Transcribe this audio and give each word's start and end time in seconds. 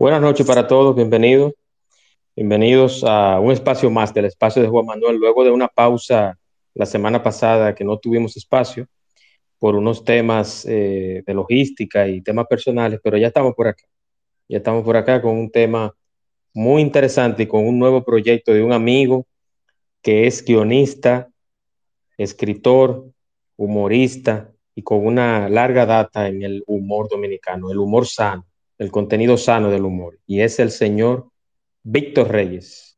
Buenas 0.00 0.20
noches 0.20 0.46
para 0.46 0.68
todos, 0.68 0.94
bienvenidos. 0.94 1.54
Bienvenidos 2.36 3.02
a 3.02 3.40
un 3.40 3.50
espacio 3.50 3.90
más 3.90 4.14
del 4.14 4.26
espacio 4.26 4.62
de 4.62 4.68
Juan 4.68 4.86
Manuel. 4.86 5.16
Luego 5.16 5.42
de 5.42 5.50
una 5.50 5.66
pausa 5.66 6.38
la 6.74 6.86
semana 6.86 7.20
pasada 7.20 7.74
que 7.74 7.82
no 7.82 7.98
tuvimos 7.98 8.36
espacio 8.36 8.86
por 9.58 9.74
unos 9.74 10.04
temas 10.04 10.64
eh, 10.68 11.24
de 11.26 11.34
logística 11.34 12.06
y 12.06 12.20
temas 12.20 12.46
personales, 12.46 13.00
pero 13.02 13.18
ya 13.18 13.26
estamos 13.26 13.54
por 13.56 13.66
acá. 13.66 13.82
Ya 14.48 14.58
estamos 14.58 14.84
por 14.84 14.96
acá 14.96 15.20
con 15.20 15.36
un 15.36 15.50
tema 15.50 15.92
muy 16.54 16.80
interesante 16.80 17.42
y 17.42 17.46
con 17.48 17.66
un 17.66 17.76
nuevo 17.76 18.04
proyecto 18.04 18.52
de 18.52 18.62
un 18.62 18.72
amigo 18.72 19.26
que 20.00 20.28
es 20.28 20.44
guionista, 20.44 21.28
escritor, 22.16 23.04
humorista 23.56 24.52
y 24.76 24.82
con 24.84 25.04
una 25.04 25.48
larga 25.48 25.86
data 25.86 26.28
en 26.28 26.44
el 26.44 26.62
humor 26.68 27.08
dominicano, 27.08 27.72
el 27.72 27.78
humor 27.78 28.06
sano 28.06 28.47
el 28.78 28.90
contenido 28.90 29.36
sano 29.36 29.70
del 29.70 29.84
humor, 29.84 30.18
y 30.26 30.40
es 30.40 30.58
el 30.60 30.70
señor 30.70 31.30
Víctor 31.82 32.30
Reyes. 32.30 32.96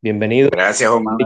Bienvenido. 0.00 0.50
Gracias, 0.50 0.90
Omar. 0.90 1.16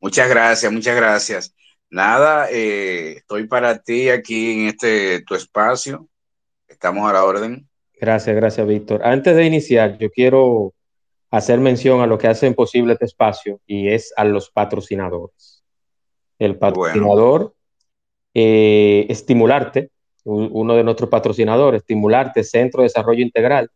Muchas 0.00 0.28
gracias, 0.30 0.72
muchas 0.72 0.96
gracias. 0.96 1.54
Nada, 1.90 2.48
eh, 2.50 3.16
estoy 3.18 3.48
para 3.48 3.82
ti 3.82 4.08
aquí 4.08 4.52
en 4.52 4.68
este 4.68 5.22
tu 5.22 5.34
espacio. 5.34 6.08
Estamos 6.68 7.10
a 7.10 7.12
la 7.12 7.24
orden. 7.24 7.68
Gracias, 8.00 8.34
gracias, 8.34 8.66
Víctor. 8.66 9.04
Antes 9.04 9.34
de 9.34 9.44
iniciar, 9.44 9.98
yo 9.98 10.10
quiero 10.10 10.72
hacer 11.30 11.58
mención 11.58 12.00
a 12.00 12.06
lo 12.06 12.16
que 12.16 12.28
hacen 12.28 12.54
posible 12.54 12.92
este 12.92 13.04
espacio 13.04 13.60
y 13.66 13.88
es 13.88 14.12
a 14.16 14.24
los 14.24 14.50
patrocinadores. 14.50 15.64
El 16.38 16.56
patrocinador, 16.56 17.54
eh, 18.32 19.06
estimularte, 19.08 19.90
uno 20.24 20.74
de 20.74 20.84
nuestros 20.84 21.10
patrocinadores, 21.10 21.82
Estimularte, 21.82 22.44
Centro 22.44 22.82
de 22.82 22.86
Desarrollo 22.86 23.22
Integral, 23.22 23.70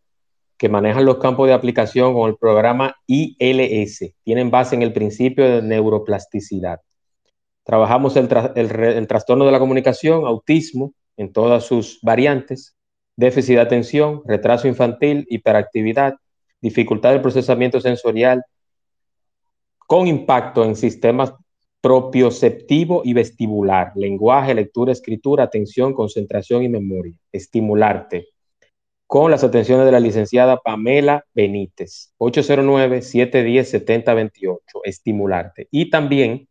que 0.56 0.68
manejan 0.68 1.04
los 1.04 1.18
campos 1.18 1.48
de 1.48 1.54
aplicación 1.54 2.14
con 2.14 2.30
el 2.30 2.36
programa 2.36 2.96
ILS. 3.06 4.14
Tienen 4.22 4.50
base 4.50 4.74
en 4.74 4.82
el 4.82 4.92
principio 4.92 5.44
de 5.44 5.62
neuroplasticidad. 5.62 6.80
Trabajamos 7.64 8.16
el, 8.16 8.28
el 8.54 9.06
trastorno 9.06 9.46
de 9.46 9.52
la 9.52 9.58
comunicación, 9.58 10.26
autismo, 10.26 10.92
en 11.16 11.32
todas 11.32 11.64
sus 11.64 11.98
variantes, 12.02 12.76
déficit 13.16 13.56
de 13.56 13.60
atención, 13.60 14.22
retraso 14.26 14.68
infantil, 14.68 15.26
hiperactividad, 15.28 16.14
dificultad 16.60 17.12
de 17.12 17.20
procesamiento 17.20 17.80
sensorial, 17.80 18.42
con 19.86 20.06
impacto 20.06 20.64
en 20.64 20.76
sistemas 20.76 21.34
propioceptivo 21.84 23.02
y 23.04 23.12
vestibular, 23.12 23.92
lenguaje, 23.94 24.54
lectura, 24.54 24.90
escritura, 24.90 25.44
atención, 25.44 25.92
concentración 25.92 26.62
y 26.62 26.70
memoria, 26.70 27.14
estimularte, 27.30 28.28
con 29.06 29.30
las 29.30 29.44
atenciones 29.44 29.84
de 29.84 29.92
la 29.92 30.00
licenciada 30.00 30.56
Pamela 30.56 31.26
Benítez, 31.34 32.14
809-710-7028, 32.16 34.60
estimularte. 34.84 35.68
Y 35.70 35.90
también, 35.90 36.48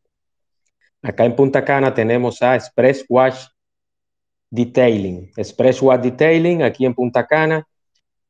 acá 1.02 1.26
en 1.26 1.36
Punta 1.36 1.66
Cana 1.66 1.96
tenemos 1.96 2.44
a 2.44 2.54
Express 2.54 3.04
Wash 3.10 3.48
Detailing, 4.52 5.32
Express 5.36 5.82
Wash 5.82 6.02
Detailing, 6.02 6.62
aquí 6.62 6.86
en 6.86 6.94
Punta 6.94 7.26
Cana, 7.26 7.68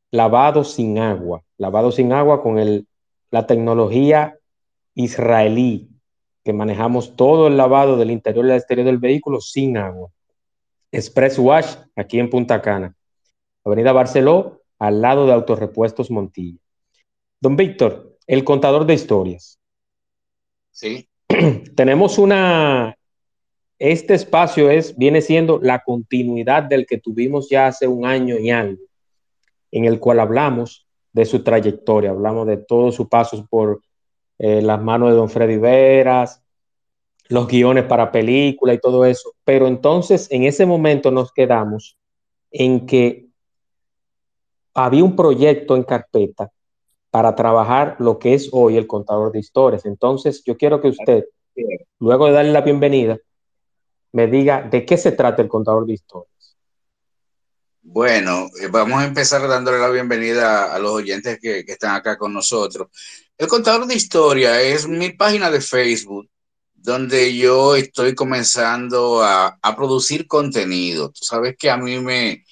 lavado 0.10 0.64
sin 0.64 1.00
agua, 1.00 1.44
lavado 1.58 1.92
sin 1.92 2.14
agua 2.14 2.42
con 2.42 2.60
el, 2.60 2.88
la 3.30 3.46
tecnología 3.46 4.38
israelí 4.96 5.90
que 6.44 6.54
manejamos 6.54 7.16
todo 7.16 7.48
el 7.48 7.58
lavado 7.58 7.98
del 7.98 8.12
interior 8.12 8.46
y 8.46 8.50
del 8.50 8.58
exterior 8.58 8.86
del 8.86 8.98
vehículo 8.98 9.40
sin 9.40 9.78
agua. 9.78 10.10
Express 10.92 11.40
Wash, 11.40 11.76
aquí 11.96 12.20
en 12.20 12.30
Punta 12.30 12.62
Cana. 12.62 12.96
Avenida 13.64 13.94
Barceló, 13.94 14.62
al 14.78 15.02
lado 15.02 15.26
de 15.26 15.34
Autorepuestos 15.34 16.12
Montilla. 16.12 16.60
Don 17.40 17.56
Víctor, 17.56 18.18
el 18.28 18.44
contador 18.44 18.86
de 18.86 18.94
historias. 18.94 19.60
Sí. 20.72 21.10
Tenemos 21.76 22.18
una. 22.18 22.98
Este 23.80 24.14
espacio 24.14 24.70
es, 24.70 24.98
viene 24.98 25.22
siendo 25.22 25.60
la 25.62 25.84
continuidad 25.84 26.64
del 26.64 26.86
que 26.86 27.00
tuvimos 27.00 27.50
ya 27.50 27.68
hace 27.68 27.88
un 27.88 28.06
año 28.06 28.38
y 28.38 28.50
algo, 28.50 28.82
en 29.72 29.86
el 29.86 30.00
cual 30.00 30.20
hablamos 30.20 30.88
de 31.12 31.26
su 31.26 31.44
trayectoria, 31.44 32.12
hablamos 32.12 32.48
de 32.48 32.58
todos 32.58 32.96
sus 32.96 33.08
pasos 33.08 33.46
por 33.50 33.82
eh, 34.40 34.62
las 34.62 34.82
manos 34.82 35.10
de 35.10 35.16
don 35.16 35.30
Freddy 35.30 35.58
Veras, 35.58 36.42
los 37.30 37.48
guiones 37.48 37.86
para 37.86 38.12
película 38.12 38.74
y 38.74 38.80
todo 38.80 39.06
eso. 39.06 39.34
Pero 39.44 39.68
entonces 39.68 40.28
en 40.32 40.44
ese 40.44 40.66
momento 40.66 41.12
nos 41.12 41.32
quedamos 41.32 41.98
en 42.52 42.86
que 42.86 43.28
había 44.74 45.04
un 45.04 45.16
proyecto 45.16 45.76
en 45.76 45.84
carpeta 45.84 46.52
para 47.10 47.36
trabajar 47.36 47.96
lo 48.00 48.18
que 48.18 48.34
es 48.34 48.50
hoy 48.52 48.78
el 48.78 48.88
contador 48.88 49.32
de 49.32 49.40
historias. 49.40 49.86
Entonces 49.86 50.44
yo 50.44 50.58
quiero 50.58 50.82
que 50.82 50.90
usted, 50.90 51.26
luego 52.00 52.28
de 52.28 52.34
darle 52.34 52.52
la 52.52 52.62
bienvenida, 52.62 53.18
me 54.12 54.28
diga 54.28 54.62
de 54.62 54.86
qué 54.86 54.98
se 54.98 55.12
trata 55.12 55.42
el 55.42 55.48
contador 55.48 55.86
de 55.86 55.94
historias. 55.94 56.58
Bueno, 57.82 58.48
eh, 58.62 58.68
vamos 58.72 59.00
a 59.02 59.06
empezar 59.06 59.48
dándole 59.48 59.78
la 59.78 59.90
bienvenida 59.90 60.74
a 60.74 60.80
los 60.80 60.92
oyentes 60.92 61.38
que, 61.40 61.66
que 61.66 61.74
están 61.74 61.96
acá 61.96 62.18
con 62.18 62.34
nosotros. 62.34 62.88
El 63.38 63.48
contador 63.48 63.88
de 63.88 63.96
historia 63.96 64.62
es 64.62 64.88
mi 64.88 65.12
página 65.12 65.50
de 65.50 65.62
Facebook 65.62 66.30
donde 66.84 67.36
yo 67.36 67.76
estoy 67.76 68.14
comenzando 68.14 69.24
a, 69.24 69.58
producir 69.76 70.28
contenido. 70.28 71.10
Tú 71.12 71.24
sabes 71.24 71.56
que 71.58 71.70
a 71.70 71.78
mí 71.78 72.00
me, 72.00 72.46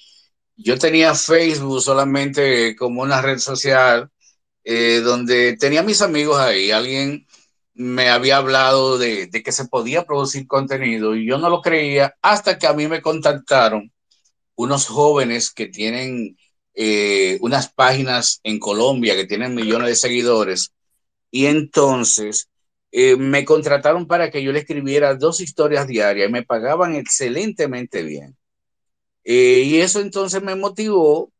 yo 0.56 0.78
tenía 0.78 1.14
Facebook 1.14 1.82
solamente 1.82 2.74
como 2.76 3.02
una 3.02 3.20
red 3.22 3.38
social 3.38 4.10
eh, 4.64 5.00
donde 5.04 5.56
tenía 5.58 5.82
mis 5.82 6.02
amigos 6.02 6.38
ahí. 6.38 6.70
Alguien 6.70 7.26
me 7.74 8.10
había 8.10 8.38
hablado 8.38 8.98
de, 8.98 9.26
de, 9.28 9.42
que 9.42 9.52
se 9.52 9.66
podía 9.66 10.04
producir 10.04 10.46
contenido 10.46 11.14
y 11.16 11.26
yo 11.26 11.38
no 11.38 11.50
lo 11.50 11.62
creía 11.62 12.16
hasta 12.22 12.58
que 12.58 12.66
a 12.66 12.72
mí 12.72 12.88
me 12.88 13.02
contactaron 13.02 13.92
unos 14.56 14.86
jóvenes 14.86 15.50
que 15.52 15.66
tienen 15.68 16.36
eh, 16.74 17.38
unas 17.40 17.72
páginas 17.72 18.40
en 18.44 18.58
Colombia 18.58 19.14
que 19.14 19.26
tienen 19.26 19.54
millones 19.54 19.88
de 19.88 19.94
seguidores 19.96 20.72
y 21.30 21.46
entonces 21.46 22.48
eh, 22.92 23.16
me 23.16 23.44
contrataron 23.44 24.06
para 24.06 24.30
que 24.30 24.42
yo 24.42 24.52
le 24.52 24.60
escribiera 24.60 25.14
dos 25.14 25.40
historias 25.40 25.86
diarias 25.86 26.28
y 26.28 26.32
me 26.32 26.42
pagaban 26.44 26.94
excelentemente 26.94 28.02
bien. 28.02 28.36
Eh, 29.24 29.62
y 29.66 29.80
eso 29.80 30.00
entonces 30.00 30.42
me 30.42 30.54
motivó 30.56 31.32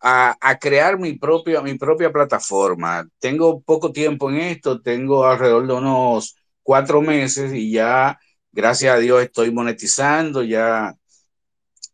a, 0.00 0.36
a, 0.40 0.58
crear 0.58 0.98
mi 0.98 1.14
propia, 1.14 1.60
mi 1.62 1.74
propia 1.74 2.12
plataforma. 2.12 3.08
Tengo 3.18 3.60
poco 3.60 3.92
tiempo 3.92 4.30
en 4.30 4.38
esto, 4.38 4.80
tengo 4.80 5.24
alrededor 5.24 5.66
de 5.66 5.74
unos 5.74 6.36
cuatro 6.62 7.02
meses 7.02 7.52
y 7.52 7.72
ya, 7.72 8.18
gracias 8.52 8.94
a 8.94 8.98
Dios, 8.98 9.22
estoy 9.22 9.50
monetizando, 9.52 10.42
ya 10.42 10.94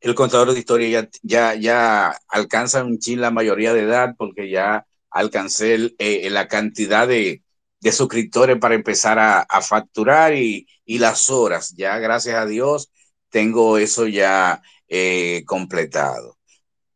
el 0.09 0.15
contador 0.15 0.53
de 0.53 0.59
historia 0.59 0.89
ya, 1.03 1.09
ya, 1.23 1.55
ya 1.55 2.19
alcanza 2.29 2.81
en 2.81 2.99
Chile 2.99 3.23
la 3.23 3.31
mayoría 3.31 3.73
de 3.75 3.83
edad 3.83 4.15
porque 4.17 4.51
ya 4.51 4.87
alcancé 5.11 5.95
eh, 5.99 6.29
la 6.31 6.49
cantidad 6.49 7.09
de, 7.09 7.43
suscriptores 7.93 8.59
para 8.59 8.75
empezar 8.75 9.19
a, 9.19 9.47
facturar 9.63 10.35
y, 10.35 10.67
y, 10.85 10.99
las 10.99 11.31
horas. 11.31 11.73
Ya, 11.77 11.99
gracias 11.99 12.35
a 12.37 12.45
Dios, 12.45 12.91
tengo 13.31 13.79
eso 13.79 14.07
ya 14.09 14.61
eh, 14.89 15.45
completado. 15.47 16.37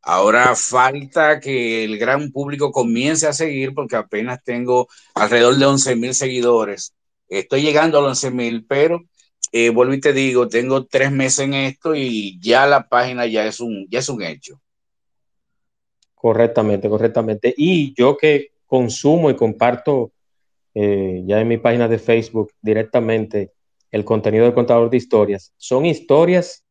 Ahora 0.03 0.57
falta 0.57 1.41
que 1.41 1.85
el 1.85 1.99
gran 1.99 2.33
público 2.33 2.73
comience 2.73 3.27
a 3.27 3.33
seguir 3.33 3.75
porque 3.75 3.97
apenas 3.97 4.43
tengo 4.43 4.89
alrededor 5.15 5.57
de 5.57 5.67
11 5.67 5.97
mil 5.97 6.15
seguidores. 6.15 6.95
Estoy 7.29 7.63
llegando 7.63 7.99
a 7.99 8.03
los 8.03 8.25
11 8.25 8.31
mil, 8.33 8.67
pero 8.67 9.03
eh, 9.53 9.71
vuelvo 9.71 9.95
y 9.95 10.01
te 10.01 10.13
digo, 10.13 10.49
tengo 10.49 10.87
tres 10.87 11.11
meses 11.11 11.41
en 11.41 11.55
esto 11.55 11.95
y 11.95 12.39
ya 12.41 12.67
la 12.67 12.89
página 12.89 13.27
ya 13.27 13.47
es 13.47 13.61
un, 13.61 13.87
ya 13.91 13.99
es 13.99 14.09
un 14.09 14.23
hecho. 14.23 14.61
Correctamente, 16.15 16.89
correctamente. 16.89 17.53
Y 17.57 17.93
yo 17.95 18.17
que 18.17 18.53
consumo 18.67 19.31
y 19.31 19.35
comparto 19.35 20.13
eh, 20.75 21.23
ya 21.27 21.41
en 21.41 21.49
mi 21.49 21.59
página 21.59 21.89
de 21.89 21.99
Facebook 21.99 22.53
directamente 22.61 23.53
el 23.91 24.05
contenido 24.05 24.45
del 24.45 24.55
contador 24.55 24.89
de 24.89 24.99
historias, 24.99 25.53
son 25.57 25.85
historias 25.85 26.65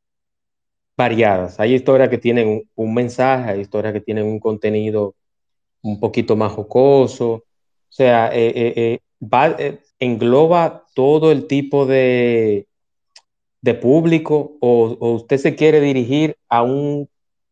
variadas. 0.96 1.60
Hay 1.60 1.74
historias 1.74 2.08
que 2.08 2.18
tienen 2.18 2.66
un, 2.76 2.94
mensaje, 2.94 3.52
hay 3.52 3.60
historias 3.60 3.92
que 3.92 4.00
tienen 4.02 4.26
un 4.26 4.40
contenido 4.40 5.16
un 5.82 6.00
poquito 6.00 6.38
más 6.38 6.54
jocoso. 6.54 7.32
O 7.32 7.44
sea, 7.90 8.30
eh, 8.34 9.00
va, 9.22 9.58
engloba 10.00 10.86
todo 10.94 11.34
el 11.34 11.48
tipo 11.48 11.86
de, 11.86 12.69
de 13.62 13.74
público 13.74 14.58
o, 14.62 14.98
usted 15.16 15.38
se 15.38 15.56
quiere 15.56 15.82
dirigir 15.82 16.38
a, 16.48 16.64
un, 16.64 17.10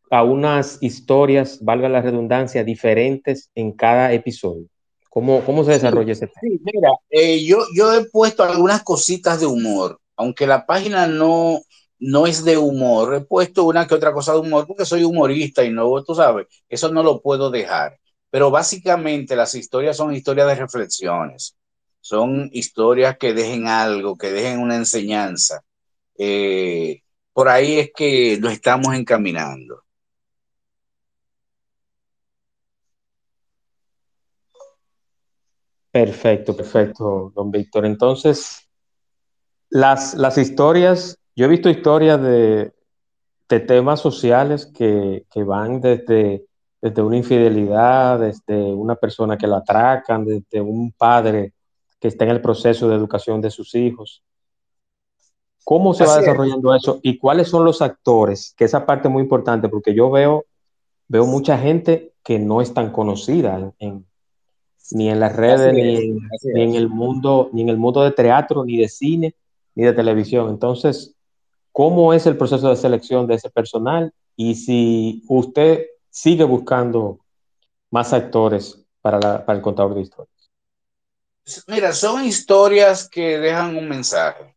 a 0.10 0.24
unas 0.24 0.78
historias, 0.82 1.60
valga 1.62 1.90
la 1.90 2.02
redundancia, 2.02 2.64
diferentes 2.64 3.50
en 3.56 3.72
cada 3.72 4.14
episodio? 4.14 4.66
¿Cómo, 5.10 5.44
cómo 5.44 5.64
se 5.64 5.72
desarrolla 5.72 6.14
ese 6.14 6.28
tema? 6.28 6.42
Sí, 6.42 6.62
mira, 6.64 6.90
eh, 7.10 7.44
yo, 7.44 7.60
yo 7.76 7.94
he 7.94 8.06
puesto 8.06 8.44
algunas 8.44 8.84
cositas 8.84 9.40
de 9.40 9.48
humor, 9.48 10.00
aunque 10.16 10.46
la 10.46 10.66
página 10.66 11.08
no, 11.08 11.62
no 12.00 12.28
es 12.28 12.44
de 12.44 12.58
humor, 12.58 13.16
he 13.16 13.22
puesto 13.22 13.66
una 13.66 13.88
que 13.88 13.96
otra 13.96 14.14
cosa 14.14 14.34
de 14.34 14.40
humor 14.40 14.68
porque 14.68 14.86
soy 14.86 15.04
humorista 15.04 15.64
y 15.64 15.72
no, 15.72 16.04
tú 16.04 16.14
sabes, 16.14 16.48
eso 16.70 16.92
no 16.92 17.04
lo 17.04 17.22
puedo 17.22 17.50
dejar. 17.50 17.98
Pero 18.30 18.52
básicamente 18.52 19.36
las 19.36 19.56
historias 19.56 19.98
son 19.98 20.14
historias 20.14 20.48
de 20.48 20.56
reflexiones, 20.56 21.56
son 22.02 22.50
historias 22.52 23.18
que 23.18 23.34
dejen 23.34 23.68
algo, 23.68 24.18
que 24.18 24.32
dejen 24.32 24.60
una 24.60 24.76
enseñanza. 24.76 25.64
Eh, 26.18 27.02
por 27.34 27.50
ahí 27.50 27.80
es 27.80 27.92
que 27.96 28.38
lo 28.42 28.50
estamos 28.50 28.94
encaminando. 28.96 29.84
Perfecto, 35.92 36.56
perfecto, 36.56 37.32
don 37.36 37.50
Víctor. 37.50 37.86
Entonces, 37.86 38.68
las, 39.70 40.14
las 40.14 40.38
historias, 40.38 41.18
yo 41.36 41.46
he 41.46 41.50
visto 41.50 41.70
historias 41.70 42.22
de, 42.22 42.72
de 43.50 43.60
temas 43.62 44.00
sociales 44.00 44.66
que, 44.66 45.26
que 45.32 45.44
van 45.44 45.82
desde, 45.82 46.46
desde, 46.82 47.02
una 47.02 47.18
infidelidad, 47.18 48.20
desde 48.20 48.56
una 48.56 48.96
persona 48.96 49.38
que 49.38 49.48
la 49.48 49.58
atracan, 49.58 50.26
desde 50.26 50.62
un 50.62 50.92
padre 50.92 51.54
que 52.00 52.10
está 52.10 52.26
en 52.26 52.32
el 52.32 52.42
proceso 52.42 52.88
de 52.88 52.96
educación 52.96 53.42
de 53.42 53.50
sus 53.50 53.74
hijos. 53.74 54.24
¿Cómo 55.68 55.94
se 55.94 56.06
va 56.06 56.20
desarrollando 56.20 56.74
eso 56.74 57.02
y 57.04 57.18
cuáles 57.18 57.50
son 57.50 57.66
los 57.66 57.82
actores? 57.82 58.54
Que 58.56 58.64
esa 58.64 58.86
parte 58.86 59.10
es 59.10 59.12
muy 59.12 59.22
importante 59.22 59.68
porque 59.68 59.94
yo 59.94 60.10
veo, 60.10 60.46
veo 61.10 61.26
mucha 61.26 61.58
gente 61.58 62.14
que 62.24 62.40
no 62.40 62.62
es 62.62 62.74
tan 62.74 62.94
conocida 62.94 63.74
ni 64.92 65.10
en 65.10 65.20
las 65.20 65.36
redes, 65.36 65.74
ni, 65.74 66.18
en, 66.56 66.76
el 66.76 66.88
mundo, 66.88 67.50
ni 67.52 67.64
en 67.64 67.68
el 67.68 67.76
mundo 67.76 68.02
de 68.02 68.12
teatro, 68.12 68.64
ni 68.64 68.78
de 68.78 68.88
cine, 68.88 69.36
ni 69.76 69.84
de 69.84 69.92
televisión. 69.92 70.52
Entonces, 70.52 71.14
¿cómo 71.74 72.14
es 72.14 72.26
el 72.28 72.38
proceso 72.38 72.70
de 72.70 72.78
selección 72.78 73.28
de 73.28 73.36
ese 73.36 73.50
personal? 73.50 74.14
Y 74.38 74.56
si 74.56 75.22
usted 75.28 75.88
sigue 76.10 76.46
buscando 76.46 77.20
más 77.92 78.14
actores 78.14 78.86
para, 79.02 79.46
para 79.46 79.58
el 79.58 79.62
contador 79.62 79.96
de 79.96 80.02
historias. 80.04 80.50
Mira, 81.68 81.92
son 81.92 82.24
historias 82.24 83.10
que 83.10 83.38
dejan 83.38 83.76
un 83.76 83.90
mensaje 83.90 84.57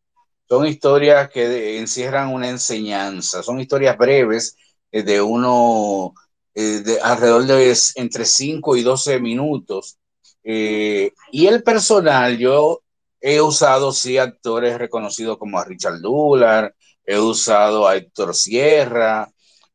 son 0.51 0.67
historias 0.67 1.31
que 1.31 1.79
encierran 1.79 2.35
una 2.35 2.49
enseñanza, 2.49 3.41
son 3.41 3.61
historias 3.61 3.97
breves 3.97 4.57
eh, 4.91 5.05
de 5.05 5.23
uno, 5.23 6.13
eh, 6.55 6.81
de 6.85 7.01
alrededor 7.01 7.47
de 7.47 7.77
entre 7.95 8.25
5 8.25 8.77
y 8.77 8.83
12 8.83 9.21
minutos. 9.21 9.99
Eh, 10.43 11.13
y 11.31 11.47
el 11.47 11.63
personal, 11.63 12.37
yo 12.37 12.83
he 13.21 13.41
usado, 13.41 13.93
sí, 13.93 14.19
actores 14.19 14.77
reconocidos 14.77 15.39
como 15.39 15.57
a 15.57 15.65
Richard 15.65 16.01
Dullar, 16.01 16.75
he 17.05 17.17
usado 17.17 17.87
a 17.87 17.97
Héctor 17.97 18.35
Sierra, 18.35 19.31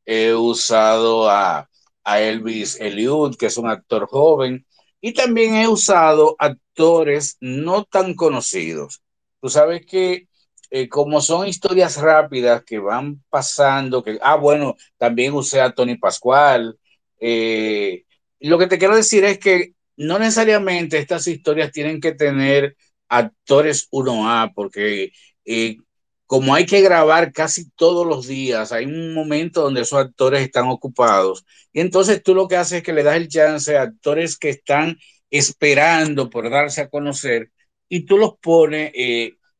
he 0.05 0.33
usado 0.33 1.29
a, 1.29 1.69
a 2.03 2.21
Elvis 2.21 2.81
Eliud, 2.81 3.37
que 3.37 3.45
es 3.45 3.57
un 3.57 3.69
actor 3.69 4.07
joven, 4.07 4.65
y 4.99 5.13
también 5.13 5.55
he 5.55 5.69
usado 5.69 6.35
actores 6.37 7.37
no 7.39 7.85
tan 7.85 8.13
conocidos. 8.13 9.01
Tú 9.39 9.49
sabes 9.49 9.85
que 9.85 10.27
eh, 10.75 10.89
como 10.89 11.21
son 11.21 11.47
historias 11.47 11.95
rápidas 11.95 12.61
que 12.65 12.79
van 12.79 13.23
pasando, 13.29 14.03
que, 14.03 14.19
ah, 14.21 14.35
bueno, 14.35 14.75
también 14.97 15.33
usé 15.33 15.61
a 15.61 15.73
Tony 15.73 15.95
Pascual. 15.97 16.77
Eh, 17.17 18.03
lo 18.41 18.57
que 18.57 18.67
te 18.67 18.77
quiero 18.77 18.93
decir 18.93 19.23
es 19.23 19.39
que 19.39 19.71
no 19.95 20.19
necesariamente 20.19 20.97
estas 20.97 21.27
historias 21.27 21.71
tienen 21.71 22.01
que 22.01 22.11
tener 22.11 22.75
actores 23.07 23.87
1A, 23.89 24.51
porque 24.53 25.13
eh, 25.45 25.77
como 26.25 26.53
hay 26.53 26.65
que 26.65 26.81
grabar 26.81 27.31
casi 27.31 27.69
todos 27.71 28.05
los 28.05 28.27
días, 28.27 28.73
hay 28.73 28.85
un 28.85 29.13
momento 29.13 29.61
donde 29.61 29.81
esos 29.81 29.99
actores 29.99 30.41
están 30.41 30.67
ocupados. 30.67 31.45
Y 31.71 31.79
entonces 31.79 32.21
tú 32.21 32.35
lo 32.35 32.49
que 32.49 32.57
haces 32.57 32.79
es 32.79 32.83
que 32.83 32.91
le 32.91 33.03
das 33.03 33.15
el 33.15 33.29
chance 33.29 33.77
a 33.77 33.83
actores 33.83 34.37
que 34.37 34.49
están 34.49 34.97
esperando 35.29 36.29
por 36.29 36.49
darse 36.49 36.81
a 36.81 36.89
conocer 36.89 37.49
y 37.87 38.05
tú 38.05 38.17
los 38.17 38.37
pones 38.39 38.91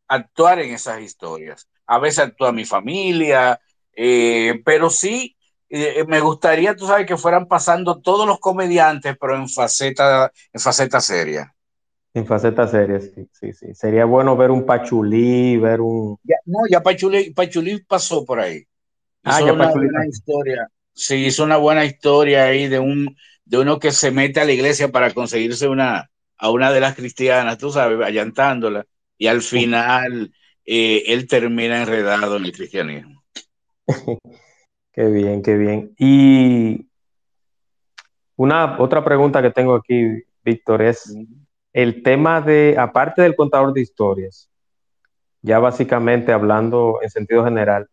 actuar 0.07 0.59
en 0.59 0.73
esas 0.73 1.01
historias. 1.01 1.67
A 1.85 1.99
veces 1.99 2.19
actúa 2.19 2.51
mi 2.51 2.65
familia, 2.65 3.59
eh, 3.93 4.61
pero 4.65 4.89
sí 4.89 5.35
eh, 5.69 6.05
me 6.07 6.19
gustaría, 6.19 6.75
tú 6.75 6.87
sabes, 6.87 7.05
que 7.05 7.17
fueran 7.17 7.47
pasando 7.47 7.99
todos 7.99 8.27
los 8.27 8.39
comediantes, 8.39 9.15
pero 9.19 9.35
en 9.35 9.49
faceta, 9.49 10.31
en 10.53 10.61
faceta 10.61 11.01
seria. 11.01 11.53
En 12.13 12.25
faceta 12.25 12.67
seria, 12.67 12.99
sí, 13.01 13.27
sí, 13.31 13.51
sí. 13.51 13.73
Sería 13.73 14.05
bueno 14.05 14.37
ver 14.37 14.51
un 14.51 14.65
Pachulí, 14.65 15.57
ver 15.57 15.81
un... 15.81 16.17
no, 16.45 16.59
ya 16.69 16.81
Pachulí, 16.81 17.31
Pachulí 17.31 17.83
pasó 17.83 18.23
por 18.23 18.39
ahí. 18.39 18.63
ah, 19.23 19.41
ya 19.41 19.51
una 19.51 19.69
buena 19.71 20.07
historia. 20.07 20.67
Sí, 20.93 21.25
hizo 21.25 21.43
una 21.43 21.57
buena 21.57 21.83
historia 21.83 22.45
ahí 22.45 22.67
de 22.67 22.79
un 22.79 23.17
de 23.43 23.59
uno 23.59 23.79
que 23.79 23.91
se 23.91 24.11
mete 24.11 24.39
a 24.39 24.45
la 24.45 24.53
iglesia 24.53 24.91
para 24.91 25.13
conseguirse 25.13 25.67
una 25.67 26.09
a 26.37 26.49
una 26.51 26.71
de 26.71 26.79
las 26.79 26.95
cristianas, 26.95 27.57
tú 27.57 27.69
sabes, 27.69 27.99
allantándola 28.01 28.85
y 29.17 29.27
al 29.27 29.41
final 29.41 30.33
eh, 30.65 31.03
él 31.07 31.27
termina 31.27 31.81
enredado 31.81 32.37
en 32.37 32.45
el 32.45 32.51
cristianismo. 32.51 33.23
qué 34.93 35.05
bien, 35.05 35.41
qué 35.41 35.55
bien. 35.57 35.93
Y 35.97 36.87
una 38.35 38.79
otra 38.79 39.03
pregunta 39.03 39.41
que 39.41 39.51
tengo 39.51 39.75
aquí, 39.75 40.23
Víctor, 40.43 40.81
es 40.81 41.15
el 41.71 42.03
tema 42.03 42.41
de, 42.41 42.75
aparte 42.77 43.21
del 43.21 43.35
contador 43.35 43.73
de 43.73 43.81
historias, 43.81 44.49
ya 45.41 45.59
básicamente 45.59 46.31
hablando 46.31 46.99
en 47.01 47.09
sentido 47.09 47.43
general, 47.43 47.87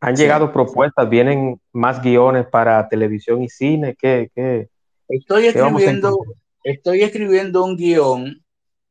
¿han 0.00 0.16
llegado 0.16 0.52
propuestas? 0.52 1.08
¿Vienen 1.08 1.60
más 1.72 2.02
guiones 2.02 2.46
para 2.46 2.88
televisión 2.88 3.42
y 3.42 3.48
cine? 3.48 3.94
¿Qué, 3.96 4.30
qué, 4.34 4.68
estoy, 5.08 5.46
escribiendo, 5.46 6.18
estoy 6.64 7.02
escribiendo 7.02 7.64
un 7.64 7.76
guion 7.76 8.42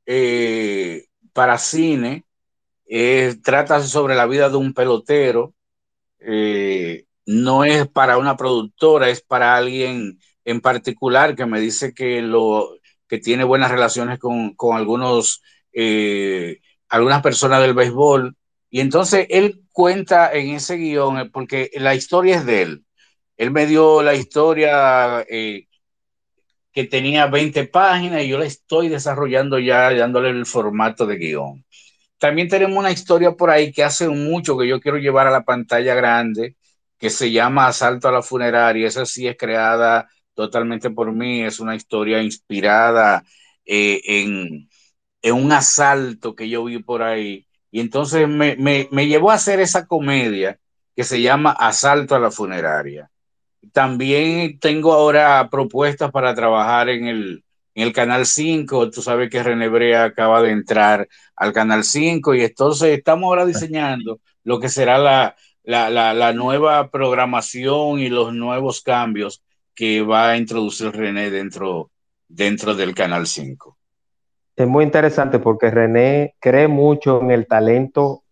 eh, 0.06 1.07
para 1.38 1.60
cine, 1.60 2.26
eh, 2.88 3.36
trata 3.44 3.80
sobre 3.84 4.16
la 4.16 4.26
vida 4.26 4.50
de 4.50 4.58
un 4.58 4.74
pelotero, 4.74 5.54
eh, 6.20 7.06
no 7.28 7.64
es 7.64 7.88
para 7.88 8.18
una 8.18 8.36
productora, 8.36 9.10
es 9.10 9.22
para 9.22 9.56
alguien 9.56 10.18
en 10.46 10.62
particular 10.62 11.36
que 11.36 11.46
me 11.46 11.60
dice 11.60 11.94
que, 11.94 12.24
lo, 12.24 12.80
que 13.08 13.20
tiene 13.20 13.44
buenas 13.44 13.70
relaciones 13.70 14.18
con, 14.18 14.56
algunos, 14.74 15.44
eh, 15.74 16.60
algunas 16.90 17.22
personas 17.22 17.62
del 17.62 17.76
béisbol. 17.76 18.36
Y 18.72 18.80
entonces 18.80 19.28
él 19.30 19.62
cuenta 19.72 20.34
en 20.34 20.56
ese 20.56 20.78
guion, 20.78 21.30
porque 21.32 21.70
la 21.76 21.94
historia 21.94 22.38
es 22.38 22.48
de 22.48 22.62
él. 22.64 22.86
Él 23.38 23.52
me 23.52 23.68
dio 23.68 24.02
la 24.02 24.16
historia 24.16 25.24
que 26.78 26.84
tenía 26.84 27.26
20 27.26 27.66
páginas 27.66 28.22
y 28.22 28.28
yo 28.28 28.38
la 28.38 28.46
estoy 28.46 28.88
desarrollando 28.88 29.58
ya, 29.58 29.92
dándole 29.96 30.30
el 30.30 30.46
formato 30.46 31.08
de 31.08 31.18
guion. 31.18 31.66
También 32.20 32.48
tenemos 32.48 32.78
una 32.78 32.92
historia 32.92 33.32
por 33.32 33.50
ahí 33.50 33.72
que 33.72 33.84
hace 33.84 34.08
mucho 34.08 34.56
que 34.56 34.68
yo 34.68 34.80
quiero 34.80 35.00
llevar 35.00 35.26
a 35.26 35.32
la 35.32 35.44
pantalla 35.44 35.96
grande, 35.96 36.56
que 37.00 37.10
se 37.10 37.32
llama 37.32 37.66
Asalto 37.66 38.08
a 38.08 38.12
la 38.12 38.22
funeraria. 38.22 38.88
Esa 38.88 39.08
sí 39.08 39.26
es 39.28 39.36
creada 39.36 40.08
totalmente 40.36 40.92
por 40.92 41.12
mí, 41.12 41.42
es 41.42 41.60
una 41.60 41.76
historia 41.76 42.22
inspirada 42.22 43.24
eh, 43.66 44.00
en, 44.06 44.70
en, 45.24 45.34
un 45.34 45.52
asalto 45.52 46.36
que 46.36 46.48
yo 46.48 46.64
vi 46.66 46.78
por 46.84 47.02
ahí. 47.02 47.48
Y 47.72 47.80
entonces 47.80 48.28
me, 48.30 48.56
me, 48.56 48.88
me 48.92 49.08
llevó 49.08 49.32
a 49.32 49.36
hacer 49.36 49.60
esa 49.62 49.88
comedia 49.88 50.60
que 50.96 51.04
se 51.04 51.24
llama 51.24 51.54
Asalto 51.54 52.14
a 52.14 52.20
la 52.20 52.30
funeraria. 52.30 53.10
También 53.74 54.60
tengo 54.60 54.94
ahora 54.94 55.48
propuestas 55.50 56.12
para 56.12 56.34
trabajar 56.36 56.90
en 56.90 57.08
el, 57.08 57.44
en 57.76 57.84
el 57.84 57.94
Canal 57.94 58.26
5. 58.26 58.90
Tú 58.90 59.02
sabes 59.02 59.30
que 59.30 59.44
René 59.44 59.70
Brea 59.70 60.06
acaba 60.06 60.42
de 60.42 60.52
entrar 60.52 61.08
al 61.36 61.54
Canal 61.54 61.84
5 61.84 62.36
y 62.36 62.42
entonces 62.44 62.98
estamos 62.98 63.28
ahora 63.28 63.46
diseñando 63.46 64.20
lo 64.44 64.60
que 64.60 64.70
será 64.70 64.98
la, 64.98 65.36
la, 65.64 65.90
la, 65.90 66.14
la 66.14 66.34
nueva 66.34 66.90
programación 66.90 68.00
y 68.00 68.10
los 68.10 68.34
nuevos 68.34 68.82
cambios 68.82 69.44
que 69.76 70.02
va 70.02 70.30
a 70.32 70.38
introducir 70.38 70.92
René 70.92 71.30
dentro, 71.30 71.92
dentro 72.28 72.74
del 72.74 72.96
Canal 72.96 73.28
5. 73.28 73.78
Es 74.56 74.68
muy 74.68 74.84
interesante 74.84 75.38
porque 75.38 75.70
René 75.70 76.36
cree 76.40 76.68
mucho 76.68 77.22
en 77.22 77.30
el 77.30 77.46
talento 77.46 78.24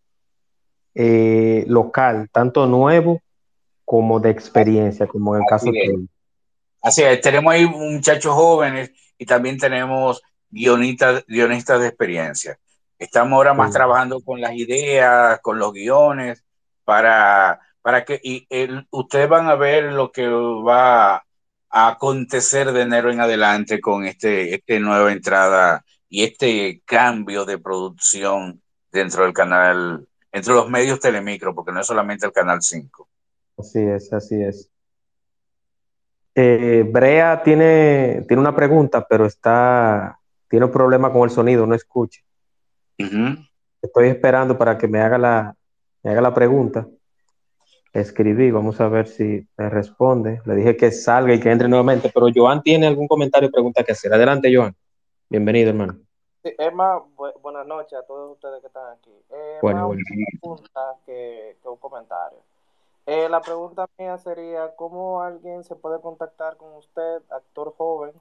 eh, 0.96 1.66
local, 1.68 2.30
tanto 2.32 2.66
nuevo 2.66 3.22
como 3.86 4.20
de 4.20 4.32
experiencia, 4.32 5.08
como 5.08 5.36
en 5.36 5.44
el 5.44 5.48
caso 5.48 5.72
de 5.72 6.08
Así 6.82 7.02
es, 7.02 7.22
tenemos 7.22 7.52
ahí 7.52 7.66
muchachos 7.66 8.34
jóvenes 8.34 8.92
y 9.18 9.26
también 9.26 9.58
tenemos 9.58 10.22
guionistas, 10.52 11.24
guionistas 11.28 11.80
de 11.80 11.88
experiencia. 11.88 12.60
Estamos 13.00 13.34
ahora 13.38 13.54
más 13.54 13.72
trabajando 13.72 14.22
con 14.22 14.40
las 14.40 14.54
ideas, 14.54 15.40
con 15.42 15.58
los 15.58 15.74
guiones, 15.74 16.44
para, 16.84 17.60
para 17.82 18.06
que 18.06 18.20
y 18.24 18.48
ustedes 18.92 19.28
van 19.28 19.48
a 19.48 19.56
ver 19.56 19.94
lo 19.94 20.12
que 20.12 20.28
va 20.28 21.16
a 21.16 21.88
acontecer 21.88 22.72
de 22.72 22.84
enero 22.84 23.12
en 23.12 23.20
adelante 23.20 23.82
con 23.82 24.06
este, 24.06 24.54
este 24.54 24.80
nueva 24.80 25.12
entrada 25.12 25.84
y 26.08 26.24
este 26.24 26.82
cambio 26.86 27.46
de 27.46 27.58
producción 27.58 28.62
dentro 28.92 29.24
del 29.24 29.34
canal, 29.34 30.08
entre 30.32 30.54
los 30.54 30.70
medios 30.70 31.00
Telemicro, 31.00 31.54
porque 31.54 31.72
no 31.72 31.82
es 31.82 31.88
solamente 31.88 32.26
el 32.26 32.32
canal 32.32 32.62
5. 32.62 33.10
Así 33.58 33.80
es, 33.80 34.12
así 34.12 34.42
es. 34.42 34.70
Eh, 36.36 36.84
Brea 36.92 37.42
tiene, 37.44 38.26
tiene 38.28 38.42
una 38.42 38.56
pregunta, 38.56 39.06
pero 39.08 39.26
está, 39.26 40.20
tiene 40.50 40.66
un 40.66 40.72
problema 40.72 41.12
con 41.12 41.24
el 41.24 41.30
sonido, 41.30 41.66
no 41.66 41.76
escucha. 41.76 42.22
Estoy 43.82 44.08
esperando 44.08 44.58
para 44.58 44.78
que 44.78 44.88
me 44.88 45.00
haga 45.00 45.18
la, 45.18 45.56
me 46.04 46.12
haga 46.12 46.22
la 46.22 46.34
pregunta. 46.34 46.88
Escribí, 47.94 48.52
vamos 48.52 48.82
a 48.82 48.90
ver 48.90 49.08
si 49.08 49.48
me 49.56 49.70
responde. 49.70 50.42
Le 50.46 50.56
dije 50.56 50.76
que 50.76 50.92
salga 50.92 51.34
y 51.34 51.40
que 51.40 51.50
entre 51.50 51.70
nuevamente, 51.70 52.12
pero 52.14 52.28
Joan 52.34 52.62
tiene 52.62 52.88
algún 52.88 53.08
comentario 53.08 53.48
o 53.48 53.52
pregunta 53.52 53.84
que 53.84 53.94
hacer. 53.94 54.14
Adelante, 54.14 54.54
Joan. 54.54 54.76
Bienvenido, 55.30 55.70
hermano. 55.70 55.98
Sí, 56.44 56.54
Emma, 56.58 57.02
buenas 57.42 57.66
noches 57.66 57.98
a 57.98 58.06
todos 58.06 58.34
ustedes 58.34 58.60
que 58.60 58.68
están 58.68 58.98
aquí. 58.98 59.12
bueno, 59.62 59.88
una 59.90 60.02
pregunta 60.42 60.96
que, 61.06 61.58
un 61.64 61.78
comentario. 61.78 62.40
Eh, 63.08 63.30
la 63.30 63.40
pregunta 63.42 63.88
mía 64.00 64.18
sería, 64.18 64.76
¿cómo 64.76 65.22
alguien 65.22 65.64
se 65.64 65.76
puede 65.76 66.02
contactar 66.02 66.58
con 66.58 66.74
usted, 66.74 67.22
actor 67.30 67.76
joven, 67.78 68.14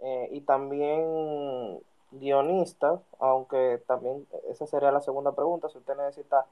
eh, 0.00 0.30
y 0.32 0.40
también 0.40 1.78
guionista, 2.12 2.98
aunque 3.18 3.82
también 3.86 4.26
esa 4.50 4.66
sería 4.66 4.90
la 4.90 5.02
segunda 5.02 5.32
pregunta, 5.32 5.68
si 5.68 5.76
usted 5.78 5.96
necesita 5.96 6.44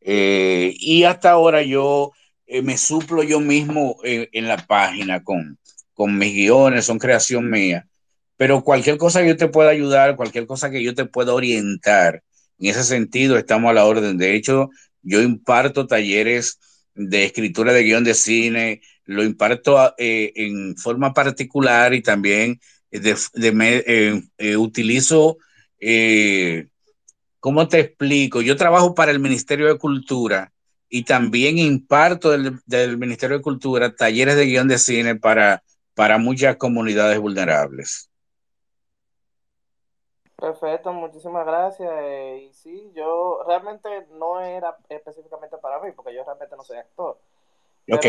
Eh, 0.00 0.74
y 0.78 1.02
hasta 1.04 1.32
ahora 1.32 1.62
yo 1.62 2.12
eh, 2.46 2.62
me 2.62 2.78
suplo 2.78 3.24
yo 3.24 3.40
mismo 3.40 3.96
eh, 4.04 4.28
en 4.32 4.46
la 4.46 4.58
página 4.58 5.24
con, 5.24 5.58
con 5.94 6.16
mis 6.16 6.32
guiones, 6.32 6.84
son 6.86 6.98
creación 7.00 7.50
mía. 7.50 7.88
Pero 8.38 8.64
cualquier 8.64 8.96
cosa 8.96 9.20
que 9.20 9.28
yo 9.28 9.36
te 9.36 9.48
pueda 9.48 9.68
ayudar, 9.70 10.16
cualquier 10.16 10.46
cosa 10.46 10.70
que 10.70 10.82
yo 10.82 10.94
te 10.94 11.04
pueda 11.04 11.34
orientar, 11.34 12.22
en 12.58 12.70
ese 12.70 12.84
sentido 12.84 13.36
estamos 13.36 13.70
a 13.70 13.74
la 13.74 13.84
orden. 13.84 14.16
De 14.16 14.34
hecho, 14.34 14.70
yo 15.02 15.20
imparto 15.20 15.86
talleres 15.86 16.58
de 16.94 17.24
escritura 17.24 17.72
de 17.72 17.82
guion 17.82 18.04
de 18.04 18.14
cine, 18.14 18.80
lo 19.04 19.24
imparto 19.24 19.94
eh, 19.98 20.32
en 20.36 20.76
forma 20.76 21.14
particular 21.14 21.94
y 21.94 22.02
también 22.02 22.60
eh, 22.90 24.22
eh, 24.38 24.56
utilizo, 24.56 25.38
¿cómo 27.40 27.68
te 27.68 27.80
explico? 27.80 28.42
Yo 28.42 28.56
trabajo 28.56 28.94
para 28.94 29.10
el 29.12 29.20
Ministerio 29.20 29.66
de 29.68 29.78
Cultura 29.78 30.52
y 30.88 31.04
también 31.04 31.58
imparto 31.58 32.30
del, 32.30 32.98
Ministerio 32.98 33.38
de 33.38 33.42
Cultura 33.42 33.94
talleres 33.94 34.36
de 34.36 34.46
guion 34.46 34.68
de 34.68 34.78
cine 34.78 35.16
para, 35.16 35.62
para 35.94 36.18
muchas 36.18 36.56
comunidades 36.56 37.18
vulnerables. 37.18 38.07
Perfecto, 40.38 40.92
muchísimas 40.92 41.44
gracias. 41.44 41.92
y 42.40 42.52
sí, 42.52 42.92
yo 42.94 43.42
realmente 43.46 44.06
no 44.12 44.40
era 44.40 44.76
específicamente 44.88 45.58
para 45.58 45.80
mí, 45.80 45.92
porque 45.92 46.14
yo 46.14 46.24
realmente 46.24 46.56
no 46.56 46.62
soy 46.62 46.78
actor. 46.78 47.18
Ok 47.90 48.06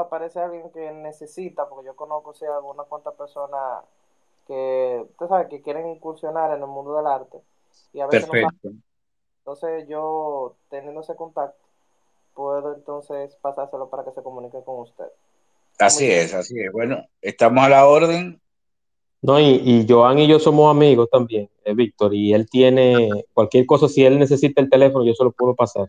aparece 0.00 0.40
alguien 0.40 0.70
que 0.70 0.90
necesita, 0.92 1.68
porque 1.68 1.86
yo 1.86 1.96
conozco 1.96 2.34
si 2.34 2.44
algunas 2.44 2.86
cuantas 2.86 3.14
personas 3.14 3.84
que, 4.46 5.04
usted 5.10 5.26
sabe, 5.28 5.48
que 5.48 5.62
quieren 5.62 5.88
incursionar 5.88 6.52
en 6.52 6.62
el 6.62 6.68
mundo 6.68 6.96
del 6.96 7.06
arte. 7.06 7.38
Y 7.92 8.00
a 8.00 8.06
veces 8.06 8.28
Perfecto. 8.28 8.70
entonces 9.38 9.88
yo, 9.88 10.56
teniendo 10.70 11.00
ese 11.00 11.14
contacto, 11.14 11.62
puedo 12.34 12.74
entonces 12.74 13.34
pasárselo 13.36 13.88
para 13.88 14.04
que 14.04 14.12
se 14.12 14.22
comunique 14.22 14.62
con 14.64 14.80
usted. 14.80 15.06
Así 15.78 16.10
es, 16.10 16.34
así 16.34 16.58
es. 16.60 16.72
Bueno, 16.72 17.04
estamos 17.20 17.64
a 17.64 17.68
la 17.68 17.86
orden. 17.86 18.40
No, 19.22 19.38
y, 19.38 19.62
y 19.64 19.86
Joan 19.88 20.18
y 20.18 20.26
yo 20.26 20.40
somos 20.40 20.68
amigos 20.68 21.08
también, 21.08 21.48
eh, 21.64 21.74
Víctor, 21.74 22.12
y 22.12 22.34
él 22.34 22.48
tiene 22.50 23.08
cualquier 23.32 23.64
cosa, 23.66 23.88
si 23.88 24.04
él 24.04 24.18
necesita 24.18 24.60
el 24.60 24.68
teléfono, 24.68 25.04
yo 25.04 25.14
se 25.14 25.24
lo 25.24 25.30
puedo 25.30 25.54
pasar. 25.54 25.88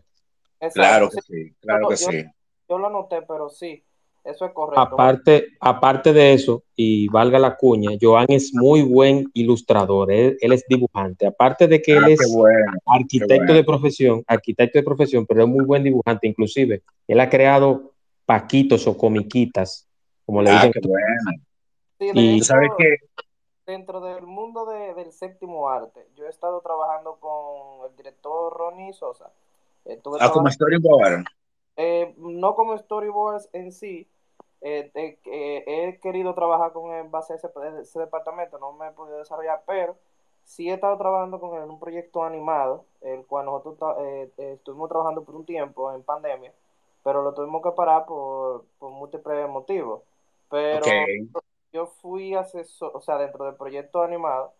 Claro 0.72 1.10
que 1.10 1.20
sí, 1.20 1.54
claro 1.60 1.88
que 1.88 1.96
sí. 1.96 2.24
Yo 2.68 2.78
lo 2.78 2.86
anoté, 2.86 3.22
pero 3.28 3.50
sí, 3.50 3.84
eso 4.24 4.46
es 4.46 4.52
correcto. 4.52 4.80
Aparte, 4.80 5.48
aparte 5.60 6.12
de 6.12 6.32
eso, 6.32 6.62
y 6.74 7.08
valga 7.08 7.38
la 7.38 7.56
cuña, 7.56 7.90
Joan 8.00 8.26
es 8.28 8.54
muy 8.54 8.82
buen 8.82 9.28
ilustrador, 9.34 10.10
él, 10.10 10.38
es 10.40 10.64
dibujante. 10.66 11.26
Aparte 11.26 11.66
de 11.66 11.82
que 11.82 11.92
él 11.92 12.04
ah, 12.04 12.10
es 12.10 12.20
arquitecto 12.86 13.52
de 13.52 13.64
profesión, 13.64 14.22
arquitecto 14.26 14.78
de 14.78 14.82
profesión, 14.82 15.26
pero 15.26 15.42
es 15.42 15.48
muy 15.48 15.64
buen 15.64 15.82
dibujante, 15.82 16.26
inclusive. 16.26 16.82
Él 17.06 17.20
ha 17.20 17.28
creado 17.28 17.92
paquitos 18.24 18.86
o 18.86 18.96
comiquitas, 18.96 19.86
como 20.24 20.40
le 20.40 20.50
ah, 20.50 20.70
dicen. 20.72 22.14
y 22.14 22.40
sabes 22.40 22.70
que 22.78 22.96
dentro 23.66 24.00
del 24.00 24.22
mundo 24.26 24.66
del 24.66 25.12
séptimo 25.12 25.68
arte, 25.68 26.06
yo 26.16 26.26
he 26.26 26.28
estado 26.28 26.60
trabajando 26.60 27.16
con 27.16 27.88
el 27.88 27.96
director 27.96 28.52
Ronnie 28.52 28.92
Sosa. 28.92 29.30
ah, 30.20 30.30
como 30.30 30.50
storyboard. 30.50 31.24
Eh, 31.76 32.14
no 32.18 32.54
como 32.54 32.76
storyboards 32.78 33.48
en 33.52 33.72
sí, 33.72 34.08
eh, 34.60 34.90
he 35.66 35.98
querido 36.00 36.34
trabajar 36.34 36.72
con 36.72 36.92
él 36.92 37.04
en 37.04 37.10
base 37.10 37.34
a 37.34 37.36
ese, 37.36 37.98
departamento, 37.98 38.58
no 38.58 38.72
me 38.72 38.88
he 38.88 38.90
podido 38.92 39.18
desarrollar, 39.18 39.62
pero 39.66 39.96
sí 40.44 40.70
he 40.70 40.74
estado 40.74 40.96
trabajando 40.96 41.40
con 41.40 41.56
él 41.56 41.64
en 41.64 41.70
un 41.70 41.78
proyecto 41.78 42.24
animado, 42.24 42.84
el 43.02 43.26
cual 43.26 43.46
nosotros 43.46 43.96
eh, 44.00 44.30
eh, 44.38 44.52
estuvimos 44.54 44.88
trabajando 44.88 45.22
por 45.22 45.34
un 45.34 45.44
tiempo 45.44 45.92
en 45.92 46.02
pandemia, 46.02 46.52
pero 47.02 47.22
lo 47.22 47.34
tuvimos 47.34 47.62
que 47.62 47.72
parar 47.72 48.06
por, 48.06 48.64
por 48.78 48.90
múltiples 48.90 49.48
motivos. 49.48 50.02
Pero 50.48 50.86
yo 51.74 51.88
fui 52.00 52.34
asesor, 52.34 52.92
o 52.94 53.00
sea, 53.00 53.18
dentro 53.18 53.44
del 53.44 53.56
proyecto 53.56 54.02
animado, 54.02 54.52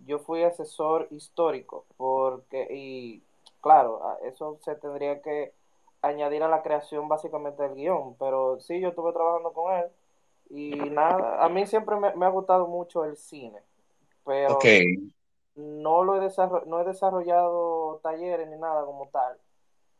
yo 0.00 0.18
fui 0.18 0.42
asesor 0.42 1.06
histórico, 1.10 1.84
porque, 1.98 2.66
y 2.70 3.22
claro, 3.60 4.00
eso 4.24 4.58
se 4.62 4.74
tendría 4.76 5.20
que 5.20 5.52
añadir 6.00 6.42
a 6.42 6.48
la 6.48 6.62
creación 6.62 7.08
básicamente 7.08 7.62
del 7.62 7.74
guion. 7.74 8.16
Pero 8.18 8.58
sí, 8.58 8.80
yo 8.80 8.88
estuve 8.88 9.12
trabajando 9.12 9.52
con 9.52 9.72
él 9.74 9.86
y 10.50 10.70
nada, 10.90 11.44
a 11.44 11.48
mí 11.48 11.66
siempre 11.66 11.96
me, 11.96 12.26
ha 12.26 12.30
gustado 12.30 12.66
mucho 12.66 13.04
el 13.04 13.16
cine, 13.16 13.60
pero 14.24 14.58
no, 15.54 16.04
lo 16.04 16.22
he 16.22 16.30
no 16.66 16.80
he 16.80 16.84
desarrollado 16.84 18.00
talleres 18.02 18.48
ni 18.48 18.56
nada 18.56 18.84
como 18.84 19.08
tal. 19.08 19.38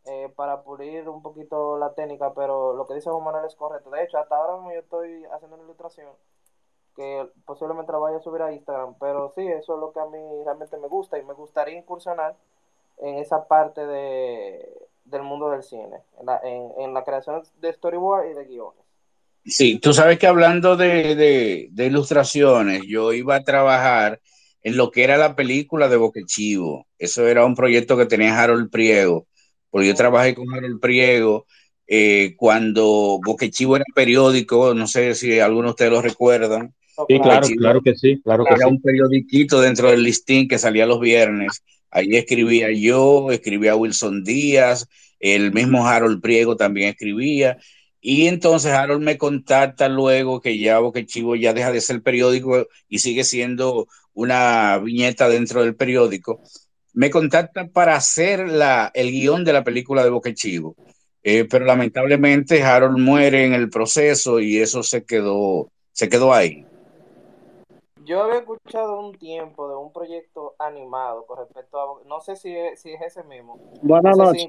Eh, 0.04 0.32
para 0.34 0.62
pulir 0.62 1.08
un 1.08 1.22
poquito 1.22 1.78
la 1.78 1.94
técnica, 1.94 2.34
pero 2.34 2.74
lo 2.74 2.88
que 2.88 2.94
dice 2.94 3.08
Juan 3.08 3.22
Manuel 3.22 3.44
es 3.44 3.54
correcto. 3.54 3.88
De 3.90 4.02
hecho, 4.02 4.18
hasta 4.18 4.34
ahora 4.34 4.54
mismo 4.54 4.72
yo 4.72 4.80
estoy 4.80 5.24
haciendo 5.26 5.54
una 5.54 5.64
ilustración 5.64 6.08
que 6.94 7.26
posiblemente 7.44 7.92
la 7.92 7.98
vaya 7.98 8.18
a 8.18 8.22
subir 8.22 8.42
a 8.42 8.52
Instagram, 8.52 8.94
pero 9.00 9.32
sí, 9.34 9.46
eso 9.46 9.74
es 9.74 9.80
lo 9.80 9.92
que 9.92 10.00
a 10.00 10.06
mí 10.06 10.18
realmente 10.44 10.76
me 10.76 10.88
gusta 10.88 11.18
y 11.18 11.24
me 11.24 11.34
gustaría 11.34 11.78
incursionar 11.78 12.36
en 12.98 13.16
esa 13.16 13.46
parte 13.48 13.86
de, 13.86 14.68
del 15.04 15.22
mundo 15.22 15.50
del 15.50 15.62
cine, 15.62 15.98
en 16.20 16.26
la, 16.26 16.40
en, 16.44 16.94
la 16.94 17.04
creación 17.04 17.42
de 17.60 17.72
storyboard 17.72 18.30
y 18.30 18.34
de 18.34 18.44
guiones. 18.44 18.82
Sí, 19.44 19.78
tú 19.78 19.92
sabes 19.92 20.18
que 20.18 20.26
hablando 20.26 20.76
de, 20.76 21.68
de, 21.70 21.86
ilustraciones, 21.86 22.82
yo 22.86 23.12
iba 23.12 23.34
a 23.34 23.42
trabajar 23.42 24.20
en 24.62 24.76
lo 24.76 24.90
que 24.92 25.02
era 25.02 25.16
la 25.16 25.34
película 25.34 25.88
de 25.88 25.96
Boquechivo. 25.96 26.86
Eso 26.96 27.26
era 27.26 27.44
un 27.44 27.56
proyecto 27.56 27.96
que 27.96 28.06
tenía 28.06 28.40
Harold 28.40 28.70
Priego, 28.70 29.26
porque 29.70 29.88
yo 29.88 29.94
trabajé 29.96 30.34
con 30.36 30.52
Harold 30.54 30.80
Priego 30.80 31.46
eh, 31.88 32.36
cuando 32.36 33.20
Boquechivo 33.24 33.76
era 33.76 33.84
periódico, 33.94 34.74
no 34.74 34.86
sé 34.86 35.14
si 35.16 35.40
algunos 35.40 35.70
de 35.70 35.70
ustedes 35.70 35.92
lo 35.92 36.02
recuerdan. 36.02 36.74
Sí, 37.08 37.18
claro, 37.20 37.46
claro 37.56 37.80
que 37.82 37.94
sí, 37.94 38.20
claro 38.22 38.44
que 38.44 38.54
era 38.54 38.66
un 38.66 38.80
periodiquito 38.80 39.60
dentro 39.60 39.90
del 39.90 40.02
listín 40.02 40.48
que 40.48 40.58
salía 40.58 40.86
los 40.86 41.00
viernes 41.00 41.62
Ahí 41.92 42.16
escribía 42.16 42.70
yo, 42.72 43.30
escribía 43.30 43.76
Wilson 43.76 44.24
Díaz, 44.24 44.88
el 45.20 45.52
mismo 45.52 45.86
Harold 45.86 46.22
Priego 46.22 46.56
también 46.56 46.88
escribía. 46.88 47.58
Y 48.00 48.28
entonces 48.28 48.72
Harold 48.72 49.02
me 49.02 49.18
contacta 49.18 49.90
luego 49.90 50.40
que 50.40 50.58
ya 50.58 50.78
Boca 50.78 51.04
Chivo 51.04 51.36
ya 51.36 51.52
deja 51.52 51.70
de 51.70 51.82
ser 51.82 52.02
periódico 52.02 52.66
y 52.88 53.00
sigue 53.00 53.24
siendo 53.24 53.88
una 54.14 54.78
viñeta 54.78 55.28
dentro 55.28 55.62
del 55.62 55.76
periódico. 55.76 56.40
Me 56.94 57.10
contacta 57.10 57.68
para 57.68 57.94
hacer 57.94 58.48
la, 58.48 58.90
el 58.94 59.10
guion 59.10 59.44
de 59.44 59.52
la 59.52 59.62
película 59.62 60.02
de 60.02 60.10
Boca 60.10 60.32
Chivo. 60.32 60.74
Eh, 61.22 61.46
pero 61.48 61.66
lamentablemente 61.66 62.62
Harold 62.62 62.98
muere 62.98 63.44
en 63.44 63.52
el 63.52 63.68
proceso 63.68 64.40
y 64.40 64.58
eso 64.58 64.82
se 64.82 65.04
quedó, 65.04 65.70
se 65.92 66.08
quedó 66.08 66.32
ahí. 66.32 66.64
Yo 68.04 68.22
había 68.22 68.38
escuchado 68.38 69.00
un 69.00 69.16
tiempo 69.16 69.68
de 69.68 69.76
un 69.76 69.92
proyecto 69.92 70.54
animado 70.58 71.24
con 71.26 71.38
respecto 71.38 71.80
a. 71.80 72.08
No 72.08 72.20
sé 72.20 72.36
si 72.36 72.54
es, 72.54 72.80
si 72.80 72.92
es 72.92 73.00
ese 73.02 73.22
mismo. 73.24 73.58
Buenas 73.82 74.16
noches. 74.16 74.48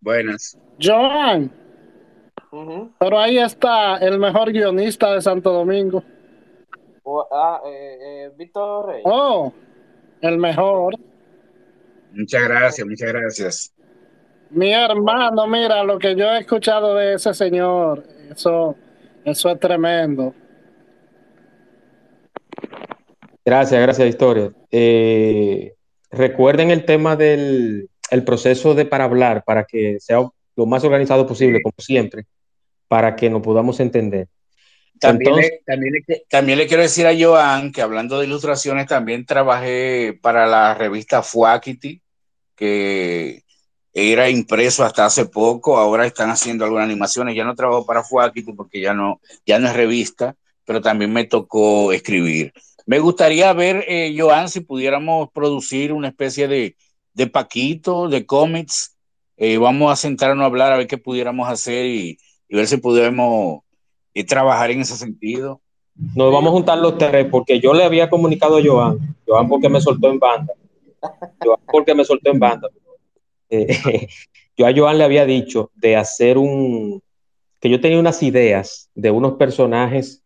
Buenas. 0.00 0.58
Joan. 0.80 1.52
Pero 2.98 3.18
ahí 3.18 3.38
está 3.38 3.98
el 3.98 4.18
mejor 4.18 4.50
guionista 4.50 5.12
de 5.12 5.20
Santo 5.20 5.52
Domingo. 5.52 6.02
ah, 7.30 7.60
eh, 7.64 7.98
eh, 8.00 8.32
Víctor 8.36 8.86
Rey. 8.86 9.02
Oh, 9.04 9.52
el 10.20 10.38
mejor. 10.38 10.94
Muchas 12.12 12.48
gracias, 12.48 12.86
muchas 12.86 13.12
gracias. 13.12 13.74
Mi 14.50 14.72
hermano, 14.72 15.46
mira 15.46 15.84
lo 15.84 15.96
que 15.98 16.16
yo 16.16 16.24
he 16.24 16.40
escuchado 16.40 16.96
de 16.96 17.14
ese 17.14 17.32
señor. 17.34 18.02
Eso, 18.30 18.74
eso 19.24 19.50
es 19.50 19.60
tremendo. 19.60 20.34
Gracias, 23.44 23.80
gracias, 23.80 24.08
Historia. 24.08 24.52
Eh, 24.70 25.74
recuerden 26.10 26.70
el 26.70 26.84
tema 26.84 27.16
del 27.16 27.88
el 28.10 28.24
proceso 28.24 28.74
de 28.74 28.84
para 28.84 29.04
hablar, 29.04 29.44
para 29.44 29.64
que 29.64 29.98
sea 30.00 30.28
lo 30.56 30.66
más 30.66 30.84
organizado 30.84 31.26
posible, 31.26 31.62
como 31.62 31.74
siempre, 31.78 32.26
para 32.88 33.16
que 33.16 33.30
nos 33.30 33.40
podamos 33.40 33.80
entender. 33.80 34.28
También, 34.98 35.36
le, 35.36 35.62
también, 36.28 36.58
le, 36.58 36.66
quiero 36.66 36.82
decir 36.82 37.06
a 37.06 37.16
Joan 37.18 37.72
que 37.72 37.80
hablando 37.80 38.18
de 38.18 38.26
ilustraciones, 38.26 38.86
también 38.86 39.24
trabajé 39.24 40.18
para 40.20 40.46
la 40.46 40.74
revista 40.74 41.22
Fuakity, 41.22 42.02
que 42.54 43.44
era 43.94 44.28
impreso 44.28 44.84
hasta 44.84 45.06
hace 45.06 45.24
poco, 45.24 45.78
ahora 45.78 46.04
están 46.04 46.28
haciendo 46.28 46.64
algunas 46.64 46.84
animaciones, 46.84 47.34
ya 47.34 47.44
no 47.44 47.54
trabajo 47.54 47.86
para 47.86 48.04
Fuakity 48.04 48.52
porque 48.52 48.80
ya 48.80 48.92
no, 48.92 49.20
ya 49.46 49.58
no 49.58 49.68
es 49.68 49.74
revista, 49.74 50.36
pero 50.70 50.80
también 50.80 51.12
me 51.12 51.24
tocó 51.24 51.90
escribir. 51.90 52.52
Me 52.86 53.00
gustaría 53.00 53.52
ver, 53.52 53.84
eh, 53.88 54.14
Joan, 54.16 54.48
si 54.48 54.60
pudiéramos 54.60 55.28
producir 55.32 55.92
una 55.92 56.06
especie 56.06 56.46
de, 56.46 56.76
de 57.12 57.26
Paquito, 57.26 58.08
de 58.08 58.24
cómics. 58.24 58.96
Eh, 59.36 59.58
vamos 59.58 59.90
a 59.90 59.96
sentarnos 59.96 60.44
a 60.44 60.46
hablar 60.46 60.72
a 60.72 60.76
ver 60.76 60.86
qué 60.86 60.96
pudiéramos 60.96 61.48
hacer 61.48 61.86
y, 61.86 62.18
ver 62.48 62.68
si 62.68 62.76
pudiéramos 62.76 63.62
eh, 64.14 64.22
trabajar 64.22 64.70
en 64.70 64.82
ese 64.82 64.94
sentido. 64.94 65.60
Nos 66.14 66.32
vamos 66.32 66.50
a 66.50 66.52
juntar 66.52 66.78
los 66.78 66.96
tres 66.98 67.26
porque 67.28 67.58
yo 67.58 67.74
le 67.74 67.82
había 67.82 68.08
comunicado 68.08 68.58
a 68.58 68.62
Joan, 68.64 69.16
Joan 69.26 69.48
porque 69.48 69.68
me 69.68 69.80
soltó 69.80 70.08
en 70.08 70.20
banda, 70.20 70.54
Joan 71.44 71.58
porque 71.66 71.96
me 71.96 72.04
soltó 72.04 72.30
en 72.30 72.38
banda. 72.38 72.68
Eh, 73.48 73.66
yo 74.56 74.68
a 74.68 74.72
Joan 74.72 74.98
le 74.98 75.02
había 75.02 75.26
dicho 75.26 75.72
de 75.74 75.96
hacer 75.96 76.38
un, 76.38 77.02
que 77.58 77.68
yo 77.68 77.80
tenía 77.80 77.98
unas 77.98 78.22
ideas 78.22 78.88
de 78.94 79.10
unos 79.10 79.32
personajes 79.32 80.19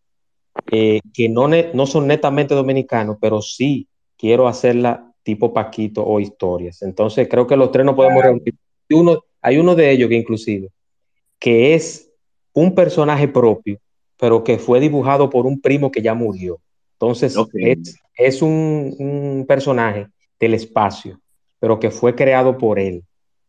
que 0.65 1.29
no, 1.29 1.47
no 1.47 1.85
son 1.85 2.07
netamente 2.07 2.55
dominicanos, 2.55 3.17
pero 3.19 3.41
sí 3.41 3.87
quiero 4.17 4.47
hacerla 4.47 5.11
tipo 5.23 5.53
Paquito 5.53 6.05
o 6.05 6.19
historias. 6.19 6.81
Entonces 6.81 7.27
creo 7.29 7.47
que 7.47 7.57
los 7.57 7.71
tres 7.71 7.85
no 7.85 7.95
podemos 7.95 8.23
reunir. 8.23 8.53
Uno, 8.91 9.23
hay 9.41 9.57
uno 9.57 9.75
de 9.75 9.91
ellos 9.91 10.09
que 10.09 10.15
inclusive, 10.15 10.69
que 11.39 11.73
es 11.73 12.11
un 12.53 12.73
personaje 12.73 13.27
propio, 13.27 13.79
pero 14.17 14.43
que 14.43 14.57
fue 14.57 14.79
dibujado 14.79 15.29
por 15.29 15.45
un 15.45 15.59
primo 15.59 15.91
que 15.91 16.01
ya 16.01 16.13
murió. 16.13 16.59
Entonces 16.93 17.35
es, 18.15 18.41
un, 18.41 19.45
personaje 19.47 20.07
del 20.39 20.53
espacio, 20.53 21.19
pero 21.59 21.79
que 21.79 21.91
fue 21.91 22.15
creado 22.15 22.57
por 22.57 22.79
él. 22.79 23.03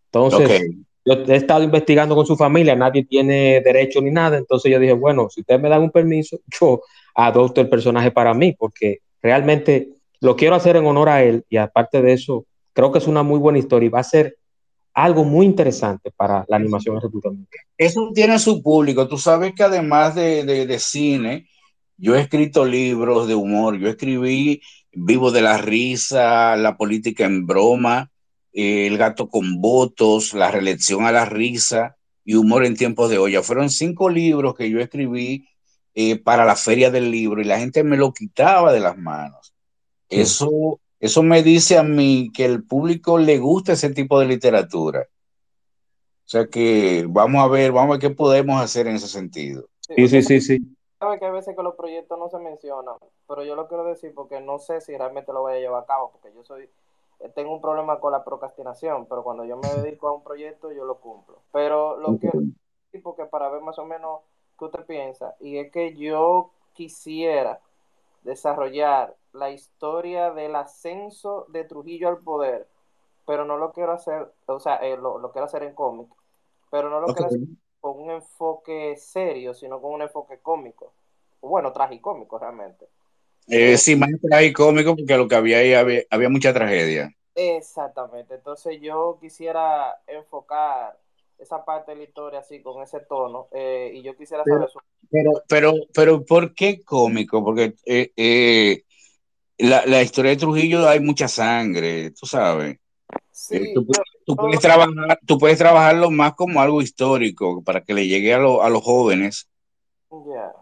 Entonces, 0.06 0.62
yo 1.06 1.14
he 1.14 1.36
estado 1.36 1.62
investigando 1.62 2.16
con 2.16 2.26
su 2.26 2.36
familia, 2.36 2.74
nadie 2.74 3.04
tiene 3.04 3.60
derecho 3.60 4.00
ni 4.02 4.10
nada, 4.10 4.36
entonces 4.36 4.72
yo 4.72 4.80
dije, 4.80 4.92
bueno, 4.92 5.28
si 5.30 5.40
ustedes 5.40 5.60
me 5.60 5.68
dan 5.68 5.82
un 5.82 5.90
permiso, 5.90 6.40
yo 6.60 6.82
adopto 7.14 7.60
el 7.60 7.68
personaje 7.68 8.10
para 8.10 8.34
mí, 8.34 8.54
porque 8.58 8.98
realmente 9.22 9.88
lo 10.20 10.34
quiero 10.34 10.56
hacer 10.56 10.76
en 10.76 10.86
honor 10.86 11.08
a 11.08 11.22
él 11.22 11.44
y 11.48 11.56
aparte 11.58 12.02
de 12.02 12.12
eso, 12.12 12.44
creo 12.72 12.90
que 12.90 12.98
es 12.98 13.06
una 13.06 13.22
muy 13.22 13.38
buena 13.38 13.58
historia 13.58 13.86
y 13.86 13.90
va 13.90 14.00
a 14.00 14.04
ser 14.04 14.36
algo 14.92 15.24
muy 15.24 15.46
interesante 15.46 16.10
para 16.10 16.44
la 16.48 16.56
animación 16.56 16.96
en 16.96 17.02
República 17.02 17.30
Eso 17.76 18.10
tiene 18.14 18.38
su 18.38 18.62
público. 18.62 19.06
Tú 19.06 19.18
sabes 19.18 19.52
que 19.54 19.62
además 19.62 20.14
de, 20.14 20.76
cine, 20.80 21.48
yo 21.98 22.16
he 22.16 22.20
escrito 22.22 22.64
libros 22.64 23.28
de 23.28 23.34
humor. 23.34 23.78
Yo 23.78 23.88
escribí 23.88 24.62
Vivo 24.92 25.30
de 25.30 25.42
la 25.42 25.58
risa, 25.58 26.56
La 26.56 26.78
política 26.78 27.26
en 27.26 27.46
broma, 27.46 28.10
El 28.58 28.96
gato 28.96 29.28
con 29.28 29.60
votos, 29.60 30.32
La 30.32 30.50
reelección 30.50 31.04
a 31.04 31.12
la 31.12 31.26
risa 31.26 31.96
y 32.24 32.36
Humor 32.36 32.64
en 32.64 32.74
tiempos 32.74 33.10
de 33.10 33.18
olla. 33.18 33.42
Fueron 33.42 33.68
cinco 33.68 34.08
libros 34.08 34.54
que 34.54 34.70
yo 34.70 34.80
escribí 34.80 35.46
eh, 35.94 36.18
para 36.18 36.44
la 36.44 36.56
feria 36.56 36.90
del 36.90 37.10
libro 37.10 37.40
y 37.40 37.44
la 37.44 37.58
gente 37.58 37.84
me 37.84 37.96
lo 37.96 38.12
quitaba 38.12 38.72
de 38.72 38.80
las 38.80 38.96
manos. 38.96 39.54
Eso, 40.08 40.80
eso 41.00 41.22
me 41.22 41.42
dice 41.42 41.76
a 41.76 41.82
mí 41.82 42.30
que 42.34 42.46
el 42.46 42.64
público 42.64 43.18
le 43.18 43.38
gusta 43.38 43.74
ese 43.74 43.90
tipo 43.90 44.18
de 44.18 44.26
literatura. 44.26 45.06
O 46.26 46.28
sea 46.28 46.46
que 46.46 47.04
vamos 47.08 47.44
a 47.44 47.48
ver, 47.48 47.72
vamos 47.72 47.90
a 47.90 47.92
ver 47.92 48.00
qué 48.00 48.10
podemos 48.10 48.60
hacer 48.60 48.86
en 48.86 48.96
ese 48.96 49.06
sentido. 49.06 49.68
Sí, 49.80 50.08
sí, 50.08 50.22
sí, 50.22 50.40
sí. 50.40 50.58
Sabe 50.98 51.18
que 51.18 51.26
a 51.26 51.30
veces 51.30 51.54
que 51.54 51.62
los 51.62 51.74
proyectos 51.74 52.18
no 52.18 52.28
se 52.30 52.38
mencionan, 52.38 52.96
pero 53.28 53.44
yo 53.44 53.54
lo 53.54 53.68
quiero 53.68 53.84
decir 53.84 54.12
porque 54.14 54.40
no 54.40 54.58
sé 54.58 54.80
si 54.80 54.96
realmente 54.96 55.32
lo 55.32 55.42
voy 55.42 55.54
a 55.54 55.60
llevar 55.60 55.82
a 55.82 55.86
cabo, 55.86 56.10
porque 56.10 56.34
yo 56.34 56.42
soy, 56.42 56.68
tengo 57.34 57.54
un 57.54 57.60
problema 57.60 57.98
con 58.00 58.12
la 58.12 58.24
procrastinación, 58.24 59.06
pero 59.06 59.22
cuando 59.22 59.44
yo 59.44 59.56
me 59.56 59.68
dedico 59.68 60.08
a 60.08 60.12
un 60.12 60.22
proyecto 60.22 60.72
yo 60.72 60.84
lo 60.84 60.98
cumplo. 60.98 61.40
Pero 61.52 61.96
lo 61.96 62.18
que 62.18 62.30
porque 63.02 63.26
para 63.26 63.48
ver 63.48 63.60
más 63.60 63.78
o 63.78 63.84
menos 63.84 64.20
qué 64.58 64.64
usted 64.64 64.86
piensa, 64.86 65.36
y 65.40 65.58
es 65.58 65.70
que 65.70 65.94
yo 65.94 66.50
quisiera 66.72 67.60
desarrollar 68.22 69.14
la 69.32 69.50
historia 69.50 70.32
del 70.32 70.56
ascenso 70.56 71.46
de 71.48 71.64
Trujillo 71.64 72.08
al 72.08 72.18
poder, 72.18 72.66
pero 73.26 73.44
no 73.44 73.56
lo 73.58 73.72
quiero 73.72 73.92
hacer, 73.92 74.32
o 74.46 74.60
sea, 74.60 74.76
eh, 74.76 74.96
lo, 74.96 75.30
quiero 75.32 75.46
hacer 75.46 75.62
en 75.62 75.74
cómic, 75.74 76.08
pero 76.70 76.88
no 76.88 77.00
lo 77.00 77.06
quiero 77.08 77.26
hacer 77.26 77.40
con 77.80 78.00
un 78.00 78.10
enfoque 78.10 78.96
serio, 78.96 79.54
sino 79.54 79.80
con 79.80 79.92
un 79.92 80.02
enfoque 80.02 80.38
cómico. 80.38 80.92
Bueno, 81.40 81.72
tragicómico 81.72 82.38
realmente. 82.38 82.88
Eh, 83.48 83.72
eh, 83.72 83.78
sí, 83.78 83.96
más 83.96 84.10
tragicómico 84.20 84.96
porque 84.96 85.16
lo 85.16 85.28
que 85.28 85.34
había 85.34 85.58
ahí 85.58 85.72
había, 86.10 86.28
mucha 86.28 86.52
tragedia. 86.52 87.12
Exactamente, 87.34 88.34
entonces 88.34 88.80
yo 88.80 89.18
quisiera 89.20 90.00
enfocar 90.06 90.98
esa 91.38 91.64
parte 91.64 91.92
de 91.92 91.98
la 91.98 92.04
historia 92.04 92.38
así, 92.40 92.62
con 92.62 92.82
ese 92.82 93.00
tono, 93.00 93.48
y 93.52 94.02
yo 94.02 94.16
quisiera 94.16 94.42
saber... 94.42 94.68
Pero, 95.10 95.32
pero, 95.46 95.72
pero, 95.92 96.24
¿por 96.24 96.54
qué 96.54 96.82
cómico? 96.82 97.44
Porque 97.44 97.74
eh, 97.84 98.82
la, 99.58 99.84
la, 99.84 100.02
historia 100.02 100.30
de 100.30 100.38
Trujillo 100.38 100.88
hay 100.88 101.00
mucha 101.00 101.28
sangre, 101.28 102.10
tú 102.12 102.26
sabes. 102.26 102.78
Sí, 103.30 103.56
eh, 103.56 103.74
tú, 104.24 104.34
puedes 104.34 104.60
trabajar, 104.60 105.18
tú 105.26 105.38
puedes 105.38 105.58
trabajarlo 105.58 106.10
más 106.10 106.34
como 106.34 106.60
algo 106.60 106.82
histórico 106.82 107.62
para 107.62 107.82
que 107.82 107.94
le 107.94 108.06
llegue 108.06 108.34
a, 108.34 108.38
a 108.38 108.70
los 108.70 108.82
jóvenes. 108.82 109.48
Ya. 110.10 110.52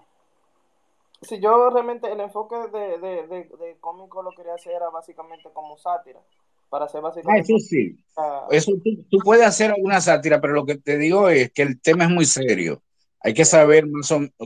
Si 1.24 1.40
yo 1.40 1.70
realmente 1.70 2.10
el 2.10 2.20
enfoque 2.20 2.56
de, 2.72 2.98
de, 2.98 3.26
de, 3.26 3.76
cómico 3.80 4.22
lo 4.22 4.30
quería 4.30 4.54
hacer 4.54 4.72
era 4.72 4.90
básicamente 4.90 5.48
como 5.52 5.76
sátira. 5.76 6.20
Para 6.68 6.87
hacer 6.87 7.00
básicamente. 7.00 7.52
Ah, 7.52 7.56
eso 7.56 7.58
sí. 7.64 7.96
Eso 8.50 8.72
tú, 9.10 9.18
puedes 9.18 9.46
hacer 9.46 9.70
alguna 9.70 10.00
sátira, 10.00 10.40
pero 10.40 10.54
lo 10.54 10.66
que 10.66 10.76
te 10.76 10.98
digo 10.98 11.28
es 11.28 11.52
que 11.52 11.62
el 11.62 11.80
tema 11.80 12.04
es 12.04 12.10
muy 12.10 12.24
serio. 12.24 12.82
Hay 13.20 13.32
que 13.32 13.44
saber 13.44 13.87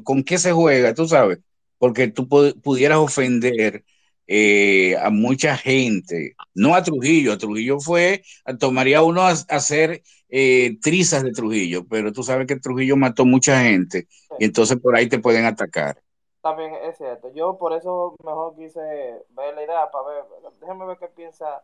con 0.04 0.22
qué 0.22 0.38
se 0.38 0.52
juega, 0.52 0.94
tú 0.94 1.08
sabes, 1.08 1.38
porque 1.78 2.08
tú 2.08 2.28
pudieras 2.28 2.98
ofender 2.98 3.84
eh, 4.26 4.94
a 4.98 5.08
mucha 5.10 5.56
gente, 5.56 6.36
no 6.54 6.74
a 6.74 6.82
Trujillo, 6.82 7.32
a 7.32 7.38
Trujillo 7.38 7.80
fue, 7.80 8.22
tomaría 8.58 9.02
uno 9.02 9.22
a, 9.22 9.30
hacer 9.30 10.02
eh, 10.28 10.76
trizas 10.82 11.22
de 11.22 11.32
Trujillo, 11.32 11.86
pero 11.88 12.12
tú 12.12 12.22
sabes 12.22 12.46
que 12.46 12.56
Trujillo 12.56 12.96
mató 12.96 13.24
mucha 13.24 13.62
gente 13.62 14.06
y 14.38 14.44
entonces 14.44 14.76
por 14.78 14.94
ahí 14.94 15.08
te 15.08 15.18
pueden 15.18 15.46
atacar. 15.46 16.02
También 16.40 16.74
es 16.84 16.96
cierto, 16.96 17.32
yo 17.34 17.58
por 17.58 17.72
eso 17.72 18.14
mejor 18.24 18.54
quise 18.56 18.80
ver 18.80 19.54
la 19.54 19.64
idea 19.64 19.90
para 19.90 20.08
ver, 20.08 20.24
déjame 20.60 20.86
ver 20.86 20.98
qué 20.98 21.08
piensa 21.08 21.62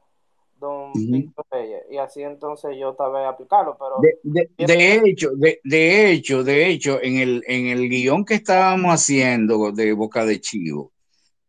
don 0.59 0.93
Víctor 0.95 1.47
Reyes 1.51 1.83
y 1.91 1.99
así 1.99 2.23
entonces 2.23 2.77
yo 2.79 2.95
tal 2.95 3.13
vez 3.13 3.27
aplicarlo, 3.27 3.77
pero... 3.79 4.01
De, 4.23 5.03
hecho, 5.05 5.31
de, 5.37 5.61
de, 5.63 6.11
hecho, 6.11 6.43
de 6.43 6.69
hecho, 6.69 7.01
en 7.03 7.19
el, 7.19 7.45
en 7.47 7.67
el 7.67 7.89
guion 7.89 8.25
que 8.25 8.35
estábamos 8.35 8.93
haciendo 8.95 9.71
de 9.73 9.93
Boca 9.93 10.25
de 10.25 10.41
Chivo, 10.41 10.93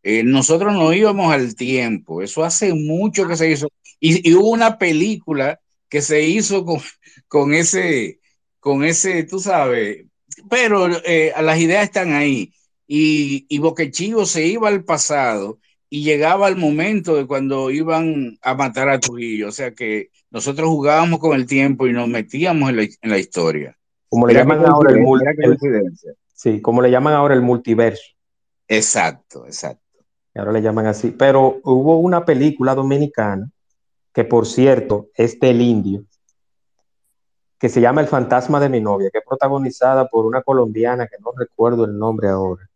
eh, 0.04 0.24
nosotros 0.24 0.74
no 0.74 0.94
íbamos 0.94 1.34
al 1.34 1.56
tiempo, 1.56 2.22
eso 2.22 2.44
hace 2.44 2.74
mucho 2.76 3.28
que 3.28 3.36
se 3.36 3.50
hizo. 3.50 3.70
Y, 4.00 4.36
hubo 4.36 4.52
una 4.52 4.78
película 4.78 5.60
que 5.90 6.02
se 6.02 6.22
hizo 6.22 6.64
con, 6.64 6.80
con, 7.28 7.54
ese, 7.56 8.20
con 8.60 8.84
ese, 8.84 9.24
tú 9.24 9.40
sabes, 9.40 10.06
pero 10.48 10.88
eh, 11.06 11.34
las 11.42 11.60
ideas 11.60 11.86
están 11.86 12.14
ahí. 12.14 12.54
Y, 12.88 13.46
y 13.50 13.60
Boquechivo 13.60 14.26
se 14.26 14.46
iba 14.46 14.68
al 14.68 14.84
pasado 14.84 15.60
y 15.90 16.04
llegaba 16.04 16.48
el 16.48 16.58
momento 16.58 17.16
de 17.16 17.26
cuando 17.26 17.70
iban 17.72 18.38
a 18.42 18.54
matar 18.56 18.90
a 18.90 19.00
Trujillo. 19.00 19.48
O 19.48 19.52
sea 19.52 19.72
que 19.72 20.10
nosotros 20.30 20.68
jugábamos 20.68 21.20
con 21.20 21.36
el 21.36 21.46
tiempo 21.46 21.88
y 21.88 21.94
nos 21.94 22.08
metíamos 22.08 22.70
en 22.70 22.76
la, 23.02 23.18
historia. 23.18 23.78
Como 24.10 24.28
le 24.28 24.34
llaman 24.34 24.66
ahora 24.66 24.94
el, 24.94 25.94
Sí, 26.34 26.62
como 26.62 26.82
le 26.82 26.92
llaman 26.92 27.14
ahora 27.14 27.34
el 27.34 27.42
multiverso. 27.42 28.04
Exacto, 28.68 29.46
exacto. 29.46 29.84
Ahora 30.34 30.52
le 30.52 30.62
llaman 30.62 30.88
así. 30.88 31.12
Pero 31.12 31.62
hubo 31.64 32.00
una 32.00 32.26
película 32.26 32.76
dominicana 32.76 33.50
que, 34.14 34.26
por 34.26 34.46
cierto, 34.48 35.10
es 35.16 35.40
del 35.40 35.62
indio, 35.62 36.04
que 37.58 37.70
se 37.70 37.80
llama 37.80 38.02
El 38.02 38.08
fantasma 38.08 38.60
de 38.60 38.70
mi 38.70 38.82
novia, 38.82 39.10
que 39.12 39.20
es 39.20 39.24
protagonizada 39.26 40.08
por 40.08 40.26
una 40.26 40.42
colombiana 40.42 41.08
que 41.08 41.18
no 41.24 41.32
recuerdo 41.38 41.86
el 41.86 41.98
nombre 41.98 42.28
ahora, 42.28 42.70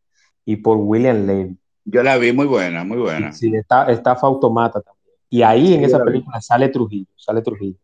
y 0.45 0.57
por 0.57 0.77
William 0.77 1.25
Levy. 1.25 1.57
Yo 1.85 2.03
la 2.03 2.17
vi 2.17 2.33
muy 2.33 2.45
buena, 2.45 2.83
muy 2.83 2.97
buena. 2.97 3.31
Sí, 3.33 3.51
está, 3.55 3.91
está 3.91 4.15
Fautomata 4.15 4.81
también. 4.81 5.15
Y 5.29 5.41
ahí 5.41 5.73
en 5.73 5.83
esa 5.83 6.03
película 6.03 6.41
sale 6.41 6.69
Trujillo, 6.69 7.07
sale 7.15 7.41
Trujillo. 7.41 7.77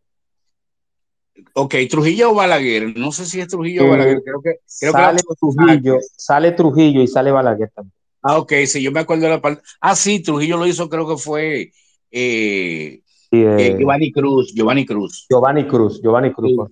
Ok, 1.52 1.74
Trujillo 1.88 2.30
o 2.30 2.34
Balaguer, 2.34 2.96
no 2.98 3.12
sé 3.12 3.26
si 3.26 3.40
es 3.40 3.48
Trujillo 3.48 3.84
o 3.84 3.90
Balaguer, 3.90 4.22
creo 4.22 4.40
que, 4.42 4.60
sale 4.64 5.20
Trujillo, 5.38 5.98
sale 6.16 6.52
Trujillo 6.52 7.02
y 7.02 7.06
sale 7.06 7.30
Balaguer 7.30 7.70
también. 7.74 7.92
Ah, 8.22 8.38
ok, 8.38 8.52
sí, 8.66 8.82
yo 8.82 8.90
me 8.90 9.00
acuerdo 9.00 9.24
de 9.24 9.30
la 9.30 9.40
parte. 9.40 9.62
Ah, 9.80 9.94
sí, 9.94 10.22
Trujillo 10.22 10.56
lo 10.56 10.66
hizo, 10.66 10.88
creo 10.88 11.06
que 11.06 11.16
fue 11.16 11.70
eh, 12.10 13.00
eh, 13.30 13.76
Giovanni 13.78 14.10
Cruz, 14.12 14.52
Giovanni 14.54 14.84
Cruz. 14.84 15.26
Giovanni 15.28 15.66
Cruz, 15.66 16.00
Giovanni 16.02 16.32
Cruz. 16.32 16.70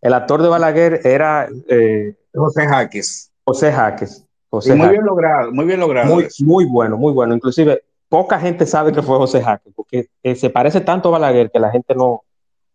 El 0.00 0.14
actor 0.14 0.42
de 0.42 0.48
Balaguer 0.48 1.00
era 1.04 1.48
eh, 1.68 2.14
José 2.34 2.66
Jaques. 2.66 4.26
José 4.50 4.74
muy 4.74 4.88
bien 4.88 5.04
logrado, 5.04 5.52
muy 5.52 5.64
bien 5.64 5.80
logrado. 5.80 6.12
Muy, 6.12 6.26
muy, 6.40 6.64
bueno, 6.64 6.96
muy 6.96 7.12
bueno. 7.12 7.34
Inclusive, 7.34 7.84
poca 8.08 8.38
gente 8.40 8.66
sabe 8.66 8.92
que 8.92 9.02
fue 9.02 9.16
José 9.16 9.42
Jaques, 9.42 9.72
porque 9.74 10.08
se 10.34 10.50
parece 10.50 10.80
tanto 10.80 11.08
a 11.08 11.12
Balaguer 11.12 11.50
que 11.50 11.60
la 11.60 11.70
gente 11.70 11.94
no, 11.94 12.24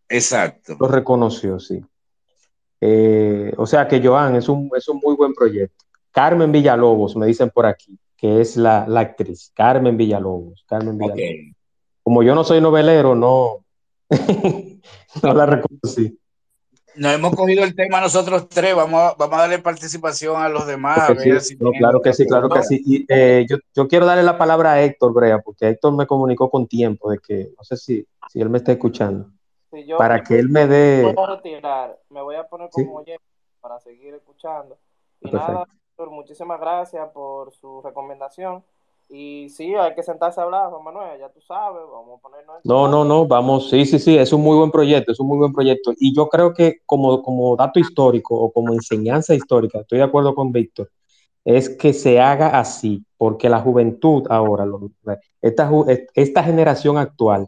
Exacto. 0.07 0.77
lo 0.79 0.88
reconoció, 0.88 1.59
sí. 1.59 1.83
o 3.57 3.65
sea 3.65 3.88
que 3.88 4.01
Joan 4.01 4.35
es 4.35 4.47
un, 4.47 4.69
es 4.75 4.88
un 4.88 4.99
muy 5.03 5.15
buen 5.15 5.33
proyecto. 5.33 5.83
Carmen 6.11 6.51
Villalobos, 6.51 7.17
me 7.17 7.27
dicen 7.27 7.49
por 7.49 7.65
aquí 7.65 7.99
que 8.15 8.41
es 8.41 8.55
la, 8.55 8.85
actriz, 8.97 9.51
Carmen 9.53 9.97
Villalobos. 9.97 10.63
Carmen 10.67 10.97
Villalobos. 10.97 11.55
Como 12.01 12.23
yo 12.23 12.35
no 12.35 12.43
soy 12.43 12.61
novelero, 12.61 13.15
no, 13.15 13.65
no 15.23 15.33
la 15.33 15.45
reconocí. 15.45 16.17
Nos 16.97 17.13
hemos 17.13 17.36
cogido 17.36 17.63
el 17.63 17.75
tema 17.75 17.99
nosotros 17.99 18.47
tres, 18.49 18.75
vamos 18.75 19.01
a, 19.01 19.15
vamos 19.17 19.38
a 19.38 19.41
darle 19.41 19.60
participación 19.60 20.41
a 20.41 20.49
los 20.49 20.65
demás. 20.65 20.97
claro 21.77 22.01
que 22.01 22.13
sí, 22.13 22.25
claro 22.25 22.49
que 22.49 22.63
sí. 22.63 23.05
Eh, 23.10 23.45
yo, 23.47 23.88
quiero 23.88 24.05
darle 24.05 24.23
la 24.23 24.38
palabra 24.38 24.73
a 24.73 24.81
Héctor 24.81 25.13
Brea, 25.13 25.39
porque 25.39 25.69
Héctor 25.69 25.93
me 25.93 26.08
comunicó 26.08 26.49
con 26.49 26.67
tiempo 26.67 27.12
de 27.12 27.19
que, 27.19 27.51
no 27.58 27.63
sé 27.63 27.77
si, 27.77 28.08
si 28.29 28.41
él 28.41 28.49
me 28.49 28.58
está 28.58 28.71
escuchando, 28.71 29.29
para 29.97 30.23
que 30.23 30.39
él 30.39 30.49
me 30.49 30.67
dé... 30.67 31.13
me 32.10 32.21
voy 32.21 32.36
a 32.36 32.47
poner 32.47 32.69
como 32.69 32.95
oyente 32.95 33.23
para 33.60 33.79
seguir 33.79 34.13
escuchando. 34.13 34.77
Y 35.21 35.31
nada, 35.31 35.65
muchísimas 35.97 36.60
gracias 36.60 37.10
por 37.13 37.53
su 37.53 37.81
recomendación. 37.81 38.63
Y 39.10 39.50
sí, 39.50 39.76
hay 39.76 39.94
que 39.94 40.02
sentarse 40.04 40.41
a 40.41 40.44
hablar, 40.44 40.70
Juan 40.72 40.84
Manuel, 40.84 41.20
ya 41.20 41.30
tú 41.30 41.39
sabes, 41.41 41.82
vamos 41.91 42.20
a 42.20 42.22
ponernos... 42.22 42.58
No, 42.63 42.88
no, 42.88 43.06
no, 43.06 43.28
vamos, 43.28 43.70
sí, 43.70 43.86
sí, 43.86 44.00
sí, 44.00 44.18
es 44.18 44.34
un 44.34 44.41
muy 44.41 44.58
buen 44.58 44.72
proyecto, 44.72 45.12
es 45.12 45.20
un 45.20 45.28
muy 45.28 45.38
buen 45.38 45.54
proyecto. 45.54 45.94
Y 45.98 46.15
yo 46.15 46.28
creo 46.28 46.54
que 46.54 46.82
como, 46.86 47.22
como 47.22 47.56
dato 47.56 47.80
histórico 47.80 48.36
o 48.36 48.52
como 48.52 48.74
enseñanza 48.74 49.36
histórica, 49.36 49.80
estoy 49.80 50.00
de 50.00 50.06
acuerdo 50.06 50.34
con 50.34 50.52
Víctor, 50.52 50.89
es 51.44 51.70
que 51.70 51.94
se 51.94 52.20
haga 52.20 52.60
así, 52.60 53.06
porque 53.18 53.50
la 53.50 53.60
juventud 53.60 54.24
ahora, 54.30 54.65
esta, 55.41 55.70
esta 56.15 56.44
generación 56.44 56.98
actual, 56.98 57.48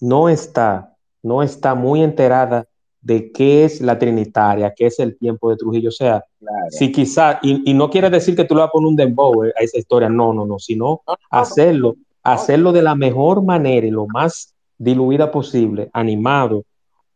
no 0.00 0.28
está, 0.28 0.94
no 1.22 1.42
está 1.42 1.74
muy 1.74 2.02
enterada 2.02 2.66
de 3.02 3.32
qué 3.32 3.64
es 3.64 3.80
la 3.80 3.98
Trinitaria, 3.98 4.72
qué 4.74 4.86
es 4.86 4.98
el 5.00 5.18
tiempo 5.18 5.50
de 5.50 5.56
Trujillo. 5.56 5.88
O 5.88 5.92
sea, 5.92 6.24
si 6.70 6.92
quizá, 6.92 7.40
y, 7.42 7.74
no 7.74 7.90
quiere 7.90 8.08
decir 8.08 8.36
que 8.36 8.44
tú 8.44 8.54
le 8.54 8.60
vas 8.60 8.68
a 8.68 8.72
poner 8.72 8.88
un 8.88 8.96
dembow 8.96 9.44
eh, 9.44 9.52
a 9.58 9.62
esa 9.62 9.78
historia, 9.78 10.08
no, 10.08 10.32
no, 10.32 10.46
no, 10.46 10.58
sino 10.58 11.02
hacerlo, 11.28 11.96
hacerlo 12.22 12.72
de 12.72 12.82
la 12.82 12.94
mejor 12.94 13.42
manera 13.42 13.86
y 13.86 13.90
lo 13.90 14.06
más 14.06 14.54
diluida 14.78 15.30
posible, 15.30 15.90
animado 15.92 16.64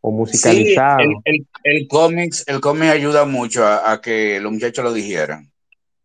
o 0.01 0.11
musicalizado. 0.11 0.99
el, 1.23 1.47
el, 1.63 1.87
cómics, 1.87 2.43
el 2.47 2.59
cómic 2.59 2.89
ayuda 2.89 3.25
mucho 3.25 3.65
a, 3.65 3.99
que 4.01 4.39
los 4.41 4.51
muchachos 4.51 4.83
lo 4.83 4.91
dijeran. 4.91 5.49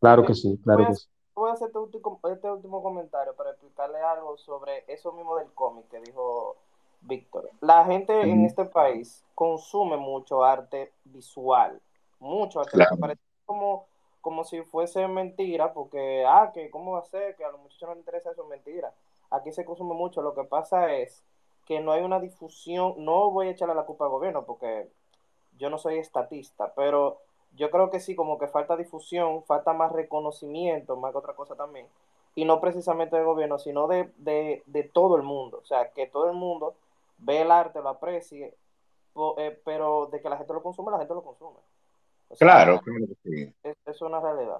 Claro 0.00 0.24
que 0.24 0.34
sí, 0.34 0.58
claro 0.62 0.86
que 0.88 0.94
sí. 0.94 1.06
Voy 1.34 1.50
a 1.50 1.54
hacer 1.54 1.68
este 1.68 1.78
último, 1.78 2.20
este 2.32 2.50
último 2.50 2.82
comentario 2.82 3.34
para 3.34 3.50
explicarle 3.50 3.98
algo 3.98 4.36
sobre 4.38 4.84
eso 4.86 5.12
mismo 5.12 5.36
del 5.38 5.48
cómic 5.54 5.88
que 5.88 6.00
dijo 6.00 6.56
Víctor. 7.02 7.50
La 7.60 7.84
gente 7.84 8.20
en 8.20 8.44
este 8.44 8.64
país 8.64 9.24
consume 9.34 9.96
mucho 9.96 10.44
arte 10.44 10.92
visual, 11.04 11.80
mucho 12.20 12.60
arte 12.60 12.78
parece 12.98 13.20
como, 13.44 13.86
como 14.20 14.44
si 14.44 14.62
fuese 14.62 15.06
mentira, 15.08 15.72
porque, 15.72 16.24
ah, 16.26 16.52
que 16.54 16.70
cómo 16.70 16.92
va 16.92 17.00
a 17.00 17.04
ser, 17.04 17.36
que 17.36 17.44
a 17.44 17.50
los 17.50 17.60
muchachos 17.60 17.88
no 17.88 17.94
les 17.94 18.00
interesa 18.00 18.30
eso, 18.30 18.42
es 18.42 18.48
mentira. 18.48 18.92
Aquí 19.30 19.52
se 19.52 19.64
consume 19.64 19.94
mucho, 19.94 20.22
lo 20.22 20.34
que 20.34 20.44
pasa 20.44 20.92
es 20.94 21.24
que 21.66 21.80
no 21.80 21.92
hay 21.92 22.02
una 22.02 22.20
difusión, 22.20 22.94
no 22.98 23.30
voy 23.30 23.48
a 23.48 23.50
echarle 23.50 23.74
la 23.74 23.84
culpa 23.86 24.04
al 24.04 24.10
gobierno, 24.10 24.44
porque 24.44 24.88
yo 25.58 25.70
no 25.70 25.78
soy 25.78 25.98
estatista, 25.98 26.72
pero 26.74 27.18
yo 27.56 27.70
creo 27.70 27.90
que 27.90 28.00
sí, 28.00 28.14
como 28.14 28.38
que 28.38 28.48
falta 28.48 28.76
difusión, 28.76 29.42
falta 29.44 29.72
más 29.72 29.92
reconocimiento, 29.92 30.96
más 30.96 31.12
que 31.12 31.18
otra 31.18 31.34
cosa 31.34 31.54
también, 31.54 31.86
y 32.34 32.44
no 32.44 32.60
precisamente 32.60 33.16
del 33.16 33.24
gobierno, 33.24 33.58
sino 33.58 33.88
de, 33.88 34.10
de, 34.16 34.62
de 34.66 34.82
todo 34.84 35.16
el 35.16 35.22
mundo, 35.22 35.58
o 35.62 35.66
sea, 35.66 35.90
que 35.90 36.06
todo 36.06 36.26
el 36.26 36.34
mundo 36.34 36.74
ve 37.22 37.42
el 37.42 37.50
arte, 37.50 37.80
lo 37.80 37.90
aprecie, 37.90 38.54
eh, 39.38 39.60
pero 39.64 40.08
de 40.12 40.20
que 40.20 40.28
la 40.28 40.36
gente 40.36 40.52
lo 40.52 40.62
consume, 40.62 40.92
la 40.92 40.98
gente 40.98 41.14
lo 41.14 41.22
consume. 41.22 41.58
claro, 42.38 42.80
claro 42.80 43.06
sí. 43.22 43.52
Es, 43.62 44.00
una 44.02 44.20
realidad. 44.20 44.58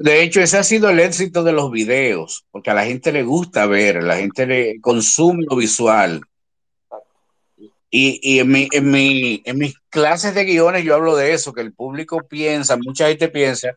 De 0.00 0.22
hecho, 0.22 0.40
ese 0.40 0.58
ha 0.58 0.62
sido 0.62 0.88
el 0.90 1.00
éxito 1.00 1.42
de 1.42 1.52
los 1.52 1.70
videos, 1.70 2.46
porque 2.50 2.70
a 2.70 2.74
la 2.74 2.84
gente 2.84 3.12
le 3.12 3.22
gusta 3.22 3.66
ver, 3.66 4.02
la 4.02 4.16
gente 4.16 4.46
le 4.46 4.80
consume 4.80 5.44
lo 5.48 5.56
visual. 5.56 6.20
Y, 7.94 8.20
y 8.22 8.38
en, 8.38 8.50
mi, 8.50 8.68
en, 8.72 8.90
mi, 8.90 9.42
en 9.44 9.58
mis 9.58 9.78
clases 9.90 10.34
de 10.34 10.44
guiones 10.44 10.82
yo 10.82 10.94
hablo 10.94 11.14
de 11.14 11.34
eso, 11.34 11.52
que 11.52 11.60
el 11.60 11.74
público 11.74 12.22
piensa, 12.26 12.78
mucha 12.78 13.08
gente 13.08 13.28
piensa 13.28 13.76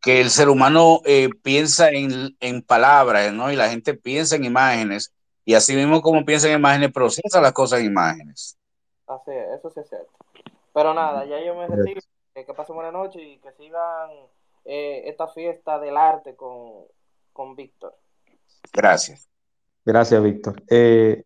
que 0.00 0.20
el 0.20 0.30
ser 0.30 0.48
humano 0.48 1.00
eh, 1.04 1.28
piensa 1.42 1.90
en, 1.90 2.36
en, 2.38 2.62
palabras, 2.62 3.32
¿no? 3.32 3.50
Y 3.50 3.56
la 3.56 3.68
gente 3.68 3.94
piensa 3.94 4.36
en 4.36 4.44
imágenes, 4.44 5.12
y 5.48 5.54
así 5.54 5.74
mismo 5.74 6.02
como 6.02 6.26
piensa 6.26 6.46
en 6.46 6.58
imágenes, 6.58 6.92
procesa 6.92 7.40
las 7.40 7.54
cosas 7.54 7.80
en 7.80 7.86
imágenes. 7.86 8.58
Así 9.06 9.30
es, 9.30 9.58
eso 9.58 9.70
sí 9.70 9.80
es 9.80 9.88
cierto. 9.88 10.12
Pero 10.74 10.92
nada, 10.92 11.24
ya 11.24 11.42
yo 11.42 11.54
me 11.54 11.66
retiro. 11.66 12.02
Que 12.34 12.52
pasen 12.54 12.74
buena 12.74 12.92
noche 12.92 13.18
y 13.22 13.38
que 13.38 13.50
sigan 13.52 14.10
eh, 14.66 15.04
esta 15.06 15.26
fiesta 15.28 15.78
del 15.78 15.96
arte 15.96 16.36
con, 16.36 16.84
con 17.32 17.56
Víctor. 17.56 17.96
Gracias. 18.74 19.26
Gracias, 19.86 20.22
Víctor. 20.22 20.62
Eh, 20.68 21.24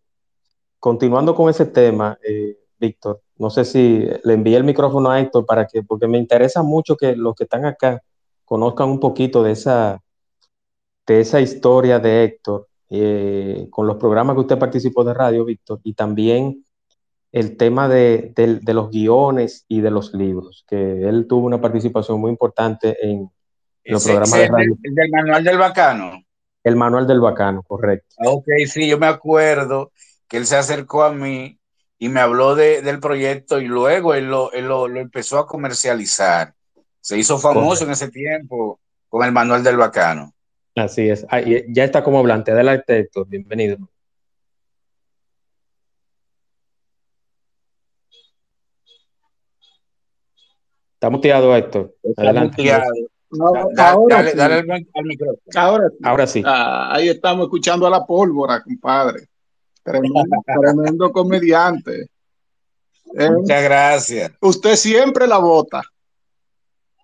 continuando 0.78 1.34
con 1.34 1.50
ese 1.50 1.66
tema, 1.66 2.16
eh, 2.22 2.56
Víctor, 2.78 3.22
no 3.38 3.50
sé 3.50 3.64
si 3.64 4.08
le 4.22 4.34
envié 4.34 4.56
el 4.56 4.62
micrófono 4.62 5.10
a 5.10 5.18
Héctor 5.18 5.44
para 5.44 5.66
que, 5.66 5.82
porque 5.82 6.06
me 6.06 6.18
interesa 6.18 6.62
mucho 6.62 6.96
que 6.96 7.16
los 7.16 7.34
que 7.34 7.42
están 7.42 7.64
acá 7.64 8.00
conozcan 8.44 8.88
un 8.88 9.00
poquito 9.00 9.42
de 9.42 9.50
esa, 9.50 10.00
de 11.08 11.20
esa 11.20 11.40
historia 11.40 11.98
de 11.98 12.22
Héctor 12.22 12.68
eh, 12.94 13.68
con 13.70 13.86
los 13.86 13.96
programas 13.96 14.34
que 14.34 14.40
usted 14.40 14.58
participó 14.58 15.02
de 15.02 15.14
radio, 15.14 15.46
Víctor, 15.46 15.80
y 15.82 15.94
también 15.94 16.66
el 17.32 17.56
tema 17.56 17.88
de, 17.88 18.34
los 18.66 18.90
guiones 18.90 19.64
y 19.66 19.80
de 19.80 19.90
los 19.90 20.12
libros, 20.12 20.66
que 20.68 21.08
él 21.08 21.26
tuvo 21.26 21.46
una 21.46 21.58
participación 21.58 22.20
muy 22.20 22.30
importante 22.30 22.94
en, 23.00 23.30
los 23.84 24.04
programas 24.04 24.38
de 24.38 24.48
radio. 24.48 24.76
El, 24.82 24.94
del 24.94 25.10
manual 25.10 25.42
del 25.42 25.56
bacano. 25.56 26.22
El 26.62 26.76
manual 26.76 27.06
del 27.06 27.20
bacano, 27.20 27.62
correcto. 27.62 28.14
Ah, 28.18 28.28
ok, 28.28 28.46
sí, 28.66 28.86
yo 28.86 28.98
me 28.98 29.06
acuerdo 29.06 29.90
que 30.28 30.36
él 30.36 30.44
se 30.44 30.56
acercó 30.56 31.02
a 31.02 31.14
mí 31.14 31.58
y 31.98 32.10
me 32.10 32.20
habló 32.20 32.54
del 32.54 33.00
proyecto 33.00 33.58
y 33.58 33.68
luego 33.68 34.12
él 34.12 34.28
lo, 34.28 34.52
empezó 34.96 35.38
a 35.38 35.46
comercializar. 35.46 36.52
Se 37.00 37.16
hizo 37.16 37.38
famoso 37.38 37.84
en 37.84 37.92
ese 37.92 38.10
tiempo 38.10 38.80
con 39.08 39.24
el 39.24 39.32
manual 39.32 39.64
del 39.64 39.78
bacano. 39.78 40.34
Así 40.74 41.08
es. 41.08 41.26
Ah, 41.28 41.40
ya 41.40 41.84
está 41.84 42.02
como 42.02 42.18
hablante. 42.18 42.52
Adelante, 42.52 42.98
Héctor. 42.98 43.28
Bienvenido. 43.28 43.78
Está 50.94 51.10
muteado, 51.10 51.54
Héctor. 51.54 51.94
Adelante. 52.16 52.62
dale, 52.62 54.34
dale 54.34 54.86
al 54.94 55.04
micrófono. 55.04 55.40
Ahora, 55.54 55.88
Ahora 56.02 56.26
sí. 56.26 56.42
Ah, 56.44 56.94
ahí 56.94 57.08
estamos 57.08 57.44
escuchando 57.44 57.86
a 57.86 57.90
la 57.90 58.06
pólvora, 58.06 58.62
compadre. 58.62 59.26
Tremendo, 59.82 60.22
tremendo 60.60 61.12
comediante. 61.12 62.06
Eh, 63.18 63.30
Muchas 63.30 63.62
gracias. 63.62 64.32
Usted 64.40 64.76
siempre 64.76 65.26
la 65.26 65.38
vota. 65.38 65.82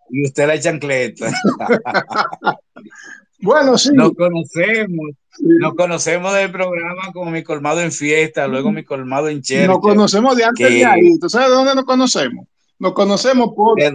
Y 0.08 0.24
usted 0.24 0.46
la 0.46 0.58
chancleta. 0.58 1.30
bueno, 3.40 3.78
sí. 3.78 3.90
Nos 3.92 4.12
conocemos. 4.12 5.10
Nos 5.40 5.74
conocemos 5.74 6.34
del 6.34 6.50
programa 6.50 7.12
como 7.12 7.30
mi 7.30 7.44
colmado 7.44 7.80
en 7.80 7.92
fiesta, 7.92 8.48
luego 8.48 8.72
mi 8.72 8.84
colmado 8.84 9.28
en 9.28 9.40
chercha. 9.40 9.68
Nos 9.68 9.80
conocemos 9.80 10.36
de 10.36 10.44
antes 10.44 10.68
de 10.68 10.84
ahí. 10.84 11.18
¿Tú 11.18 11.28
sabes 11.28 11.50
de 11.50 11.54
dónde 11.54 11.74
nos 11.74 11.84
conocemos? 11.84 12.46
Nos 12.78 12.92
conocemos 12.92 13.50
porque 13.54 13.92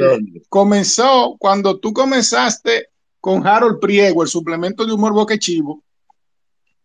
comenzó 0.49 1.35
cuando 1.37 1.79
tú 1.79 1.93
comenzaste 1.93 2.87
con 3.19 3.45
Harold 3.45 3.79
Priego, 3.79 4.23
el 4.23 4.29
suplemento 4.29 4.85
de 4.85 4.93
humor 4.93 5.13
boquechivo. 5.13 5.83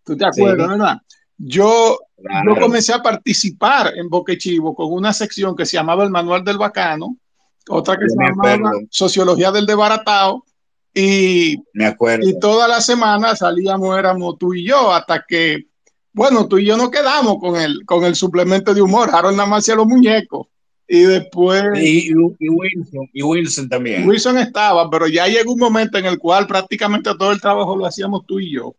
¿Tú 0.04 0.16
te 0.16 0.24
acuerdas, 0.24 0.68
verdad? 0.68 0.98
Yo, 1.36 1.98
yo 2.18 2.60
comencé 2.60 2.92
a 2.92 3.02
participar 3.02 3.92
en 3.96 4.08
Boquechivo 4.08 4.74
con 4.74 4.92
una 4.92 5.12
sección 5.12 5.54
que 5.54 5.66
se 5.66 5.76
llamaba 5.76 6.02
el 6.02 6.10
Manual 6.10 6.42
del 6.42 6.58
Bacano, 6.58 7.16
otra 7.68 7.96
que 7.96 8.08
se 8.08 8.16
llamaba 8.16 8.72
Sociología 8.90 9.52
del 9.52 9.66
Debaratado, 9.66 10.44
y, 10.98 11.62
me 11.74 11.86
acuerdo. 11.86 12.28
y 12.28 12.38
toda 12.40 12.66
la 12.66 12.80
semana 12.80 13.36
salíamos, 13.36 13.96
éramos 13.96 14.36
tú 14.36 14.52
y 14.52 14.66
yo, 14.66 14.92
hasta 14.92 15.24
que, 15.26 15.66
bueno, 16.12 16.48
tú 16.48 16.58
y 16.58 16.66
yo 16.66 16.76
nos 16.76 16.90
quedamos 16.90 17.38
con 17.38 17.54
el, 17.54 17.84
con 17.86 18.04
el 18.04 18.16
suplemento 18.16 18.74
de 18.74 18.82
humor, 18.82 19.08
Harold 19.12 19.36
nada 19.36 19.48
más 19.48 19.60
hacía 19.60 19.76
los 19.76 19.86
muñecos. 19.86 20.48
Y 20.90 21.02
después. 21.02 21.62
Y, 21.76 22.14
Wilson, 22.14 23.10
y 23.12 23.22
Wilson 23.22 23.68
también. 23.68 24.08
Wilson 24.08 24.38
estaba, 24.38 24.88
pero 24.90 25.06
ya 25.06 25.28
llegó 25.28 25.52
un 25.52 25.60
momento 25.60 25.98
en 25.98 26.06
el 26.06 26.18
cual 26.18 26.46
prácticamente 26.46 27.10
todo 27.18 27.30
el 27.30 27.40
trabajo 27.40 27.76
lo 27.76 27.86
hacíamos 27.86 28.26
tú 28.26 28.40
y 28.40 28.54
yo. 28.54 28.74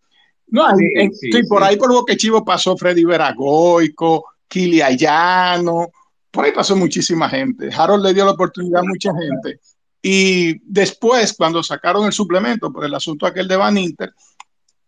No, 0.47 0.65
sí, 0.75 1.43
por 1.47 1.63
ahí 1.63 1.77
por 1.77 1.93
Boque 1.93 2.17
Chivo 2.17 2.43
pasó 2.43 2.75
Freddy 2.75 3.05
Veragoico, 3.05 4.25
Kili 4.47 4.81
Ayano, 4.81 5.89
por 6.31 6.45
ahí 6.45 6.51
pasó 6.51 6.75
muchísima 6.75 7.29
gente. 7.29 7.69
Harold 7.71 8.03
le 8.03 8.13
dio 8.13 8.25
la 8.25 8.31
oportunidad 8.31 8.81
a 8.81 8.83
mucha 8.83 9.11
gente. 9.13 9.59
Y 10.01 10.59
después, 10.63 11.33
cuando 11.33 11.61
sacaron 11.61 12.05
el 12.05 12.13
suplemento 12.13 12.71
por 12.71 12.85
el 12.85 12.93
asunto 12.93 13.25
aquel 13.25 13.47
de 13.47 13.55
Van 13.57 13.77
Inter, 13.77 14.13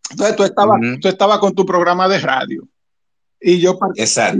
entonces 0.09 0.35
tú 0.35 0.43
estabas, 0.43 0.79
tú 1.01 1.07
estabas 1.07 1.39
con 1.39 1.53
tu 1.53 1.65
programa 1.65 2.07
de 2.07 2.19
radio 2.19 2.67
y 3.39 3.59
yo, 3.59 3.77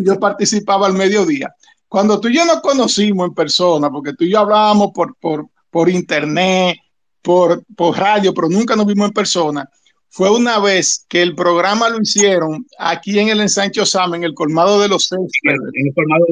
yo 0.04 0.20
participaba 0.20 0.88
al 0.88 0.94
mediodía. 0.94 1.54
Cuando 1.88 2.20
tú 2.20 2.30
y 2.30 2.36
yo 2.36 2.46
nos 2.46 2.62
conocimos 2.62 3.28
en 3.28 3.34
persona, 3.34 3.90
porque 3.90 4.14
tú 4.14 4.24
y 4.24 4.32
yo 4.32 4.40
hablábamos 4.40 4.92
por, 4.94 5.16
por, 5.16 5.48
por 5.70 5.90
internet, 5.90 6.78
por, 7.22 7.64
por 7.76 7.98
radio, 7.98 8.34
pero 8.34 8.48
nunca 8.48 8.76
nos 8.76 8.86
vimos 8.86 9.08
en 9.08 9.14
persona, 9.14 9.70
fue 10.10 10.30
una 10.30 10.60
vez 10.60 11.06
que 11.08 11.22
el 11.22 11.36
programa 11.36 11.90
lo 11.90 12.02
hicieron 12.02 12.66
aquí 12.78 13.18
en 13.18 13.30
el 13.30 13.40
ensancho 13.40 13.86
Sam, 13.86 14.16
en 14.16 14.24
el 14.24 14.34
colmado 14.34 14.80
de 14.82 14.90
los 14.90 15.08
céspedes. 15.08 15.60
En 15.74 15.88
el 15.88 15.94
colmado, 15.94 16.26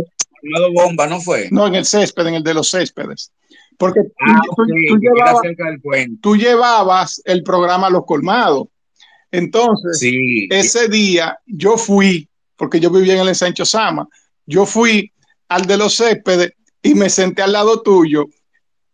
bomba, 0.73 1.07
¿no 1.07 1.21
fue? 1.21 1.47
No, 1.51 1.67
en 1.67 1.75
el 1.75 1.85
césped, 1.85 2.27
en 2.27 2.35
el 2.35 2.43
de 2.43 2.53
los 2.53 2.69
céspedes. 2.69 3.31
Porque 3.79 4.01
ah, 4.19 4.41
tú, 6.21 6.35
llevabas, 6.35 7.21
el 7.23 7.43
programa 7.43 7.89
Los 7.89 8.05
Colmados. 8.05 8.67
Entonces, 9.31 10.03
ese 10.49 10.89
día 10.89 11.39
yo 11.45 11.77
fui, 11.77 12.27
porque 12.57 12.81
yo 12.81 12.89
vivía 12.89 13.13
en 13.13 13.21
el 13.21 13.29
ensancho 13.29 13.63
Sama, 13.63 14.05
yo 14.45 14.65
fui 14.65 15.13
al 15.47 15.65
de 15.65 15.77
los 15.77 15.95
céspedes 15.95 16.51
y 16.81 16.93
me 16.93 17.09
senté 17.09 17.41
al 17.41 17.53
lado 17.53 17.81
tuyo 17.81 18.25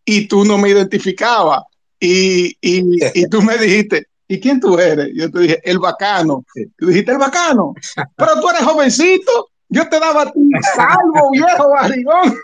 y 0.06 0.28
tú 0.28 0.46
no 0.46 0.60
me 0.60 0.70
identificabas. 0.70 1.64
Y, 2.00 2.56
y, 2.62 2.84
y 3.16 3.28
tú 3.28 3.42
me 3.42 3.58
dijiste, 3.58 4.06
¿y 4.28 4.40
quién 4.40 4.60
tú 4.60 4.78
eres? 4.78 5.10
Yo 5.16 5.32
te 5.32 5.40
dije, 5.40 5.62
el 5.64 5.80
bacano. 5.80 6.46
Tú 6.78 6.86
dijiste, 6.86 7.12
el 7.12 7.18
bacano. 7.18 7.74
Pero 8.16 8.40
tú 8.40 8.50
eres 8.52 8.62
jovencito. 8.62 9.50
Yo 9.68 9.90
te 9.90 10.00
daba 10.00 10.32
tu 10.32 10.48
salvo, 10.76 11.32
viejo 11.32 11.72
barrigón. 11.72 12.38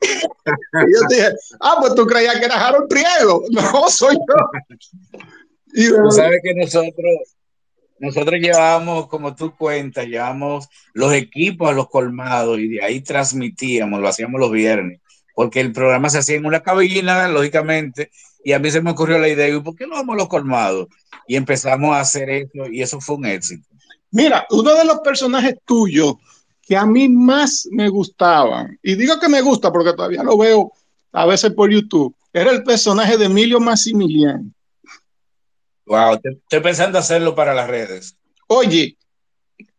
Y 0.00 0.92
yo 0.92 1.00
dije, 1.08 1.28
ah, 1.60 1.76
pues 1.80 1.94
tú 1.94 2.06
creías 2.06 2.38
que 2.38 2.46
era 2.46 2.66
Harold 2.66 2.88
Priego. 2.88 3.44
No, 3.50 3.88
soy 3.88 4.16
yo. 4.16 4.60
Y 5.72 5.88
tú 5.88 6.10
sabes 6.10 6.40
que 6.42 6.54
nosotros, 6.54 7.36
nosotros 7.98 8.40
llevábamos, 8.40 9.06
como 9.08 9.34
tú 9.34 9.54
cuentas, 9.56 10.06
llevábamos 10.06 10.68
los 10.94 11.12
equipos 11.12 11.70
a 11.70 11.72
los 11.72 11.88
colmados 11.88 12.58
y 12.58 12.68
de 12.68 12.82
ahí 12.82 13.00
transmitíamos, 13.00 14.00
lo 14.00 14.08
hacíamos 14.08 14.40
los 14.40 14.50
viernes, 14.50 15.00
porque 15.34 15.60
el 15.60 15.72
programa 15.72 16.10
se 16.10 16.18
hacía 16.18 16.36
en 16.36 16.46
una 16.46 16.60
cabina, 16.60 17.28
lógicamente, 17.28 18.10
y 18.42 18.52
a 18.52 18.58
mí 18.58 18.70
se 18.70 18.80
me 18.80 18.90
ocurrió 18.90 19.18
la 19.18 19.28
idea, 19.28 19.48
¿y 19.48 19.60
por 19.60 19.76
qué 19.76 19.86
no 19.86 19.94
vamos 19.94 20.14
a 20.14 20.18
los 20.18 20.28
colmados? 20.28 20.88
Y 21.28 21.36
empezamos 21.36 21.94
a 21.94 22.00
hacer 22.00 22.30
eso 22.30 22.66
y 22.70 22.82
eso 22.82 23.00
fue 23.00 23.16
un 23.16 23.26
éxito. 23.26 23.68
Mira, 24.10 24.46
uno 24.50 24.74
de 24.74 24.84
los 24.84 25.00
personajes 25.00 25.56
tuyos 25.64 26.14
que 26.70 26.76
a 26.76 26.86
mí 26.86 27.08
más 27.08 27.66
me 27.72 27.88
gustaban, 27.88 28.78
y 28.80 28.94
digo 28.94 29.18
que 29.18 29.28
me 29.28 29.40
gusta 29.40 29.72
porque 29.72 29.92
todavía 29.92 30.22
lo 30.22 30.38
veo 30.38 30.72
a 31.10 31.26
veces 31.26 31.52
por 31.52 31.68
YouTube, 31.68 32.14
era 32.32 32.52
el 32.52 32.62
personaje 32.62 33.18
de 33.18 33.24
Emilio 33.24 33.58
Maximiliano. 33.58 34.52
Wow, 35.84 36.20
estoy 36.22 36.60
pensando 36.60 36.96
hacerlo 36.96 37.34
para 37.34 37.54
las 37.54 37.66
redes. 37.66 38.16
Oye, 38.46 38.96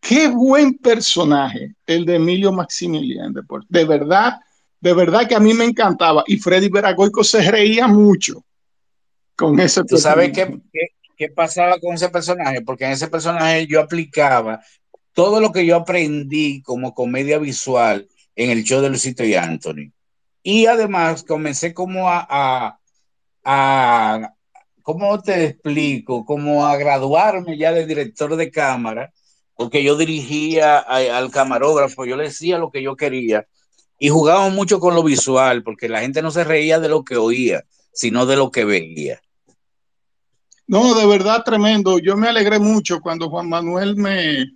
qué 0.01 0.27
buen 0.27 0.77
personaje 0.79 1.73
el 1.87 2.03
de 2.03 2.15
Emilio 2.15 2.51
Maximiliano. 2.51 3.41
De 3.69 3.85
verdad, 3.85 4.41
de 4.81 4.93
verdad 4.93 5.25
que 5.29 5.35
a 5.35 5.39
mí 5.39 5.53
me 5.53 5.63
encantaba. 5.63 6.25
Y 6.27 6.39
Freddy 6.39 6.67
Veragoico 6.67 7.23
se 7.23 7.49
reía 7.49 7.87
mucho 7.87 8.43
con 9.37 9.57
ese 9.61 9.85
¿Tú 9.85 9.97
sabes 9.97 10.33
qué, 10.33 10.59
qué, 11.15 11.29
pasaba 11.29 11.79
con 11.79 11.93
ese 11.93 12.09
personaje? 12.09 12.61
Porque 12.61 12.83
en 12.83 12.91
ese 12.91 13.07
personaje 13.07 13.65
yo 13.65 13.79
aplicaba 13.79 14.59
todo 15.13 15.39
lo 15.39 15.51
que 15.51 15.65
yo 15.65 15.75
aprendí 15.75 16.61
como 16.61 16.93
comedia 16.93 17.37
visual 17.37 18.07
en 18.35 18.49
el 18.49 18.63
show 18.63 18.81
de 18.81 18.89
Luisito 18.89 19.23
y 19.23 19.35
Anthony. 19.35 19.91
Y 20.43 20.65
además 20.65 21.23
comencé 21.23 21.73
como 21.73 22.09
a, 22.09 22.25
a, 22.29 22.79
a 23.43 24.33
¿cómo 24.81 25.21
te 25.21 25.45
explico? 25.45 26.25
Como 26.25 26.65
a 26.65 26.77
graduarme 26.77 27.57
ya 27.57 27.71
de 27.71 27.85
director 27.85 28.35
de 28.35 28.49
cámara, 28.49 29.13
porque 29.55 29.83
yo 29.83 29.95
dirigía 29.95 30.79
al 30.79 31.29
camarógrafo, 31.31 32.05
yo 32.05 32.15
le 32.15 32.23
decía 32.23 32.57
lo 32.57 32.71
que 32.71 32.81
yo 32.81 32.95
quería 32.95 33.45
y 33.99 34.09
jugábamos 34.09 34.53
mucho 34.53 34.79
con 34.79 34.95
lo 34.95 35.03
visual, 35.03 35.61
porque 35.61 35.87
la 35.87 35.99
gente 36.01 36.23
no 36.23 36.31
se 36.31 36.43
reía 36.43 36.79
de 36.79 36.89
lo 36.89 37.03
que 37.03 37.17
oía, 37.17 37.63
sino 37.93 38.25
de 38.25 38.35
lo 38.35 38.49
que 38.49 38.65
veía. 38.65 39.21
No, 40.65 40.95
de 40.95 41.05
verdad 41.05 41.43
tremendo. 41.43 41.99
Yo 41.99 42.17
me 42.17 42.27
alegré 42.27 42.57
mucho 42.57 42.99
cuando 42.99 43.29
Juan 43.29 43.47
Manuel 43.47 43.95
me, 43.97 44.47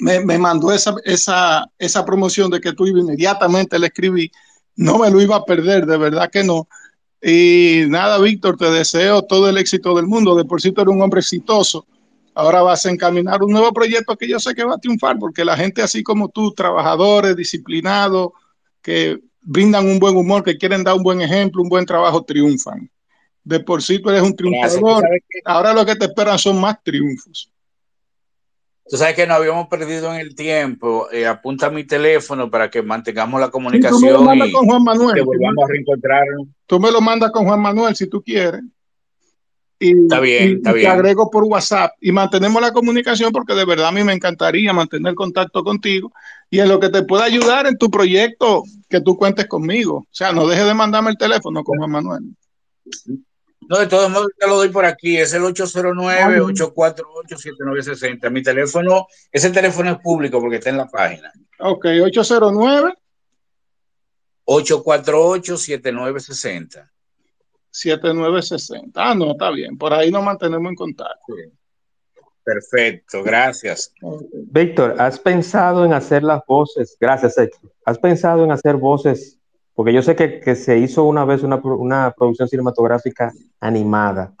me, 0.00 0.38
mandó 0.38 0.72
esa, 0.72 0.94
esa, 1.04 1.66
esa, 1.78 2.04
promoción 2.04 2.50
de 2.50 2.60
que 2.60 2.72
tú 2.72 2.86
inmediatamente 2.86 3.78
le 3.78 3.86
escribí. 3.86 4.30
No 4.76 4.98
me 4.98 5.10
lo 5.10 5.20
iba 5.20 5.36
a 5.36 5.44
perder, 5.44 5.86
de 5.86 5.96
verdad 5.96 6.30
que 6.30 6.44
no. 6.44 6.68
Y 7.22 7.84
nada, 7.88 8.18
Víctor, 8.18 8.56
te 8.56 8.70
deseo 8.70 9.22
todo 9.22 9.48
el 9.48 9.56
éxito 9.56 9.94
del 9.94 10.06
mundo. 10.06 10.34
De 10.34 10.44
por 10.44 10.60
sí 10.60 10.72
tú 10.72 10.82
eres 10.82 10.94
un 10.94 11.02
hombre 11.02 11.20
exitoso. 11.20 11.86
Ahora 12.34 12.62
vas 12.62 12.84
a 12.84 12.90
encaminar 12.90 13.42
un 13.42 13.52
nuevo 13.52 13.72
proyecto 13.72 14.16
que 14.16 14.28
yo 14.28 14.40
sé 14.40 14.54
que 14.54 14.64
va 14.64 14.74
a 14.74 14.78
triunfar, 14.78 15.18
porque 15.18 15.44
la 15.44 15.56
gente 15.56 15.82
así 15.82 16.02
como 16.02 16.28
tú, 16.28 16.52
trabajadores, 16.52 17.36
disciplinados, 17.36 18.30
que 18.82 19.20
brindan 19.40 19.86
un 19.86 19.98
buen 19.98 20.16
humor, 20.16 20.42
que 20.42 20.58
quieren 20.58 20.82
dar 20.82 20.96
un 20.96 21.02
buen 21.02 21.20
ejemplo, 21.20 21.62
un 21.62 21.68
buen 21.68 21.86
trabajo, 21.86 22.24
triunfan. 22.24 22.90
De 23.44 23.60
por 23.60 23.82
sí 23.82 24.00
tú 24.00 24.10
eres 24.10 24.22
un 24.22 24.34
triunfador. 24.34 25.04
Ahora 25.44 25.72
lo 25.72 25.86
que 25.86 25.94
te 25.94 26.06
esperan 26.06 26.38
son 26.38 26.60
más 26.60 26.82
triunfos. 26.82 27.53
Tú 28.88 28.98
sabes 28.98 29.14
que 29.14 29.26
nos 29.26 29.38
habíamos 29.38 29.68
perdido 29.68 30.12
en 30.12 30.20
el 30.20 30.34
tiempo. 30.34 31.08
Eh, 31.10 31.26
apunta 31.26 31.70
mi 31.70 31.84
teléfono 31.84 32.50
para 32.50 32.70
que 32.70 32.82
mantengamos 32.82 33.40
la 33.40 33.50
comunicación. 33.50 33.98
tú 33.98 34.06
me 34.06 34.12
lo 34.12 34.22
mandas 34.22 34.50
con 34.52 34.66
Juan 34.66 34.84
Manuel. 34.84 35.14
Que 35.14 35.22
volvamos 35.22 35.64
a 35.64 35.68
reencontrarnos. 35.68 36.48
Tú 36.66 36.80
me 36.80 36.90
lo 36.90 37.00
mandas 37.00 37.30
con 37.30 37.46
Juan 37.46 37.60
Manuel 37.60 37.96
si 37.96 38.06
tú 38.08 38.22
quieres. 38.22 38.62
Y, 39.78 40.02
está 40.02 40.20
bien, 40.20 40.56
está 40.56 40.72
bien. 40.72 40.86
Te 40.86 40.90
agrego 40.90 41.30
por 41.30 41.44
WhatsApp 41.44 41.92
y 42.00 42.12
mantenemos 42.12 42.60
la 42.60 42.72
comunicación 42.72 43.32
porque 43.32 43.54
de 43.54 43.64
verdad 43.64 43.88
a 43.88 43.92
mí 43.92 44.04
me 44.04 44.12
encantaría 44.12 44.72
mantener 44.72 45.14
contacto 45.14 45.64
contigo 45.64 46.12
y 46.50 46.60
en 46.60 46.68
lo 46.68 46.78
que 46.78 46.90
te 46.90 47.02
pueda 47.02 47.24
ayudar 47.24 47.66
en 47.66 47.76
tu 47.76 47.90
proyecto, 47.90 48.62
que 48.88 49.00
tú 49.00 49.16
cuentes 49.16 49.46
conmigo. 49.46 49.96
O 49.96 50.08
sea, 50.10 50.32
no 50.32 50.46
dejes 50.46 50.66
de 50.66 50.74
mandarme 50.74 51.10
el 51.10 51.16
teléfono 51.16 51.64
con 51.64 51.78
Juan 51.78 51.90
Manuel. 51.90 52.22
No, 53.68 53.78
de 53.78 53.86
todos 53.86 54.10
modos, 54.10 54.32
te 54.38 54.46
lo 54.46 54.56
doy 54.56 54.68
por 54.68 54.84
aquí. 54.84 55.16
Es 55.16 55.32
el 55.34 55.42
809-848-7960. 55.42 58.30
Mi 58.30 58.42
teléfono, 58.42 59.06
ese 59.32 59.50
teléfono 59.50 59.90
es 59.90 59.98
público 59.98 60.40
porque 60.40 60.56
está 60.56 60.70
en 60.70 60.78
la 60.78 60.86
página. 60.86 61.32
Ok, 61.60 61.86
809. 62.02 62.94
848-7960. 64.46 66.90
7960. 67.70 69.02
Ah, 69.02 69.14
no, 69.14 69.32
está 69.32 69.50
bien. 69.50 69.76
Por 69.76 69.92
ahí 69.92 70.10
nos 70.10 70.22
mantenemos 70.22 70.70
en 70.70 70.76
contacto. 70.76 71.34
Perfecto, 72.44 73.22
gracias. 73.22 73.92
Víctor, 74.32 74.96
¿has 74.98 75.18
pensado 75.18 75.86
en 75.86 75.94
hacer 75.94 76.22
las 76.22 76.42
voces? 76.46 76.94
Gracias, 77.00 77.38
Héctor. 77.38 77.72
¿Has 77.86 77.98
pensado 77.98 78.44
en 78.44 78.52
hacer 78.52 78.76
voces? 78.76 79.38
Porque 79.74 79.92
yo 79.92 80.02
sé 80.02 80.14
que, 80.14 80.54
se 80.54 80.78
hizo 80.78 81.04
una 81.04 81.24
vez 81.24 81.42
una, 81.42 82.12
producción 82.16 82.48
cinematográfica 82.48 83.32
animada 83.60 84.32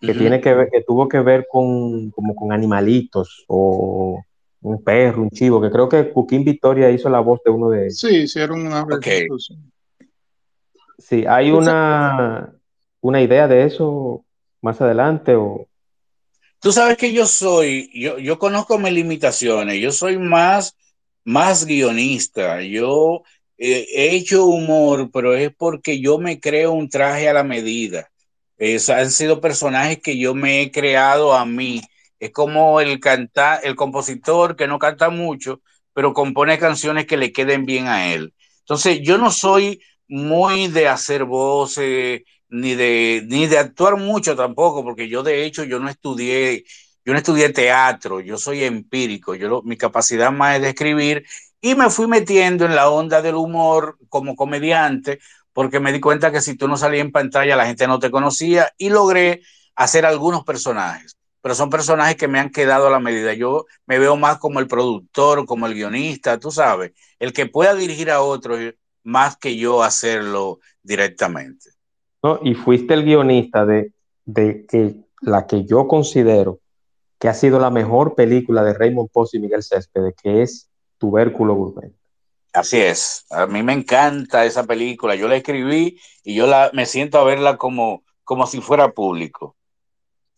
que 0.00 0.14
tiene 0.14 0.40
que 0.40 0.52
ver, 0.52 0.68
que 0.70 0.82
tuvo 0.82 1.08
que 1.08 1.20
ver 1.20 1.46
con 1.48 2.10
como 2.10 2.34
con 2.34 2.52
animalitos 2.52 3.44
o 3.46 4.20
un 4.62 4.82
perro, 4.82 5.22
un 5.22 5.30
chivo, 5.30 5.60
que 5.60 5.70
creo 5.70 5.88
que 5.88 6.10
Cuquín 6.10 6.44
Victoria 6.44 6.90
hizo 6.90 7.08
la 7.08 7.20
voz 7.20 7.40
de 7.44 7.50
uno 7.50 7.68
de 7.68 7.84
ellos. 7.84 7.98
Sí, 7.98 8.16
hicieron 8.22 8.66
una 8.66 8.82
okay. 8.82 9.26
Sí, 10.98 11.24
¿hay 11.26 11.50
una, 11.50 12.52
una 13.00 13.20
idea 13.20 13.46
de 13.48 13.64
eso 13.64 14.24
más 14.60 14.80
adelante 14.80 15.34
o...? 15.34 15.66
Tú 16.60 16.70
sabes 16.70 16.96
que 16.96 17.12
yo 17.12 17.26
soy, 17.26 17.90
yo, 17.92 18.18
yo 18.18 18.38
conozco 18.38 18.78
mis 18.78 18.92
limitaciones, 18.92 19.80
yo 19.80 19.90
soy 19.90 20.16
más, 20.16 20.76
más 21.24 21.66
guionista, 21.66 22.62
yo 22.62 23.24
he 23.58 24.14
hecho 24.16 24.46
humor, 24.46 25.10
pero 25.12 25.34
es 25.34 25.54
porque 25.56 26.00
yo 26.00 26.18
me 26.18 26.40
creo 26.40 26.72
un 26.72 26.88
traje 26.88 27.28
a 27.28 27.32
la 27.34 27.44
medida. 27.44 28.10
Es, 28.58 28.88
han 28.90 29.10
sido 29.10 29.40
personajes 29.40 30.00
que 30.00 30.18
yo 30.18 30.34
me 30.34 30.62
he 30.62 30.70
creado 30.70 31.34
a 31.34 31.44
mí. 31.46 31.80
Es 32.20 32.30
como 32.32 32.80
el 32.80 33.00
canta, 33.00 33.56
el 33.56 33.74
compositor 33.76 34.56
que 34.56 34.68
no 34.68 34.78
canta 34.78 35.10
mucho, 35.10 35.60
pero 35.92 36.14
compone 36.14 36.58
canciones 36.58 37.06
que 37.06 37.16
le 37.16 37.32
queden 37.32 37.66
bien 37.66 37.88
a 37.88 38.12
él. 38.14 38.34
Entonces, 38.60 39.00
yo 39.02 39.18
no 39.18 39.30
soy 39.30 39.82
muy 40.08 40.68
de 40.68 40.88
hacer 40.88 41.24
voces, 41.24 42.22
ni 42.48 42.74
de, 42.74 43.24
ni 43.26 43.46
de 43.46 43.58
actuar 43.58 43.96
mucho 43.96 44.36
tampoco, 44.36 44.84
porque 44.84 45.08
yo 45.08 45.22
de 45.22 45.44
hecho 45.44 45.64
yo 45.64 45.78
no 45.80 45.88
estudié, 45.88 46.64
yo 47.04 47.12
no 47.12 47.18
estudié 47.18 47.48
teatro, 47.48 48.20
yo 48.20 48.36
soy 48.38 48.62
empírico, 48.64 49.34
yo 49.34 49.62
mi 49.64 49.76
capacidad 49.76 50.30
más 50.30 50.56
es 50.56 50.62
de 50.62 50.68
escribir 50.68 51.24
y 51.62 51.76
me 51.76 51.88
fui 51.88 52.08
metiendo 52.08 52.66
en 52.66 52.74
la 52.74 52.90
onda 52.90 53.22
del 53.22 53.36
humor 53.36 53.96
como 54.08 54.34
comediante, 54.34 55.20
porque 55.52 55.78
me 55.78 55.92
di 55.92 56.00
cuenta 56.00 56.32
que 56.32 56.40
si 56.40 56.56
tú 56.56 56.66
no 56.66 56.76
salías 56.76 57.04
en 57.04 57.12
pantalla 57.12 57.56
la 57.56 57.66
gente 57.66 57.86
no 57.86 58.00
te 58.00 58.10
conocía 58.10 58.72
y 58.76 58.90
logré 58.90 59.42
hacer 59.76 60.04
algunos 60.04 60.44
personajes, 60.44 61.16
pero 61.40 61.54
son 61.54 61.70
personajes 61.70 62.16
que 62.16 62.26
me 62.26 62.40
han 62.40 62.50
quedado 62.50 62.88
a 62.88 62.90
la 62.90 62.98
medida. 62.98 63.32
Yo 63.32 63.66
me 63.86 64.00
veo 64.00 64.16
más 64.16 64.38
como 64.38 64.58
el 64.58 64.66
productor, 64.66 65.46
como 65.46 65.66
el 65.66 65.74
guionista, 65.74 66.38
tú 66.38 66.50
sabes, 66.50 66.92
el 67.20 67.32
que 67.32 67.46
pueda 67.46 67.74
dirigir 67.74 68.10
a 68.10 68.22
otros 68.22 68.58
más 69.04 69.36
que 69.36 69.56
yo 69.56 69.84
hacerlo 69.84 70.58
directamente. 70.82 71.70
¿no? 72.24 72.40
Y 72.42 72.54
fuiste 72.54 72.94
el 72.94 73.04
guionista 73.04 73.64
de, 73.64 73.92
de 74.24 74.66
que 74.66 74.96
la 75.20 75.46
que 75.46 75.64
yo 75.64 75.86
considero 75.86 76.58
que 77.20 77.28
ha 77.28 77.34
sido 77.34 77.60
la 77.60 77.70
mejor 77.70 78.16
película 78.16 78.64
de 78.64 78.74
Raymond 78.74 79.10
Post 79.12 79.34
y 79.34 79.38
Miguel 79.38 79.62
Céspedes, 79.62 80.14
que 80.20 80.42
es 80.42 80.71
Tubérculo 81.02 81.56
Gourmet. 81.56 81.92
Así 82.52 82.80
es, 82.80 83.26
a 83.28 83.48
mí 83.48 83.64
me 83.64 83.72
encanta 83.72 84.44
esa 84.44 84.62
película, 84.62 85.16
yo 85.16 85.26
la 85.26 85.34
escribí 85.34 85.98
y 86.22 86.36
yo 86.36 86.46
la, 86.46 86.70
me 86.72 86.86
siento 86.86 87.18
a 87.18 87.24
verla 87.24 87.56
como, 87.56 88.04
como 88.22 88.46
si 88.46 88.60
fuera 88.60 88.92
público. 88.92 89.56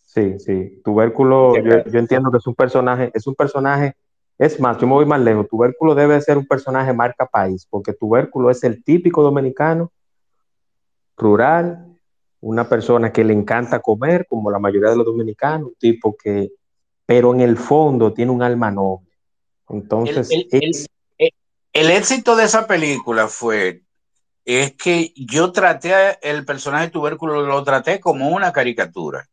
Sí, 0.01 0.39
sí, 0.39 0.81
Tubérculo, 0.83 1.55
yo, 1.57 1.85
yo, 1.85 1.99
entiendo 1.99 2.31
que 2.31 2.39
es 2.39 2.47
un 2.47 2.55
personaje, 2.55 3.11
es 3.13 3.27
un 3.27 3.35
personaje, 3.35 3.95
es 4.39 4.59
más, 4.59 4.79
yo 4.79 4.87
me 4.87 4.95
voy 4.95 5.05
más 5.05 5.21
lejos, 5.21 5.47
Tubérculo 5.51 5.95
debe 5.95 6.19
ser 6.23 6.39
un 6.39 6.47
personaje 6.47 6.95
marca 6.95 7.27
país, 7.27 7.67
porque 7.69 7.93
Tubérculo 7.93 8.49
es 8.49 8.65
el 8.65 8.83
típico 8.83 9.23
dominicano 9.23 9.93
rural, 11.15 11.95
una 12.41 12.67
persona 12.67 13.13
que 13.13 13.23
le 13.23 13.35
encanta 13.35 13.81
comer, 13.81 14.27
como 14.27 14.51
la 14.51 14.59
mayoría 14.59 14.89
de 14.89 14.97
los 14.97 15.05
dominicanos, 15.05 15.69
un 15.69 15.75
tipo 15.75 16.17
que, 16.17 16.53
pero 17.05 17.35
en 17.35 17.43
el 17.43 17.59
fondo 17.59 18.15
tiene 18.15 18.33
un 18.33 18.43
alma 18.43 18.71
noble. 18.71 19.14
Entonces, 19.69 20.31
el, 20.31 20.49
el, 20.51 21.33
el, 21.73 21.91
éxito 21.91 22.37
de 22.37 22.45
esa 22.45 22.67
película 22.67 23.29
fue 23.29 23.83
es 24.45 24.73
que 24.73 25.13
yo 25.17 25.53
traté 25.53 26.19
el 26.23 26.45
personaje 26.45 26.87
de 26.87 26.91
tubérculo, 26.91 27.43
lo 27.43 27.65
traté 27.65 27.99
como 27.99 28.29
una 28.29 28.53
caricatura. 28.53 29.29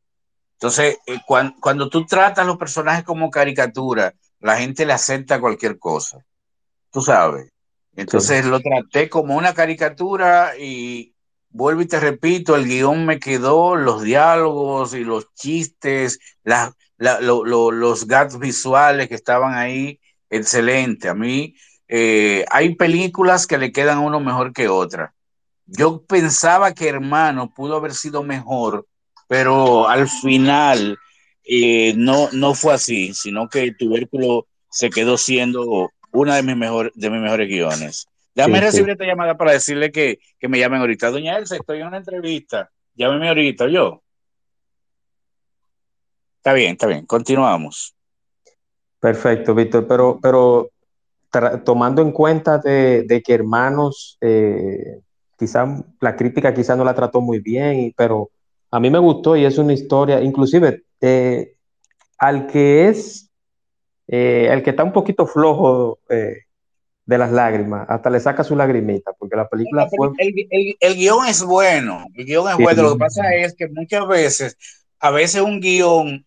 Entonces, 0.53 0.99
eh, 1.05 1.19
cuando, 1.25 1.55
cuando, 1.59 1.89
tú 1.89 2.05
tratas 2.05 2.45
los 2.45 2.57
personajes 2.57 3.03
como 3.03 3.29
caricatura, 3.29 4.13
la 4.39 4.57
gente 4.57 4.85
le 4.85 4.93
acepta 4.93 5.39
cualquier 5.39 5.77
cosa. 5.79 6.23
Tú 6.91 7.01
sabes. 7.01 7.49
Entonces 7.95 8.43
sí. 8.43 8.49
lo 8.49 8.59
traté 8.59 9.09
como 9.09 9.35
una 9.35 9.53
caricatura 9.53 10.57
y, 10.57 11.13
vuelvo 11.49 11.81
y 11.81 11.87
te 11.87 11.99
repito, 11.99 12.55
el 12.55 12.65
guion 12.65 13.05
me 13.05 13.19
quedó, 13.19 13.75
los 13.75 14.01
diálogos 14.01 14.93
y 14.93 15.03
los 15.03 15.33
chistes, 15.33 16.19
la, 16.43 16.73
la, 16.97 17.19
lo, 17.19 17.43
lo, 17.43 17.71
los 17.71 18.07
gags 18.07 18.39
visuales 18.39 19.09
que 19.09 19.15
estaban 19.15 19.55
ahí, 19.55 19.99
excelente. 20.31 21.09
A 21.09 21.13
mí 21.13 21.55
eh, 21.87 22.45
hay 22.49 22.75
películas 22.75 23.45
que 23.45 23.59
le 23.59 23.71
quedan 23.71 23.99
a 23.99 24.01
uno 24.01 24.19
mejor 24.19 24.53
que 24.53 24.67
otra. 24.67 25.13
Yo 25.67 26.03
pensaba 26.03 26.73
que 26.73 26.89
Hermano 26.89 27.53
pudo 27.53 27.75
haber 27.75 27.93
sido 27.93 28.23
mejor, 28.23 28.87
pero 29.27 29.87
al 29.87 30.09
final 30.09 30.97
eh, 31.43 31.93
no, 31.95 32.29
no 32.31 32.55
fue 32.55 32.73
así, 32.73 33.13
sino 33.13 33.47
que 33.47 33.63
el 33.63 33.77
Tubérculo 33.77 34.47
se 34.69 34.89
quedó 34.89 35.17
siendo 35.17 35.91
una 36.11 36.35
de 36.35 36.43
mis, 36.43 36.55
mejor, 36.55 36.91
de 36.95 37.09
mis 37.09 37.21
mejores 37.21 37.47
guiones. 37.47 38.07
Déjame 38.33 38.59
sí, 38.59 38.63
recibir 38.65 38.85
sí. 38.85 38.91
esta 38.91 39.05
llamada 39.05 39.35
para 39.35 39.51
decirle 39.51 39.91
que, 39.91 40.19
que, 40.39 40.47
me 40.47 40.59
llamen 40.59 40.79
ahorita. 40.79 41.11
Doña 41.11 41.37
Elsa, 41.37 41.57
estoy 41.57 41.81
en 41.81 41.87
una 41.87 41.97
entrevista. 41.97 42.71
Llámeme 42.95 43.27
ahorita, 43.27 43.67
yo. 43.67 44.01
Está 46.37 46.53
bien, 46.53 46.71
está 46.71 46.87
bien. 46.87 47.05
Continuamos. 47.05 47.95
Perfecto, 49.01 49.53
Víctor. 49.53 49.85
Pero, 49.87 50.19
pero 50.21 50.69
tomando 51.65 52.01
en 52.01 52.13
cuenta 52.13 52.59
de, 52.59 53.03
de 53.03 53.21
que 53.21 53.33
hermanos, 53.33 54.17
eh, 54.21 55.01
quizá 55.37 55.83
la 55.99 56.15
crítica 56.15 56.53
quizá 56.53 56.75
no 56.75 56.85
la 56.85 56.93
trató 56.93 57.19
muy 57.19 57.39
bien, 57.39 57.93
pero 57.97 58.29
a 58.69 58.79
mí 58.79 58.89
me 58.89 58.99
gustó 58.99 59.35
y 59.35 59.43
es 59.43 59.57
una 59.57 59.73
historia, 59.73 60.21
inclusive 60.21 60.83
eh, 61.01 61.55
al 62.19 62.45
que 62.45 62.87
es, 62.87 63.29
eh, 64.07 64.49
al 64.51 64.61
que 64.61 64.69
está 64.69 64.83
un 64.83 64.93
poquito 64.93 65.25
flojo 65.25 65.97
eh, 66.09 66.43
de 67.05 67.17
las 67.17 67.31
lágrimas, 67.31 67.87
hasta 67.89 68.11
le 68.11 68.19
saca 68.19 68.43
su 68.43 68.55
lagrimita, 68.55 69.13
porque 69.17 69.35
la 69.35 69.49
película 69.49 69.89
fue... 69.89 70.11
El, 70.19 70.33
el, 70.51 70.77
el, 70.79 70.95
guion 70.95 71.25
es 71.25 71.43
bueno, 71.43 72.05
el 72.13 72.25
guion 72.25 72.47
es 72.47 72.57
sí, 72.57 72.63
bueno, 72.63 72.83
lo 72.83 72.93
que 72.93 72.99
pasa 72.99 73.33
es 73.33 73.55
que 73.55 73.67
muchas 73.67 74.07
veces, 74.07 74.57
a 74.99 75.09
veces 75.09 75.41
un 75.41 75.59
guion, 75.59 76.23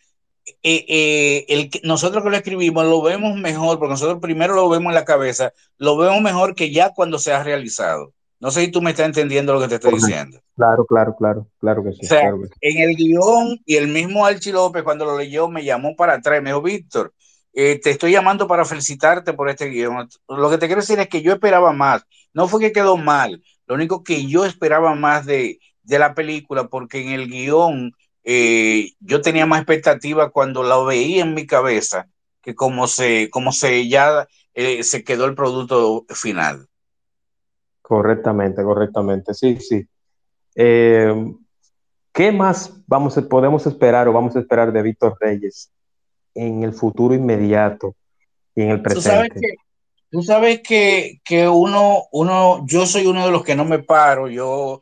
eh, 0.62 0.84
eh, 0.88 1.44
el, 1.48 1.70
nosotros 1.82 2.22
que 2.22 2.30
lo 2.30 2.36
escribimos 2.36 2.84
lo 2.84 3.02
vemos 3.02 3.36
mejor, 3.36 3.78
porque 3.78 3.92
nosotros 3.92 4.18
primero 4.20 4.54
lo 4.54 4.68
vemos 4.68 4.90
en 4.90 4.94
la 4.94 5.04
cabeza, 5.04 5.52
lo 5.78 5.96
vemos 5.96 6.20
mejor 6.20 6.54
que 6.54 6.70
ya 6.70 6.90
cuando 6.90 7.18
se 7.18 7.32
ha 7.32 7.42
realizado. 7.42 8.12
No 8.40 8.50
sé 8.50 8.62
si 8.62 8.70
tú 8.70 8.82
me 8.82 8.90
estás 8.90 9.06
entendiendo 9.06 9.54
lo 9.54 9.60
que 9.60 9.68
te 9.68 9.76
estoy 9.76 9.94
diciendo. 9.94 10.38
Claro, 10.54 10.84
claro, 10.84 11.16
claro, 11.16 11.46
claro 11.58 11.82
que 11.82 11.92
sí. 11.92 12.00
O 12.02 12.08
sea, 12.08 12.20
claro 12.20 12.40
que 12.42 12.48
sí. 12.48 12.52
en 12.60 12.90
el 12.90 12.96
guion 12.96 13.60
y 13.64 13.76
el 13.76 13.88
mismo 13.88 14.26
Archie 14.26 14.52
López 14.52 14.82
cuando 14.82 15.06
lo 15.06 15.16
leyó 15.16 15.48
me 15.48 15.64
llamó 15.64 15.96
para 15.96 16.14
atrás, 16.14 16.42
me 16.42 16.50
dijo, 16.50 16.60
Víctor, 16.60 17.14
eh, 17.54 17.80
te 17.82 17.90
estoy 17.90 18.12
llamando 18.12 18.46
para 18.46 18.66
felicitarte 18.66 19.32
por 19.32 19.48
este 19.48 19.70
guion. 19.70 20.08
Lo 20.28 20.50
que 20.50 20.58
te 20.58 20.66
quiero 20.66 20.82
decir 20.82 20.98
es 20.98 21.08
que 21.08 21.22
yo 21.22 21.32
esperaba 21.32 21.72
más. 21.72 22.04
No 22.34 22.46
fue 22.48 22.60
que 22.60 22.72
quedó 22.72 22.96
mal, 22.98 23.42
lo 23.66 23.76
único 23.76 24.02
que 24.02 24.26
yo 24.26 24.44
esperaba 24.44 24.94
más 24.94 25.24
de, 25.24 25.58
de 25.82 25.98
la 25.98 26.14
película, 26.14 26.68
porque 26.68 27.00
en 27.00 27.12
el 27.12 27.28
guion 27.28 27.92
eh, 28.24 28.92
yo 29.00 29.20
tenía 29.20 29.46
más 29.46 29.60
expectativa 29.60 30.30
cuando 30.30 30.62
lo 30.62 30.86
veía 30.86 31.22
en 31.22 31.34
mi 31.34 31.46
cabeza 31.46 32.08
que 32.44 32.54
como 32.54 32.86
se, 32.86 33.30
como 33.30 33.52
se 33.52 33.88
ya 33.88 34.28
eh, 34.52 34.82
se 34.82 35.02
quedó 35.02 35.24
el 35.24 35.34
producto 35.34 36.04
final. 36.10 36.66
Correctamente, 37.80 38.62
correctamente, 38.62 39.34
sí, 39.34 39.58
sí. 39.60 39.86
Eh, 40.54 41.12
¿Qué 42.12 42.30
más 42.30 42.72
vamos, 42.86 43.14
podemos 43.28 43.66
esperar 43.66 44.06
o 44.08 44.12
vamos 44.12 44.36
a 44.36 44.40
esperar 44.40 44.72
de 44.72 44.82
Víctor 44.82 45.16
Reyes 45.18 45.70
en 46.34 46.62
el 46.62 46.72
futuro 46.72 47.14
inmediato 47.14 47.96
y 48.54 48.62
en 48.62 48.70
el 48.70 48.82
presente? 48.82 49.10
Tú 49.10 49.14
sabes 49.14 49.32
que, 49.32 49.54
tú 50.10 50.22
sabes 50.22 50.60
que, 50.60 51.20
que 51.24 51.48
uno, 51.48 52.04
uno, 52.12 52.64
yo 52.66 52.86
soy 52.86 53.06
uno 53.06 53.24
de 53.26 53.32
los 53.32 53.42
que 53.42 53.56
no 53.56 53.64
me 53.64 53.80
paro, 53.80 54.28
yo 54.28 54.80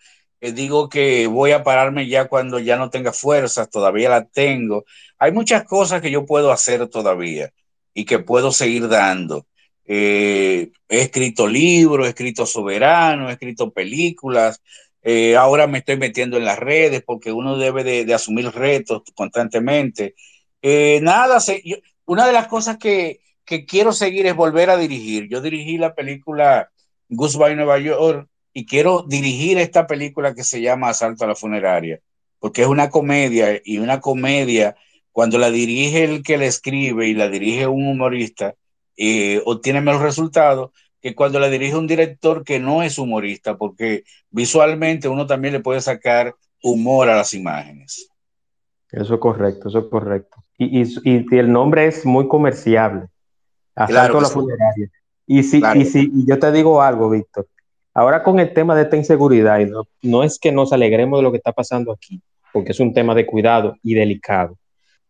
digo 0.51 0.89
que 0.89 1.29
voy 1.29 1.53
a 1.53 1.63
pararme 1.63 2.09
ya 2.09 2.27
cuando 2.27 2.59
ya 2.59 2.77
no 2.77 2.91
tenga 2.91 3.13
fuerzas, 3.13 3.71
todavía 3.71 4.09
la 4.09 4.25
tengo. 4.25 4.85
Hay 5.19 5.31
muchas 5.31 5.65
cosas 5.65 6.03
que 6.03 6.11
yo 6.11 6.27
puedo 6.27 6.51
hacer 6.51 6.89
todavía 6.89 7.53
y 7.95 8.05
que 8.05 8.19
puedo 8.19 8.51
seguir 8.51 8.89
dando. 8.89 9.47
Eh, 9.85 10.73
he 10.89 11.01
escrito 11.01 11.47
libros, 11.47 12.07
he 12.07 12.11
escrito 12.11 12.47
soberano, 12.47 13.29
he 13.29 13.35
escrito 13.35 13.71
películas, 13.71 14.61
eh, 15.03 15.37
ahora 15.37 15.67
me 15.67 15.79
estoy 15.79 15.97
metiendo 15.97 16.37
en 16.37 16.45
las 16.45 16.59
redes 16.59 17.03
porque 17.05 17.33
uno 17.33 17.57
debe 17.59 17.85
de, 17.85 18.15
asumir 18.15 18.51
retos 18.51 19.03
constantemente. 19.15 20.15
Eh, 20.61 21.01
nada, 21.03 21.38
una 22.07 22.27
de 22.27 22.33
las 22.33 22.47
cosas 22.47 22.79
que, 22.79 23.21
que, 23.45 23.65
quiero 23.67 23.93
seguir 23.93 24.27
es 24.27 24.37
volver 24.37 24.71
a 24.71 24.77
dirigir. 24.77 25.29
Yo 25.29 25.40
dirigí 25.40 25.79
la 25.79 25.95
película 25.95 26.71
Goodbye 27.09 27.57
Nueva 27.57 27.79
York 27.79 28.29
y 28.53 28.67
quiero 28.67 29.03
dirigir 29.03 29.59
esta 29.59 29.87
película 29.87 30.35
que 30.35 30.44
se 30.44 30.61
llama 30.61 30.90
Asalto 30.90 31.25
a 31.25 31.29
la 31.29 31.35
funeraria, 31.35 32.00
porque 32.38 32.63
es 32.63 32.69
una 32.69 32.90
comedia 32.90 33.61
y 33.65 33.79
una 33.79 34.00
comedia, 34.00 34.77
cuando 35.11 35.38
la 35.38 35.50
dirige 35.50 36.05
el 36.05 36.23
que 36.23 36.38
la 36.38 36.46
escribe 36.46 37.07
y 37.07 37.15
la 37.15 37.29
dirige 37.29 37.67
un 37.67 37.87
humorista, 37.87 38.55
eh, 38.96 39.42
obtiene 39.44 39.81
menos 39.81 40.03
resultados 40.03 40.71
que 41.00 41.15
cuando 41.15 41.40
la 41.40 41.48
dirige 41.48 41.77
un 41.77 41.87
director 41.87 42.44
que 42.44 42.61
no 42.61 42.83
es 42.83 42.98
humorista, 42.98 43.57
porque 43.57 44.05
visualmente 44.31 45.09
uno 45.09 45.27
también 45.27 45.55
le 45.55 45.61
puede 45.61 45.81
sacar 45.81 46.35
humor 46.63 47.09
a 47.09 47.17
las 47.17 47.35
imágenes. 47.35 48.09
Eso 48.90 49.15
es 49.15 49.21
correcto, 49.21 49.69
eso 49.69 49.81
es 49.81 49.85
correcto. 49.87 50.44
Y, 50.59 50.83
y, 50.83 50.87
y 51.05 51.38
el 51.38 51.50
nombre 51.50 51.87
es 51.87 52.07
muy 52.07 52.29
comerciable. 52.29 53.07
Asalto 53.75 54.19
a 54.19 54.23
la 54.23 54.29
funeraria. 54.29 54.90
Y 55.27 55.42
si, 55.42 55.63
y 55.75 55.85
si 55.87 56.11
y 56.15 56.27
yo 56.27 56.38
te 56.38 56.53
digo 56.53 56.83
algo, 56.83 57.09
Víctor, 57.11 57.48
ahora 57.95 58.23
con 58.23 58.38
el 58.38 58.53
tema 58.53 58.75
de 58.75 58.83
esta 58.83 58.97
inseguridad, 58.97 59.61
y 59.61 59.67
no, 59.67 59.87
no 60.03 60.23
es 60.23 60.38
que 60.38 60.53
nos 60.53 60.73
alegremos 60.73 61.19
de 61.19 61.23
lo 61.23 61.31
que 61.31 61.38
está 61.38 61.53
pasando 61.53 61.93
aquí, 61.93 62.21
porque 62.53 62.73
es 62.73 62.81
un 62.81 62.93
tema 62.93 63.15
de 63.15 63.27
cuidado 63.27 63.77
y 63.83 63.95
delicado, 63.95 64.59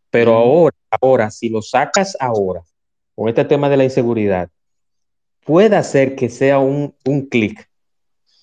pero 0.09 0.35
ahora, 0.35 0.75
ahora, 1.01 1.31
si 1.31 1.49
lo 1.49 1.61
sacas 1.61 2.15
ahora, 2.19 2.61
con 3.15 3.29
este 3.29 3.45
tema 3.45 3.69
de 3.69 3.77
la 3.77 3.83
inseguridad, 3.83 4.49
puede 5.43 5.75
hacer 5.75 6.15
que 6.15 6.29
sea 6.29 6.59
un, 6.59 6.95
un 7.05 7.27
clic 7.27 7.67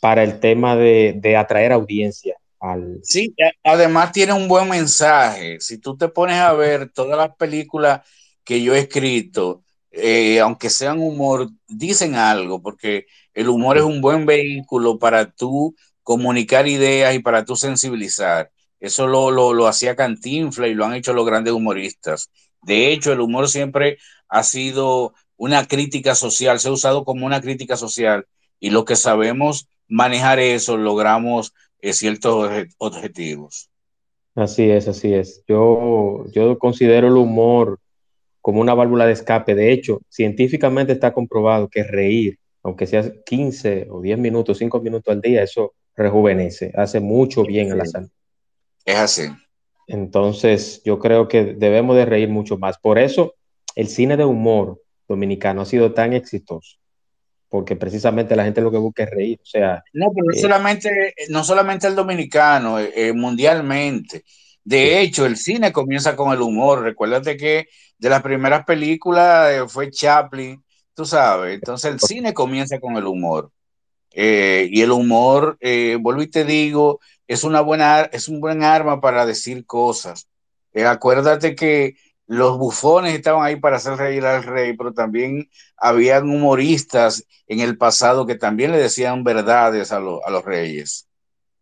para 0.00 0.22
el 0.22 0.40
tema 0.40 0.76
de, 0.76 1.14
de, 1.16 1.36
atraer 1.36 1.72
audiencia. 1.72 2.36
Al... 2.58 3.00
Sí, 3.02 3.34
además 3.62 4.12
tiene 4.12 4.32
un 4.32 4.48
buen 4.48 4.68
mensaje. 4.68 5.60
Si 5.60 5.78
tú 5.78 5.96
te 5.96 6.08
pones 6.08 6.36
a 6.36 6.52
ver 6.52 6.90
todas 6.90 7.16
las 7.16 7.34
películas 7.36 8.00
que 8.44 8.62
yo 8.62 8.74
he 8.74 8.80
escrito, 8.80 9.62
eh, 9.90 10.40
aunque 10.40 10.70
sean 10.70 11.00
humor, 11.00 11.48
dicen 11.68 12.14
algo, 12.14 12.62
porque 12.62 13.06
el 13.34 13.48
humor 13.48 13.78
es 13.78 13.84
un 13.84 14.00
buen 14.00 14.26
vehículo 14.26 14.98
para 14.98 15.30
tú 15.30 15.74
comunicar 16.02 16.68
ideas 16.68 17.14
y 17.14 17.18
para 17.20 17.44
tú 17.44 17.56
sensibilizar. 17.56 18.50
Eso 18.78 19.06
lo, 19.06 19.30
lo, 19.30 19.52
lo 19.52 19.66
hacía 19.66 19.96
Cantinfla 19.96 20.68
y 20.68 20.74
lo 20.74 20.84
han 20.84 20.94
hecho 20.94 21.12
los 21.12 21.26
grandes 21.26 21.52
humoristas. 21.52 22.30
De 22.62 22.92
hecho, 22.92 23.12
el 23.12 23.20
humor 23.20 23.48
siempre 23.48 23.98
ha 24.28 24.42
sido 24.42 25.14
una 25.36 25.66
crítica 25.66 26.14
social, 26.14 26.60
se 26.60 26.68
ha 26.68 26.72
usado 26.72 27.04
como 27.04 27.26
una 27.26 27.40
crítica 27.40 27.76
social 27.76 28.26
y 28.58 28.70
lo 28.70 28.84
que 28.84 28.96
sabemos 28.96 29.68
manejar 29.88 30.38
eso 30.38 30.76
logramos 30.76 31.52
eh, 31.80 31.92
ciertos 31.92 32.50
objetivos. 32.78 33.70
Así 34.34 34.70
es, 34.70 34.86
así 34.86 35.12
es. 35.12 35.42
Yo, 35.48 36.24
yo 36.32 36.58
considero 36.58 37.08
el 37.08 37.16
humor 37.16 37.80
como 38.40 38.60
una 38.60 38.74
válvula 38.74 39.06
de 39.06 39.12
escape. 39.12 39.54
De 39.54 39.72
hecho, 39.72 40.00
científicamente 40.08 40.92
está 40.92 41.12
comprobado 41.12 41.68
que 41.68 41.82
reír, 41.82 42.38
aunque 42.62 42.86
sea 42.86 43.10
15 43.24 43.88
o 43.90 44.00
10 44.00 44.18
minutos, 44.18 44.58
5 44.58 44.80
minutos 44.80 45.12
al 45.12 45.20
día, 45.20 45.42
eso 45.42 45.74
rejuvenece, 45.96 46.72
hace 46.74 47.00
mucho 47.00 47.44
bien 47.44 47.72
a 47.72 47.76
la 47.76 47.86
salud. 47.86 48.10
Es 48.84 48.96
así. 48.96 49.22
Entonces, 49.86 50.82
yo 50.84 50.98
creo 50.98 51.28
que 51.28 51.54
debemos 51.54 51.96
de 51.96 52.04
reír 52.04 52.28
mucho 52.28 52.56
más. 52.56 52.78
Por 52.78 52.98
eso, 52.98 53.34
el 53.74 53.88
cine 53.88 54.16
de 54.16 54.24
humor 54.24 54.80
dominicano 55.08 55.62
ha 55.62 55.66
sido 55.66 55.92
tan 55.92 56.12
exitoso, 56.12 56.78
porque 57.48 57.74
precisamente 57.74 58.36
la 58.36 58.44
gente 58.44 58.60
lo 58.60 58.70
que 58.70 58.78
busca 58.78 59.02
es 59.02 59.10
reír. 59.10 59.40
O 59.42 59.46
sea, 59.46 59.82
no, 59.92 60.12
pero 60.14 60.26
no, 60.26 60.32
eh, 60.32 60.40
solamente, 60.40 61.14
no 61.28 61.42
solamente 61.42 61.88
el 61.88 61.96
dominicano, 61.96 62.78
eh, 62.78 62.92
eh, 62.94 63.12
mundialmente. 63.12 64.24
De 64.70 65.00
hecho, 65.00 65.26
el 65.26 65.36
cine 65.36 65.72
comienza 65.72 66.14
con 66.14 66.32
el 66.32 66.40
humor. 66.40 66.82
Recuérdate 66.82 67.36
que 67.36 67.66
de 67.98 68.08
las 68.08 68.22
primeras 68.22 68.64
películas 68.64 69.64
fue 69.66 69.90
Chaplin, 69.90 70.62
tú 70.94 71.04
sabes. 71.04 71.54
Entonces, 71.54 71.90
el 71.90 71.98
cine 71.98 72.32
comienza 72.32 72.78
con 72.78 72.96
el 72.96 73.04
humor. 73.04 73.50
y 74.14 74.80
el 74.80 74.92
humor, 74.92 75.58
vuelvo 75.98 76.22
y 76.22 76.28
te 76.28 76.44
digo, 76.44 77.00
es 77.26 77.42
una 77.42 77.62
buena, 77.62 78.02
es 78.12 78.28
un 78.28 78.40
buen 78.40 78.62
arma 78.62 79.00
para 79.00 79.26
decir 79.26 79.66
cosas. 79.66 80.28
acuérdate 80.86 81.56
que 81.56 81.96
los 82.28 82.56
bufones 82.56 83.14
estaban 83.14 83.44
ahí 83.44 83.56
para 83.56 83.78
hacer 83.78 83.96
reír 83.96 84.24
al 84.24 84.44
rey, 84.44 84.76
pero 84.76 84.92
también 84.92 85.50
habían 85.78 86.30
humoristas 86.30 87.24
en 87.48 87.58
el 87.58 87.76
pasado 87.76 88.24
que 88.24 88.36
también 88.36 88.70
le 88.70 88.78
decían 88.78 89.24
verdades 89.24 89.90
a, 89.90 89.96
a 89.96 90.30
los 90.30 90.44
reyes. 90.44 91.08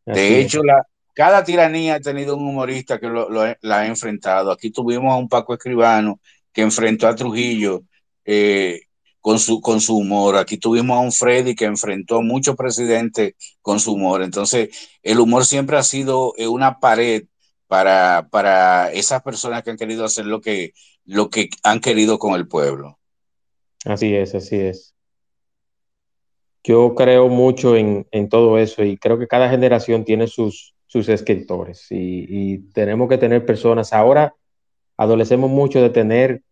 de 0.04 0.40
hecho, 0.40 0.62
la, 0.62 0.86
cada 1.18 1.42
tiranía 1.42 1.96
ha 1.96 2.00
tenido 2.00 2.36
un 2.36 2.46
humorista 2.46 3.00
que 3.00 3.08
lo, 3.08 3.28
la 3.28 3.80
ha 3.80 3.86
enfrentado. 3.88 4.52
Aquí 4.52 4.70
tuvimos 4.70 5.12
a 5.12 5.16
un 5.16 5.28
Paco 5.28 5.52
Escribano 5.52 6.20
que 6.52 6.62
enfrentó 6.62 7.08
a 7.08 7.16
Trujillo 7.16 7.82
eh, 8.24 8.82
con, 9.20 9.40
su, 9.40 9.60
con 9.60 9.80
su 9.80 9.96
humor. 9.96 10.36
Aquí 10.36 10.58
tuvimos 10.58 10.96
a 10.96 11.00
un 11.00 11.10
Freddy 11.10 11.56
que 11.56 11.64
enfrentó 11.64 12.18
a 12.18 12.22
muchos 12.22 12.54
presidentes 12.54 13.34
con 13.60 13.80
su 13.80 13.94
humor. 13.94 14.22
Entonces, 14.22 14.68
el 15.02 15.18
humor 15.18 15.44
siempre 15.44 15.76
ha 15.76 15.82
sido 15.82 16.34
eh, 16.36 16.46
una 16.46 16.78
pared 16.78 17.24
para, 17.66 18.28
para 18.30 18.92
esas 18.92 19.20
personas 19.20 19.64
que 19.64 19.70
han 19.70 19.76
querido 19.76 20.04
hacer 20.04 20.24
lo 20.24 20.40
que, 20.40 20.72
lo 21.04 21.30
que 21.30 21.48
han 21.64 21.80
querido 21.80 22.20
con 22.20 22.34
el 22.34 22.46
pueblo. 22.46 22.96
Así 23.84 24.14
es, 24.14 24.36
así 24.36 24.54
es. 24.54 24.94
Yo 26.62 26.94
creo 26.94 27.26
mucho 27.28 27.74
en, 27.74 28.06
en 28.12 28.28
todo 28.28 28.56
eso 28.56 28.84
y 28.84 28.96
creo 28.96 29.18
que 29.18 29.26
cada 29.26 29.50
generación 29.50 30.04
tiene 30.04 30.28
sus, 30.28 30.76
sus 30.88 31.08
escritores 31.08 31.86
y, 31.90 32.26
y, 32.28 32.58
tenemos 32.72 33.08
que 33.08 33.18
tener 33.18 33.46
personas. 33.46 33.92
Ahora 33.92 34.34
adolecemos 34.96 35.48
mucho 35.48 35.80
de 35.80 35.90
tener 35.90 36.42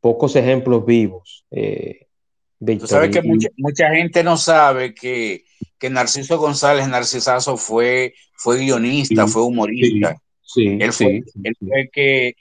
pocos 0.00 0.36
ejemplos 0.36 0.86
vivos. 0.86 1.44
Eh, 1.50 2.06
Tú 2.58 2.86
sabes 2.86 3.10
que 3.10 3.20
mucha, 3.20 3.48
mucha, 3.58 3.90
gente 3.90 4.22
no 4.22 4.38
sabe 4.38 4.94
que, 4.94 5.44
que 5.78 5.90
Narciso 5.90 6.38
González 6.38 6.88
Narcisazo 6.88 7.58
fue, 7.58 8.14
fue 8.34 8.58
guionista, 8.58 9.26
sí, 9.26 9.32
fue 9.32 9.42
humorista. 9.42 10.16
Sí, 10.40 10.78
él 10.80 10.92
fue, 10.92 11.22
sí, 11.26 11.40
él 11.42 11.54
fue 11.58 11.90
que, 11.92 12.36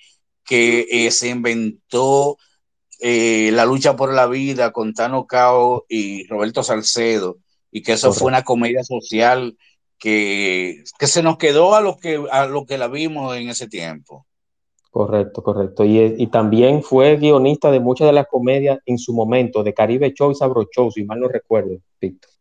que 0.46 0.86
eh, 0.90 1.12
se 1.12 1.28
inventó 1.30 2.38
eh, 3.02 3.50
la 3.52 3.66
lucha 3.66 3.98
por 3.98 4.14
la 4.14 4.28
vida 4.28 4.72
con 4.72 4.94
Tano 4.94 5.28
Cao 5.28 5.86
y 5.90 6.26
Roberto 6.28 6.64
Salcedo, 6.64 7.40
y 7.70 7.82
que 7.82 7.94
eso 7.94 8.08
Correcto. 8.08 8.20
fue 8.20 8.28
una 8.30 8.44
comedia 8.44 8.84
social 8.86 9.58
que, 9.98 10.84
que, 11.00 11.08
se 11.08 11.24
nos 11.24 11.38
quedó 11.38 11.76
a 11.76 11.82
lo 11.82 11.98
que, 11.98 12.24
a 12.32 12.46
lo 12.46 12.66
que 12.66 12.78
la 12.78 12.88
vimos 12.88 13.36
en 13.36 13.50
ese 13.50 13.68
tiempo. 13.68 14.26
Correcto, 14.92 15.44
correcto. 15.44 15.84
Y, 15.84 16.16
y, 16.18 16.28
también 16.28 16.84
fue 16.84 17.18
guionista 17.18 17.70
de 17.70 17.80
muchas 17.80 18.08
de 18.08 18.14
las 18.14 18.28
comedias 18.28 18.80
en 18.86 18.98
su 18.98 19.14
momento, 19.14 19.64
de 19.64 19.74
Caribe 19.74 20.14
Show 20.14 20.32
y 20.32 20.36
Sabro 20.36 20.68
Show, 20.74 20.92
si 20.92 21.04
mal 21.04 21.20
no 21.20 21.28
recuerdo, 21.28 21.78
Víctor. 22.00 22.32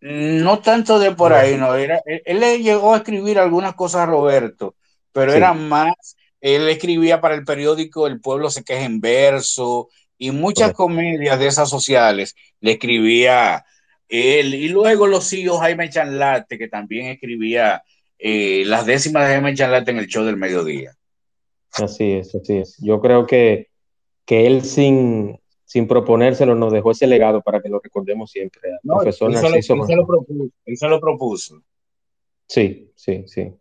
No 0.00 0.60
tanto 0.60 0.98
de 0.98 1.12
por 1.12 1.32
ahí, 1.32 1.56
no. 1.56 1.74
Era, 1.74 2.00
él, 2.04 2.22
él, 2.24 2.40
le 2.40 2.62
llegó 2.62 2.94
a 2.94 2.98
escribir 2.98 3.38
algunas 3.38 3.74
cosas 3.74 4.02
a 4.02 4.06
Roberto, 4.06 4.76
pero 5.12 5.32
sí. 5.32 5.38
era 5.38 5.54
más, 5.54 6.16
él 6.40 6.68
escribía 6.68 7.20
para 7.20 7.34
el 7.34 7.44
periódico 7.44 8.06
El 8.06 8.20
Pueblo 8.20 8.50
se 8.50 8.62
queja 8.64 8.84
en 8.84 9.00
verso 9.00 9.88
y 10.16 10.30
muchas 10.30 10.72
Correcto. 10.72 10.82
comedias 10.84 11.38
de 11.38 11.46
esas 11.46 11.68
sociales 11.68 12.34
le 12.60 12.72
escribía 12.72 13.64
él. 14.08 14.54
Y 14.54 14.68
luego 14.68 15.06
lo 15.06 15.20
siguió 15.20 15.58
Jaime 15.58 15.90
Chanlate, 15.90 16.58
que 16.58 16.68
también 16.68 17.06
escribía 17.06 17.82
eh, 18.18 18.64
las 18.66 18.86
décimas 18.86 19.26
de 19.26 19.34
Jaime 19.34 19.54
Chanlate 19.54 19.90
en 19.90 19.98
el 19.98 20.06
show 20.06 20.24
del 20.24 20.36
mediodía. 20.36 20.94
Así 21.72 22.12
es, 22.12 22.34
así 22.34 22.56
es. 22.56 22.76
Yo 22.78 23.00
creo 23.00 23.26
que, 23.26 23.68
que 24.24 24.46
él 24.46 24.62
sin, 24.64 25.38
sin 25.64 25.86
proponérselo 25.86 26.54
nos 26.54 26.72
dejó 26.72 26.92
ese 26.92 27.06
legado 27.06 27.42
para 27.42 27.60
que 27.60 27.68
lo 27.68 27.80
recordemos 27.80 28.30
siempre. 28.30 28.70
No, 28.82 28.94
profesor 28.94 29.30
él, 29.30 29.34
Narciso 29.34 29.74
se 29.74 29.76
lo, 29.76 29.82
él, 29.82 29.86
se 29.86 29.96
lo 29.96 30.06
propuso, 30.06 30.50
él 30.64 30.76
se 30.76 30.88
lo 30.88 31.00
propuso. 31.00 31.62
Sí, 32.46 32.90
sí, 32.94 33.24
sí 33.26 33.52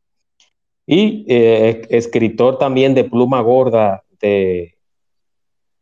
y 0.87 1.25
eh, 1.27 1.85
escritor 1.89 2.57
también 2.57 2.95
de 2.95 3.03
pluma 3.03 3.41
gorda 3.41 4.05
de, 4.21 4.77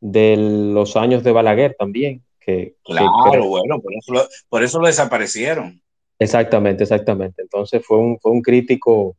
de 0.02 0.36
los 0.36 0.98
años 0.98 1.24
de 1.24 1.32
Balaguer 1.32 1.76
también. 1.78 2.25
Que, 2.46 2.76
claro, 2.84 3.12
que, 3.32 3.40
bueno, 3.40 3.82
por 3.82 3.94
eso, 3.96 4.14
lo, 4.14 4.28
por 4.50 4.64
eso 4.64 4.80
lo 4.80 4.86
desaparecieron. 4.86 5.82
Exactamente, 6.20 6.84
exactamente. 6.84 7.42
Entonces 7.42 7.84
fue 7.84 7.98
un, 7.98 8.20
fue 8.20 8.32
un 8.32 8.42
crítico 8.42 9.18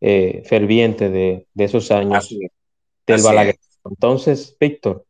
eh, 0.00 0.42
ferviente 0.44 1.10
de, 1.10 1.46
de, 1.54 1.64
esos 1.64 1.90
años 1.90 2.24
Así 2.24 2.38
del 3.06 3.16
Así 3.16 3.24
Balaguer. 3.24 3.54
es. 3.54 3.78
Entonces, 3.84 4.56
Víctor, 4.58 5.04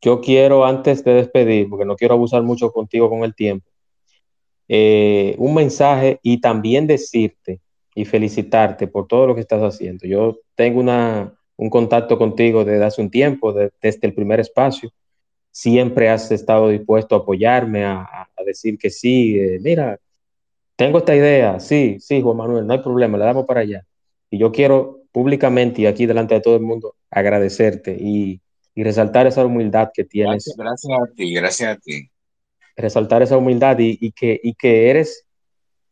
yo 0.00 0.20
quiero 0.20 0.64
antes 0.64 1.04
de 1.04 1.14
despedir, 1.14 1.68
porque 1.68 1.84
no 1.84 1.96
quiero 1.96 2.14
abusar 2.14 2.42
mucho 2.42 2.72
contigo 2.72 3.08
con 3.08 3.24
el 3.24 3.34
tiempo, 3.34 3.68
eh, 4.68 5.34
un 5.38 5.54
mensaje 5.54 6.20
y 6.22 6.40
también 6.40 6.86
decirte 6.86 7.60
y 7.94 8.04
felicitarte 8.04 8.86
por 8.86 9.06
todo 9.06 9.26
lo 9.26 9.34
que 9.34 9.40
estás 9.40 9.62
haciendo. 9.62 10.06
Yo 10.06 10.38
tengo 10.54 10.80
una, 10.80 11.34
un 11.56 11.70
contacto 11.70 12.18
contigo 12.18 12.64
desde 12.64 12.84
hace 12.84 13.00
un 13.00 13.10
tiempo, 13.10 13.52
de, 13.52 13.72
desde 13.80 14.06
el 14.06 14.14
primer 14.14 14.40
espacio. 14.40 14.90
Siempre 15.58 16.08
has 16.08 16.30
estado 16.30 16.68
dispuesto 16.68 17.16
a 17.16 17.18
apoyarme, 17.18 17.84
a, 17.84 18.02
a 18.02 18.44
decir 18.46 18.78
que 18.78 18.90
sí, 18.90 19.36
eh, 19.40 19.58
mira, 19.60 19.98
tengo 20.76 20.98
esta 20.98 21.16
idea, 21.16 21.58
sí, 21.58 21.96
sí, 21.98 22.22
Juan 22.22 22.36
Manuel, 22.36 22.64
no 22.64 22.74
hay 22.74 22.78
problema, 22.78 23.18
le 23.18 23.24
damos 23.24 23.44
para 23.44 23.62
allá. 23.62 23.84
Y 24.30 24.38
yo 24.38 24.52
quiero 24.52 25.00
públicamente 25.10 25.82
y 25.82 25.86
aquí 25.86 26.06
delante 26.06 26.34
de 26.34 26.40
todo 26.42 26.54
el 26.54 26.62
mundo 26.62 26.94
agradecerte 27.10 27.96
y, 27.98 28.40
y 28.72 28.84
resaltar 28.84 29.26
esa 29.26 29.44
humildad 29.44 29.90
que 29.92 30.04
tienes. 30.04 30.54
Gracias, 30.56 30.56
gracias, 30.56 31.00
a 31.00 31.12
ti, 31.12 31.34
gracias 31.34 31.76
a 31.76 31.80
ti. 31.80 32.08
Resaltar 32.76 33.22
esa 33.22 33.36
humildad 33.36 33.80
y, 33.80 33.98
y, 34.00 34.12
que, 34.12 34.38
y 34.40 34.54
que 34.54 34.90
eres, 34.90 35.26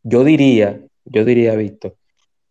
yo 0.05 0.23
diría, 0.23 0.81
yo 1.05 1.25
diría, 1.25 1.57
Víctor, 1.57 1.97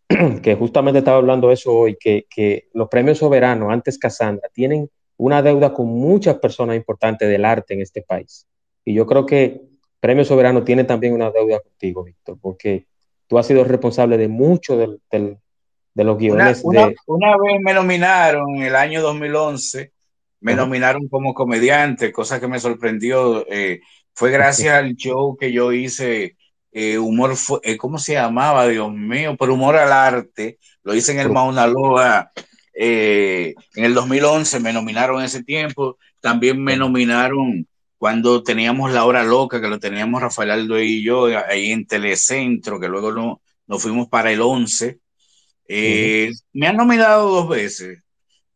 que 0.42 0.54
justamente 0.54 0.98
estaba 0.98 1.16
hablando 1.16 1.50
eso 1.50 1.72
hoy, 1.72 1.96
que, 1.98 2.26
que, 2.28 2.68
los 2.74 2.90
premios 2.90 3.16
soberanos, 3.16 3.72
antes 3.72 3.96
Casandra, 3.96 4.50
tienen 4.52 4.90
una 5.18 5.42
deuda 5.42 5.72
con 5.72 5.86
muchas 5.86 6.38
personas 6.38 6.76
importantes 6.76 7.28
del 7.28 7.44
arte 7.44 7.74
en 7.74 7.80
este 7.80 8.02
país. 8.02 8.46
Y 8.84 8.94
yo 8.94 9.06
creo 9.06 9.26
que 9.26 9.62
Premio 10.00 10.24
Soberano 10.24 10.62
tiene 10.62 10.84
también 10.84 11.14
una 11.14 11.30
deuda 11.30 11.60
contigo, 11.60 12.04
Víctor, 12.04 12.38
porque 12.40 12.86
tú 13.26 13.38
has 13.38 13.46
sido 13.46 13.64
responsable 13.64 14.18
de 14.18 14.28
mucho 14.28 14.76
del, 14.76 15.00
del, 15.10 15.38
de 15.94 16.04
los 16.04 16.18
guiones. 16.18 16.60
Una, 16.62 16.80
una, 16.80 16.88
de... 16.88 16.96
una, 17.06 17.36
vez 17.38 17.60
me 17.60 17.74
nominaron 17.74 18.56
en 18.56 18.62
el 18.62 18.76
año 18.76 19.02
2011, 19.02 19.92
me 20.40 20.54
nominaron 20.54 21.08
como 21.08 21.34
comediante, 21.34 22.12
cosa 22.12 22.38
que 22.38 22.46
me 22.46 22.60
sorprendió. 22.60 23.46
Eh, 23.50 23.80
fue 24.12 24.30
gracias 24.30 24.74
al 24.74 24.94
show 24.94 25.36
que 25.36 25.50
yo 25.50 25.72
hice, 25.72 26.36
eh, 26.72 26.98
humor, 26.98 27.34
eh, 27.62 27.76
¿cómo 27.76 27.98
se 27.98 28.14
llamaba? 28.14 28.68
Dios 28.68 28.92
mío, 28.92 29.36
por 29.36 29.50
humor 29.50 29.76
al 29.76 29.92
arte. 29.92 30.58
Lo 30.84 30.94
hice 30.94 31.12
en 31.12 31.20
el 31.20 31.30
Mauna 31.30 31.66
Loa. 31.66 32.30
En 32.78 33.84
el 33.84 33.94
2011 33.94 34.60
me 34.60 34.72
nominaron 34.72 35.22
ese 35.22 35.42
tiempo. 35.42 35.98
También 36.20 36.62
me 36.62 36.76
nominaron 36.76 37.66
cuando 37.98 38.42
teníamos 38.42 38.92
La 38.92 39.04
Hora 39.04 39.24
Loca, 39.24 39.60
que 39.60 39.68
lo 39.68 39.78
teníamos 39.78 40.20
Rafael 40.20 40.50
Aldo 40.50 40.80
y 40.80 41.02
yo 41.02 41.26
ahí 41.48 41.72
en 41.72 41.86
Telecentro, 41.86 42.78
que 42.78 42.88
luego 42.88 43.12
no, 43.12 43.40
nos 43.66 43.82
fuimos 43.82 44.08
para 44.08 44.30
el 44.32 44.40
11. 44.42 44.98
Me 46.52 46.66
han 46.66 46.76
nominado 46.76 47.30
dos 47.30 47.48
veces 47.48 48.06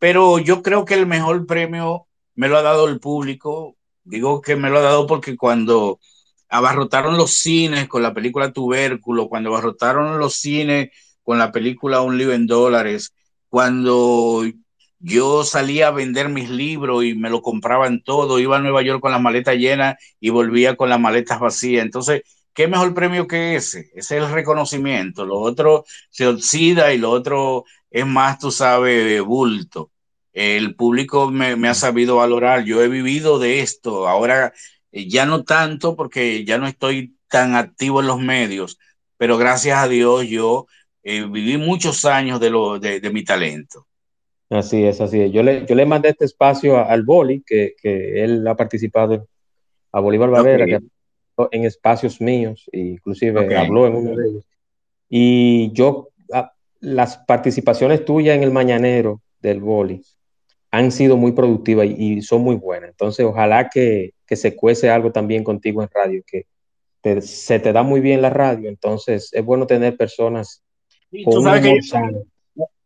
pero 0.01 0.39
yo 0.39 0.63
creo 0.63 0.87
que 0.87 0.95
el 0.95 1.07
mejor 1.07 1.47
premio 1.47 2.09
me 2.35 2.49
lo 2.49 2.57
ha 2.57 2.63
dado 2.63 2.89
el 2.89 3.01
público. 3.01 3.77
Digo 4.03 4.41
que 4.41 4.57
me 4.57 4.71
lo 4.71 4.79
ha 4.79 4.83
dado 4.83 5.07
porque 5.07 5.37
cuando 5.37 6.01
abarrotaron 6.49 7.19
los 7.19 7.35
cines 7.35 7.87
con 7.87 8.03
la 8.03 8.15
película 8.15 8.51
Tubérculo, 8.51 9.29
cuando 9.29 9.51
abarrotaron 9.51 10.19
los 10.19 10.35
cines 10.37 10.91
con 11.23 11.39
la 11.39 11.53
película 11.53 12.01
Un 12.01 12.17
libro 12.17 12.35
en 12.35 12.47
dólares, 12.47 13.13
cuando 13.51 14.45
yo 15.01 15.45
salía 15.45 15.89
a 15.89 15.91
vender 15.93 16.29
mis 16.29 16.51
libros 16.51 17.05
y 17.05 17.15
me 17.15 17.31
lo 17.31 17.43
compraban 17.43 18.03
todo, 18.03 18.39
iba 18.39 18.57
a 18.57 18.61
Nueva 18.61 18.83
York 18.83 19.01
con 19.01 19.13
las 19.13 19.21
maletas 19.21 19.57
llenas 19.57 19.97
y 20.21 20.31
volvía 20.31 20.77
con 20.77 20.89
las 20.89 21.01
maletas 21.01 21.41
vacías. 21.41 21.85
Entonces, 21.85 22.23
¿qué 22.55 22.69
mejor 22.69 22.95
premio 22.95 23.27
que 23.27 23.57
ese? 23.57 23.91
Ese 23.95 24.19
es 24.19 24.25
el 24.25 24.33
reconocimiento. 24.33 25.27
Lo 25.27 25.39
otro 25.41 25.85
se 26.11 26.27
oxida 26.27 26.93
y 26.95 26.99
lo 26.99 27.11
otro 27.11 27.65
es 27.91 28.07
más, 28.07 28.39
tú 28.39 28.51
sabes, 28.51 29.23
bulto. 29.23 29.91
El 30.33 30.77
público 30.77 31.31
me, 31.31 31.69
ha 31.69 31.75
sabido 31.75 32.17
valorar. 32.17 32.65
Yo 32.65 32.83
he 32.83 32.89
vivido 32.89 33.39
de 33.39 33.61
esto. 33.61 34.09
Ahora 34.09 34.53
eh, 34.93 35.09
ya 35.09 35.27
no 35.27 35.45
tanto 35.45 35.97
porque 35.97 36.45
ya 36.45 36.59
no 36.59 36.67
estoy 36.67 37.17
tan 37.29 37.55
activo 37.57 38.01
en 38.01 38.07
los 38.09 38.21
medios, 38.21 38.79
pero 39.17 39.39
gracias 39.39 39.79
a 39.79 39.89
Dios 39.89 40.27
yo 40.29 40.67
eh, 41.03 41.25
viví 41.25 41.57
muchos 41.57 42.05
años 42.05 42.41
de, 42.41 42.51
lo, 42.51 42.79
de, 42.79 43.11
mi 43.11 43.25
talento. 43.25 43.87
Así 44.49 44.85
es, 44.85 45.01
así 45.01 45.21
es. 45.21 45.33
Yo 45.33 45.43
le, 45.43 45.65
yo 45.67 45.75
le 45.75 45.87
mandé 45.87 46.11
este 46.11 46.25
espacio 46.25 46.79
al 46.79 47.03
Boli, 47.05 47.43
que, 47.47 47.75
él 47.83 48.47
ha 48.47 48.57
participado, 48.57 49.27
a 49.93 50.01
Bolívar 50.01 50.31
Barbera, 50.31 50.67
que 50.67 50.81
en 51.51 51.65
espacios 51.65 52.21
míos, 52.21 52.69
inclusive 52.73 53.57
habló 53.57 53.87
en 53.87 53.95
uno 53.95 54.17
de 54.17 54.29
ellos. 54.29 54.45
Y 55.09 55.73
yo 55.73 56.09
las 56.81 57.19
participaciones 57.19 58.05
tuyas 58.05 58.37
en 58.37 58.43
el 58.43 58.51
mañanero 58.51 59.21
del 59.41 59.61
boli 59.61 60.03
han 60.71 60.93
sido 60.93 61.17
muy 61.17 61.33
productivas 61.33 61.87
y, 61.87 62.23
son 62.23 62.43
muy 62.43 62.57
buenas. 62.57 62.91
Entonces, 62.91 63.27
ojalá 63.27 63.69
que, 63.69 64.13
se 64.27 64.55
cuece 64.55 64.89
algo 64.89 65.11
también 65.11 65.43
contigo 65.43 65.83
en 65.83 65.89
radio, 65.93 66.23
que 66.25 66.47
se 67.23 67.59
te 67.59 67.73
da 67.73 67.83
muy 67.83 68.01
bien 68.01 68.23
la 68.23 68.31
radio. 68.31 68.69
Entonces, 68.69 69.31
es 69.33 69.45
bueno 69.45 69.67
tener 69.67 69.97
personas 69.97 70.63
con 71.25 71.45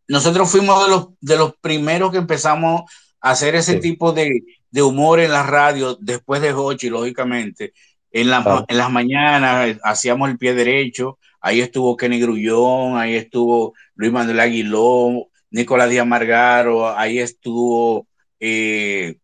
Nosotros 0.08 0.50
fuimos 0.50 0.84
de 0.84 0.90
los, 0.90 1.08
de 1.20 1.36
los 1.36 1.56
primeros 1.56 2.10
que 2.10 2.18
empezamos 2.18 2.82
a 3.20 3.30
hacer 3.30 3.54
ese 3.54 3.76
tipo 3.76 4.12
de, 4.12 4.42
humor 4.82 5.20
en 5.20 5.32
la 5.32 5.42
radio 5.42 5.96
después 6.00 6.40
de 6.40 6.52
Hochi, 6.52 6.90
lógicamente. 6.90 7.72
En, 8.10 8.28
en 8.28 8.78
las 8.78 8.90
mañanas 8.90 9.76
hacíamos 9.82 10.30
el 10.30 10.38
pie 10.38 10.54
derecho, 10.54 11.18
Ahí 11.46 11.60
estuvo 11.60 11.94
Kenny 11.94 12.18
Grullón, 12.20 12.96
ahí 12.96 13.16
estuvo 13.16 13.74
Luis 13.96 14.10
Manuel 14.10 14.40
Aguilón, 14.40 15.24
Nicolás 15.50 15.90
Díaz 15.90 16.06
Margaro, 16.06 16.88
ahí 16.88 17.18
estuvo, 17.18 18.06
eh, 18.40 19.18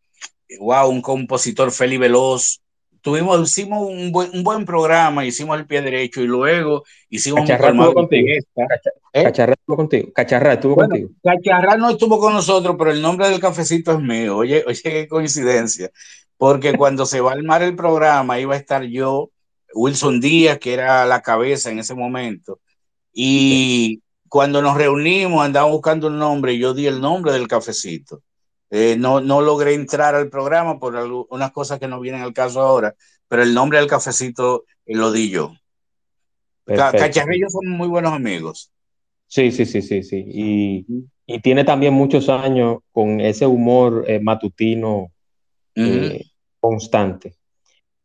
wow, 0.59 0.91
un 0.91 1.01
compositor 1.01 1.73
Feli 1.73 1.97
Veloz. 1.97 2.61
Tuvimos, 3.03 3.41
hicimos 3.49 3.89
un 3.89 4.13
buen, 4.13 4.31
un 4.35 4.43
buen 4.43 4.65
programa, 4.65 5.25
hicimos 5.25 5.59
el 5.59 5.67
pie 5.67 5.81
derecho 5.81 6.21
y 6.21 6.27
luego 6.27 6.85
hicimos 7.09 7.41
Cacharra 7.41 7.73
un 7.73 7.79
estuvo 7.79 7.95
contigo. 7.95 8.29
¿Eh? 9.13 9.23
Cacharra 9.25 9.53
estuvo 9.55 9.77
contigo. 9.77 10.13
Cacharra 10.13 10.53
estuvo 10.53 10.77
contigo. 10.77 11.11
Cacharra 11.23 11.77
no 11.77 11.91
estuvo 11.91 12.19
con 12.19 12.35
nosotros, 12.35 12.77
pero 12.79 12.91
el 12.91 13.01
nombre 13.01 13.29
del 13.29 13.41
cafecito 13.41 13.93
es 13.93 14.01
mío. 14.01 14.37
Oye, 14.37 14.65
oye, 14.67 14.81
qué 14.83 15.09
coincidencia. 15.09 15.91
Porque 16.37 16.73
cuando 16.77 17.07
se 17.07 17.21
va 17.21 17.31
a 17.31 17.35
armar 17.35 17.63
el 17.63 17.75
programa, 17.75 18.39
iba 18.39 18.55
a 18.55 18.59
estar 18.59 18.85
yo, 18.85 19.31
Wilson 19.75 20.21
Díaz, 20.21 20.59
que 20.59 20.75
era 20.75 21.07
la 21.07 21.23
cabeza 21.23 21.71
en 21.71 21.79
ese 21.79 21.95
momento. 21.95 22.61
Y 23.13 24.03
cuando 24.29 24.63
nos 24.63 24.77
reunimos, 24.77 25.45
andábamos 25.45 25.77
buscando 25.77 26.07
un 26.07 26.19
nombre, 26.19 26.53
y 26.53 26.59
yo 26.59 26.75
di 26.75 26.87
el 26.87 27.01
nombre 27.01 27.33
del 27.33 27.49
cafecito. 27.49 28.23
Eh, 28.71 28.97
no, 28.97 29.21
no 29.21 29.41
logré 29.41 29.75
entrar 29.75 30.15
al 30.15 30.31
programa 30.31 30.79
por 30.79 30.95
unas 31.29 31.51
cosas 31.51 31.81
que 31.81 31.89
no 31.89 31.99
vienen 31.99 32.23
al 32.23 32.33
caso 32.33 32.61
ahora, 32.61 32.95
pero 33.27 33.43
el 33.43 33.53
nombre 33.53 33.79
del 33.79 33.89
cafecito 33.89 34.65
eh, 34.87 34.95
lo 34.95 35.11
di 35.11 35.29
yo. 35.29 35.53
Cacharrillos 36.65 37.53
son 37.53 37.69
muy 37.69 37.89
buenos 37.89 38.13
amigos. 38.13 38.71
Sí, 39.27 39.51
sí, 39.51 39.67
sí, 39.67 39.83
sí, 39.83 40.05
sí. 40.05 40.25
Y, 40.27 40.87
tiene 41.43 41.63
también 41.63 41.95
muchos 41.95 42.29
años 42.29 42.79
con 42.91 43.21
ese 43.21 43.47
humor 43.47 44.05
eh, 44.09 44.19
matutino 44.19 45.13
constante. 46.59 47.37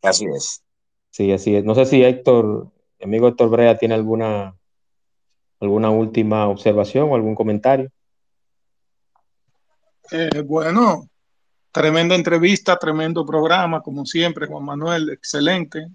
Así 0.01 0.25
es. 0.25 0.63
Sí, 1.09 1.31
así 1.31 1.55
es. 1.55 1.63
No 1.63 1.75
sé 1.75 1.85
si 1.85 2.03
Héctor, 2.03 2.71
amigo 3.01 3.27
Héctor 3.27 3.49
Brea, 3.49 3.77
tiene 3.77 3.95
alguna, 3.95 4.55
alguna 5.59 5.89
última 5.89 6.47
observación 6.47 7.09
o 7.09 7.15
algún 7.15 7.35
comentario. 7.35 7.89
Eh, 10.11 10.41
bueno, 10.41 11.09
tremenda 11.71 12.15
entrevista, 12.15 12.77
tremendo 12.77 13.25
programa, 13.25 13.81
como 13.81 14.05
siempre, 14.05 14.47
Juan 14.47 14.65
Manuel, 14.65 15.09
excelente. 15.09 15.87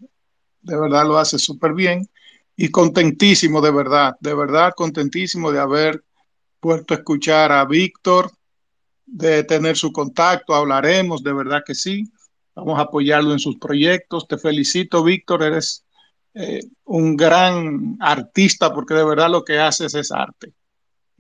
De 0.61 0.79
verdad 0.79 1.07
lo 1.07 1.19
hace 1.19 1.39
súper 1.39 1.73
bien 1.73 2.09
y 2.57 2.71
contentísimo, 2.71 3.61
de 3.61 3.71
verdad, 3.71 4.17
de 4.21 4.35
verdad 4.35 4.75
contentísimo 4.77 5.51
de 5.51 5.61
haber 5.61 6.05
puesto 6.61 6.93
a 6.93 6.99
escuchar 6.99 7.53
a 7.53 7.65
Víctor, 7.65 8.31
de 9.07 9.45
tener 9.45 9.77
su 9.77 9.93
contacto, 9.93 10.55
hablaremos, 10.55 11.23
de 11.23 11.33
verdad 11.33 11.63
que 11.65 11.75
sí. 11.75 12.05
Vamos 12.55 12.79
a 12.79 12.83
apoyarlo 12.83 13.33
en 13.33 13.39
sus 13.39 13.57
proyectos. 13.57 14.29
Te 14.29 14.37
felicito, 14.37 15.03
Víctor. 15.03 15.43
Eres 15.43 15.85
eh, 16.35 16.61
un 16.85 17.17
gran 17.17 17.97
artista 18.01 18.73
porque 18.73 18.95
de 18.95 19.05
verdad 19.05 19.31
lo 19.31 19.45
que 19.45 19.59
haces 19.59 19.95
es 19.95 20.13
arte. 20.13 20.53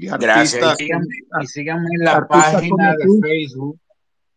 Y 0.01 0.07
Gracias. 0.07 0.79
síganme, 0.79 1.89
en 1.93 2.05
la 2.05 2.27
página 2.27 2.97
de 2.97 3.05
Facebook. 3.21 3.79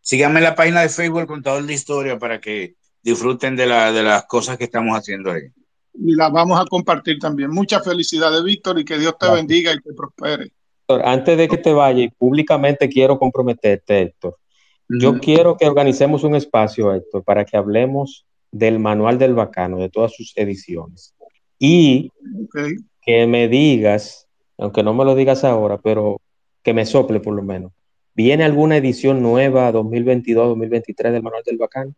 Síganme 0.02 0.40
en 0.40 0.44
la 0.44 0.54
página 0.54 0.82
de 0.82 0.90
Facebook 0.90 1.20
El 1.20 1.26
Contador 1.26 1.64
de 1.64 1.72
Historia 1.72 2.18
para 2.18 2.38
que 2.38 2.74
disfruten 3.02 3.56
de, 3.56 3.66
la, 3.66 3.90
de 3.90 4.02
las 4.02 4.26
cosas 4.26 4.58
que 4.58 4.64
estamos 4.64 4.94
haciendo 4.94 5.32
ahí. 5.32 5.44
Y 5.94 6.14
las 6.16 6.30
vamos 6.30 6.60
a 6.60 6.66
compartir 6.66 7.18
también. 7.18 7.50
Muchas 7.50 7.82
felicidades, 7.82 8.44
Víctor, 8.44 8.78
y 8.78 8.84
que 8.84 8.98
Dios 8.98 9.16
te 9.18 9.30
bendiga 9.30 9.72
y 9.72 9.80
te 9.80 9.94
prospere. 9.94 10.52
Antes 10.86 11.38
de 11.38 11.48
que 11.48 11.56
te 11.56 11.72
vayas, 11.72 12.12
públicamente 12.18 12.86
quiero 12.90 13.18
comprometerte, 13.18 14.02
Héctor, 14.02 14.36
yo 14.86 15.18
quiero 15.18 15.56
que 15.56 15.66
organicemos 15.66 16.24
un 16.24 16.34
espacio, 16.34 16.92
Héctor, 16.92 17.24
para 17.24 17.46
que 17.46 17.56
hablemos 17.56 18.26
del 18.52 18.78
Manual 18.78 19.16
del 19.16 19.32
Bacano, 19.32 19.78
de 19.78 19.88
todas 19.88 20.12
sus 20.12 20.36
ediciones. 20.36 21.14
Y 21.58 22.10
que 23.00 23.26
me 23.26 23.48
digas, 23.48 24.23
aunque 24.58 24.82
no 24.82 24.94
me 24.94 25.04
lo 25.04 25.14
digas 25.14 25.44
ahora, 25.44 25.78
pero 25.78 26.20
que 26.62 26.74
me 26.74 26.86
sople 26.86 27.20
por 27.20 27.34
lo 27.34 27.42
menos. 27.42 27.72
¿Viene 28.14 28.44
alguna 28.44 28.76
edición 28.76 29.22
nueva 29.22 29.72
2022-2023 29.72 31.12
del 31.12 31.22
Manual 31.22 31.42
del 31.44 31.58
Bacano? 31.58 31.94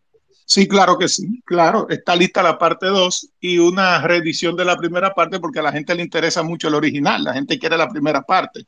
Sí, 0.49 0.69
claro 0.69 0.97
que 0.97 1.09
sí, 1.09 1.43
claro. 1.45 1.89
Está 1.89 2.15
lista 2.15 2.43
la 2.43 2.57
parte 2.57 2.87
2 2.87 3.33
y 3.41 3.59
una 3.59 4.01
reedición 4.07 4.57
de 4.57 4.65
la 4.65 4.77
primera 4.77 5.13
parte 5.13 5.41
porque 5.41 5.59
a 5.59 5.63
la 5.63 5.73
gente 5.73 5.95
le 5.95 6.03
interesa 6.03 6.43
mucho 6.43 6.69
el 6.69 6.75
original, 6.75 7.25
la 7.25 7.35
gente 7.35 7.59
quiere 7.59 7.77
la 7.77 7.89
primera 7.89 8.23
parte. 8.23 8.65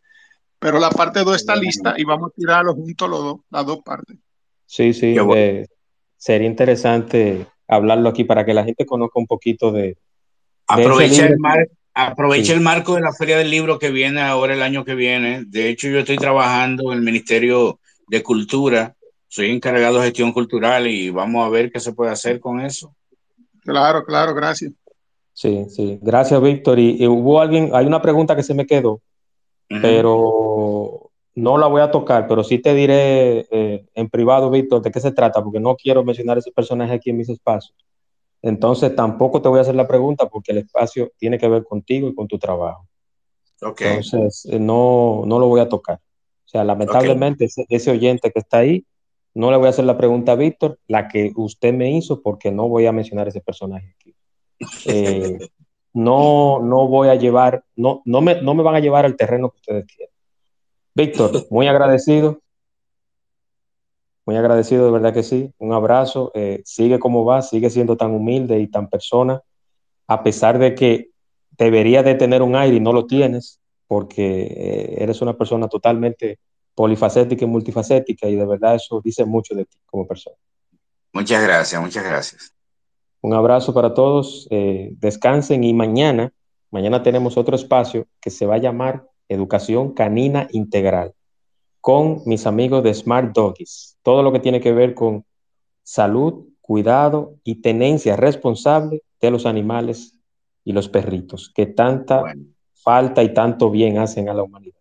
Pero 0.58 0.80
la 0.80 0.90
parte 0.90 1.20
2 1.20 1.36
está 1.36 1.54
lista 1.54 1.94
y 1.96 2.04
vamos 2.04 2.30
a 2.30 2.34
tirarlo 2.34 2.74
juntos 2.74 3.08
los 3.08 3.20
dos, 3.20 3.36
las 3.50 3.64
dos 3.64 3.78
partes. 3.84 4.16
Sí, 4.66 4.92
sí, 4.92 5.16
eh, 5.34 5.66
sería 6.16 6.48
interesante 6.48 7.46
hablarlo 7.68 8.08
aquí 8.08 8.24
para 8.24 8.44
que 8.44 8.54
la 8.54 8.64
gente 8.64 8.84
conozca 8.84 9.20
un 9.20 9.26
poquito 9.26 9.70
de... 9.70 9.96
Aprovecha, 10.66 11.26
el, 11.26 11.36
aprovecha 12.06 12.52
el 12.52 12.60
marco 12.60 12.94
de 12.94 13.00
la 13.00 13.12
Feria 13.12 13.38
del 13.38 13.50
Libro 13.50 13.78
que 13.78 13.90
viene 13.90 14.20
ahora 14.20 14.54
el 14.54 14.62
año 14.62 14.84
que 14.84 14.94
viene. 14.94 15.44
De 15.46 15.68
hecho, 15.68 15.88
yo 15.88 15.98
estoy 15.98 16.16
trabajando 16.16 16.92
en 16.92 16.98
el 16.98 17.04
Ministerio 17.04 17.78
de 18.08 18.22
Cultura, 18.22 18.94
soy 19.26 19.50
encargado 19.50 19.98
de 19.98 20.06
gestión 20.06 20.32
cultural 20.32 20.86
y 20.86 21.10
vamos 21.10 21.46
a 21.46 21.50
ver 21.50 21.70
qué 21.70 21.80
se 21.80 21.92
puede 21.92 22.10
hacer 22.10 22.40
con 22.40 22.60
eso. 22.60 22.94
Claro, 23.62 24.04
claro, 24.04 24.34
gracias. 24.34 24.72
Sí, 25.32 25.66
sí, 25.68 25.98
gracias 26.02 26.40
Víctor. 26.42 26.78
y, 26.78 27.06
hubo 27.06 27.40
alguien, 27.40 27.70
hay 27.72 27.86
una 27.86 28.02
pregunta 28.02 28.34
que 28.34 28.42
se 28.42 28.54
me 28.54 28.66
quedó 28.66 29.00
pero 29.68 31.10
no 31.34 31.58
la 31.58 31.66
voy 31.66 31.82
a 31.82 31.90
tocar, 31.90 32.26
pero 32.26 32.42
sí 32.42 32.58
te 32.58 32.74
diré 32.74 33.46
eh, 33.50 33.84
en 33.94 34.08
privado, 34.08 34.50
Víctor, 34.50 34.82
de 34.82 34.90
qué 34.90 35.00
se 35.00 35.12
trata, 35.12 35.42
porque 35.42 35.60
no 35.60 35.76
quiero 35.76 36.02
mencionar 36.02 36.38
ese 36.38 36.50
personaje 36.50 36.94
aquí 36.94 37.10
en 37.10 37.18
mis 37.18 37.28
espacios. 37.28 37.74
Entonces 38.42 38.94
tampoco 38.94 39.42
te 39.42 39.48
voy 39.48 39.58
a 39.58 39.62
hacer 39.62 39.74
la 39.74 39.88
pregunta 39.88 40.28
porque 40.28 40.52
el 40.52 40.58
espacio 40.58 41.12
tiene 41.18 41.38
que 41.38 41.48
ver 41.48 41.64
contigo 41.64 42.08
y 42.08 42.14
con 42.14 42.28
tu 42.28 42.38
trabajo. 42.38 42.86
Okay. 43.60 43.88
Entonces 43.88 44.46
eh, 44.50 44.58
no, 44.58 45.24
no 45.26 45.38
lo 45.38 45.48
voy 45.48 45.60
a 45.60 45.68
tocar. 45.68 45.96
O 45.96 46.48
sea, 46.48 46.64
lamentablemente 46.64 47.48
ese, 47.68 47.90
oyente 47.90 48.30
que 48.30 48.38
está 48.38 48.58
ahí 48.58 48.86
no 49.34 49.50
le 49.50 49.56
voy 49.56 49.66
a 49.66 49.70
hacer 49.70 49.84
la 49.84 49.98
pregunta 49.98 50.32
a 50.32 50.36
Víctor, 50.36 50.78
la 50.88 51.08
que 51.08 51.32
usted 51.36 51.74
me 51.74 51.92
hizo, 51.92 52.22
porque 52.22 52.50
no 52.50 52.68
voy 52.68 52.86
a 52.86 52.92
mencionar 52.92 53.28
ese 53.28 53.40
personaje 53.40 53.94
aquí. 53.98 54.14
Eh, 54.86 55.38
no, 55.92 56.60
no 56.60 56.88
voy 56.88 57.08
a 57.08 57.14
llevar, 57.14 57.62
no, 57.76 58.02
no, 58.04 58.20
me, 58.20 58.40
no 58.40 58.54
me 58.54 58.62
van 58.62 58.76
a 58.76 58.80
llevar 58.80 59.04
al 59.04 59.16
terreno 59.16 59.50
que 59.50 59.58
ustedes 59.58 59.86
quieren. 59.86 60.14
Víctor, 60.94 61.46
muy 61.50 61.68
agradecido. 61.68 62.40
Muy 64.28 64.36
agradecido, 64.36 64.84
de 64.84 64.90
verdad 64.90 65.14
que 65.14 65.22
sí. 65.22 65.54
Un 65.56 65.72
abrazo. 65.72 66.30
Eh, 66.34 66.60
sigue 66.66 66.98
como 66.98 67.24
va, 67.24 67.40
sigue 67.40 67.70
siendo 67.70 67.96
tan 67.96 68.10
humilde 68.10 68.60
y 68.60 68.66
tan 68.66 68.90
persona, 68.90 69.40
a 70.06 70.22
pesar 70.22 70.58
de 70.58 70.74
que 70.74 71.08
debería 71.52 72.02
de 72.02 72.14
tener 72.14 72.42
un 72.42 72.54
aire 72.54 72.76
y 72.76 72.80
no 72.80 72.92
lo 72.92 73.06
tienes, 73.06 73.58
porque 73.86 74.42
eh, 74.42 74.96
eres 74.98 75.22
una 75.22 75.32
persona 75.32 75.66
totalmente 75.66 76.40
polifacética 76.74 77.46
y 77.46 77.48
multifacética 77.48 78.28
y 78.28 78.36
de 78.36 78.44
verdad 78.44 78.74
eso 78.74 79.00
dice 79.02 79.24
mucho 79.24 79.54
de 79.54 79.64
ti 79.64 79.78
como 79.86 80.06
persona. 80.06 80.36
Muchas 81.14 81.42
gracias, 81.42 81.80
muchas 81.80 82.04
gracias. 82.04 82.54
Un 83.22 83.32
abrazo 83.32 83.72
para 83.72 83.94
todos, 83.94 84.46
eh, 84.50 84.90
descansen 84.98 85.64
y 85.64 85.72
mañana, 85.72 86.34
mañana 86.70 87.02
tenemos 87.02 87.38
otro 87.38 87.56
espacio 87.56 88.06
que 88.20 88.28
se 88.28 88.44
va 88.44 88.56
a 88.56 88.58
llamar 88.58 89.08
Educación 89.26 89.94
Canina 89.94 90.48
Integral 90.50 91.14
con 91.88 92.20
mis 92.26 92.46
amigos 92.46 92.82
de 92.82 92.92
Smart 92.92 93.34
Doggies. 93.34 93.96
Todo 94.02 94.22
lo 94.22 94.30
que 94.30 94.40
tiene 94.40 94.60
que 94.60 94.74
ver 94.74 94.92
con 94.92 95.24
salud, 95.82 96.44
cuidado 96.60 97.36
y 97.44 97.62
tenencia 97.62 98.14
responsable 98.14 99.00
de 99.18 99.30
los 99.30 99.46
animales 99.46 100.14
y 100.64 100.74
los 100.74 100.90
perritos, 100.90 101.50
que 101.54 101.64
tanta 101.64 102.24
falta 102.74 103.22
y 103.22 103.32
tanto 103.32 103.70
bien 103.70 103.96
hacen 103.96 104.28
a 104.28 104.34
la 104.34 104.42
humanidad. 104.42 104.77